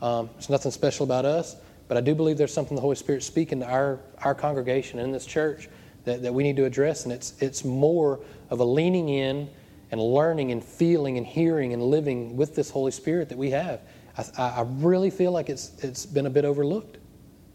Um, 0.00 0.30
there's 0.34 0.48
nothing 0.48 0.70
special 0.70 1.04
about 1.04 1.24
us, 1.24 1.56
but 1.88 1.96
I 1.96 2.00
do 2.00 2.14
believe 2.14 2.38
there's 2.38 2.52
something 2.52 2.74
the 2.74 2.82
Holy 2.82 2.96
Spirit 2.96 3.22
speaking 3.22 3.60
to 3.60 3.66
our, 3.66 3.98
our 4.22 4.34
congregation 4.34 4.98
in 4.98 5.10
this 5.10 5.26
church 5.26 5.68
that, 6.04 6.22
that 6.22 6.32
we 6.32 6.42
need 6.42 6.56
to 6.56 6.64
address, 6.64 7.04
and 7.04 7.12
it's, 7.12 7.34
it's 7.40 7.64
more 7.64 8.20
of 8.50 8.60
a 8.60 8.64
leaning 8.64 9.08
in 9.08 9.48
and 9.90 10.00
learning 10.00 10.52
and 10.52 10.62
feeling 10.62 11.16
and 11.16 11.26
hearing 11.26 11.72
and 11.72 11.82
living 11.82 12.36
with 12.36 12.54
this 12.54 12.70
Holy 12.70 12.90
Spirit 12.90 13.28
that 13.30 13.38
we 13.38 13.50
have. 13.50 13.80
I, 14.16 14.42
I 14.42 14.66
really 14.78 15.10
feel 15.10 15.32
like 15.32 15.48
it's, 15.48 15.72
it's 15.82 16.04
been 16.04 16.26
a 16.26 16.30
bit 16.30 16.44
overlooked, 16.44 16.98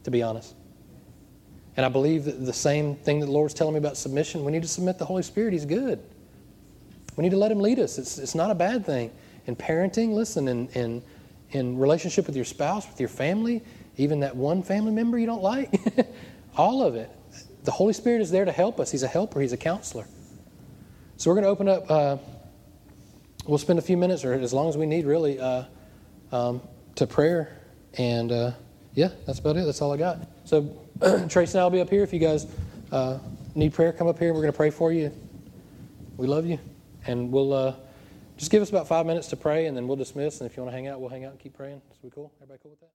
to 0.03 0.11
be 0.11 0.23
honest. 0.23 0.55
And 1.75 1.85
I 1.85 1.89
believe 1.89 2.25
that 2.25 2.45
the 2.45 2.53
same 2.53 2.95
thing 2.95 3.19
that 3.19 3.27
the 3.27 3.31
Lord's 3.31 3.53
telling 3.53 3.73
me 3.73 3.79
about 3.79 3.97
submission, 3.97 4.43
we 4.43 4.51
need 4.51 4.61
to 4.61 4.67
submit 4.67 4.97
the 4.97 5.05
Holy 5.05 5.23
Spirit. 5.23 5.53
He's 5.53 5.65
good. 5.65 5.99
We 7.15 7.23
need 7.23 7.31
to 7.31 7.37
let 7.37 7.51
Him 7.51 7.59
lead 7.59 7.79
us. 7.79 7.97
It's, 7.97 8.17
it's 8.17 8.35
not 8.35 8.51
a 8.51 8.55
bad 8.55 8.85
thing. 8.85 9.11
In 9.45 9.55
parenting, 9.55 10.13
listen, 10.13 10.47
in, 10.47 10.67
in, 10.69 11.03
in 11.51 11.77
relationship 11.77 12.27
with 12.27 12.35
your 12.35 12.45
spouse, 12.45 12.87
with 12.87 12.99
your 12.99 13.09
family, 13.09 13.63
even 13.97 14.21
that 14.21 14.35
one 14.35 14.63
family 14.63 14.91
member 14.91 15.17
you 15.17 15.25
don't 15.25 15.43
like, 15.43 15.73
all 16.57 16.83
of 16.83 16.95
it. 16.95 17.09
The 17.63 17.71
Holy 17.71 17.93
Spirit 17.93 18.21
is 18.21 18.31
there 18.31 18.45
to 18.45 18.51
help 18.51 18.79
us. 18.79 18.91
He's 18.91 19.03
a 19.03 19.07
helper, 19.07 19.39
He's 19.39 19.53
a 19.53 19.57
counselor. 19.57 20.05
So 21.17 21.29
we're 21.29 21.35
going 21.35 21.45
to 21.45 21.49
open 21.49 21.69
up, 21.69 21.89
uh, 21.89 22.17
we'll 23.45 23.57
spend 23.57 23.79
a 23.79 23.83
few 23.83 23.97
minutes, 23.97 24.25
or 24.25 24.33
as 24.33 24.53
long 24.53 24.67
as 24.67 24.77
we 24.77 24.85
need, 24.85 25.05
really, 25.05 25.39
uh, 25.39 25.63
um, 26.31 26.61
to 26.95 27.07
prayer. 27.07 27.57
And 27.97 28.31
uh, 28.31 28.51
yeah, 28.93 29.09
that's 29.25 29.39
about 29.39 29.57
it. 29.57 29.65
That's 29.65 29.81
all 29.81 29.93
I 29.93 29.97
got. 29.97 30.19
So 30.45 30.75
Tracy 31.29 31.57
and 31.57 31.61
I 31.61 31.63
will 31.63 31.69
be 31.69 31.81
up 31.81 31.89
here. 31.89 32.03
If 32.03 32.13
you 32.13 32.19
guys 32.19 32.47
uh, 32.91 33.19
need 33.55 33.73
prayer, 33.73 33.93
come 33.93 34.07
up 34.07 34.19
here. 34.19 34.33
We're 34.33 34.41
going 34.41 34.51
to 34.51 34.57
pray 34.57 34.69
for 34.69 34.91
you. 34.91 35.11
We 36.17 36.27
love 36.27 36.45
you. 36.45 36.59
And 37.05 37.31
we'll 37.31 37.53
uh, 37.53 37.75
just 38.37 38.51
give 38.51 38.61
us 38.61 38.69
about 38.69 38.87
five 38.87 39.05
minutes 39.05 39.27
to 39.27 39.35
pray, 39.35 39.67
and 39.67 39.77
then 39.77 39.87
we'll 39.87 39.97
dismiss. 39.97 40.41
And 40.41 40.49
if 40.49 40.57
you 40.57 40.63
want 40.63 40.73
to 40.73 40.75
hang 40.75 40.87
out, 40.87 40.99
we'll 40.99 41.09
hang 41.09 41.25
out 41.25 41.31
and 41.31 41.39
keep 41.39 41.55
praying. 41.55 41.81
Is 41.91 41.97
we 42.03 42.09
cool? 42.09 42.31
Everybody 42.41 42.59
cool 42.61 42.71
with 42.71 42.79
that? 42.81 42.89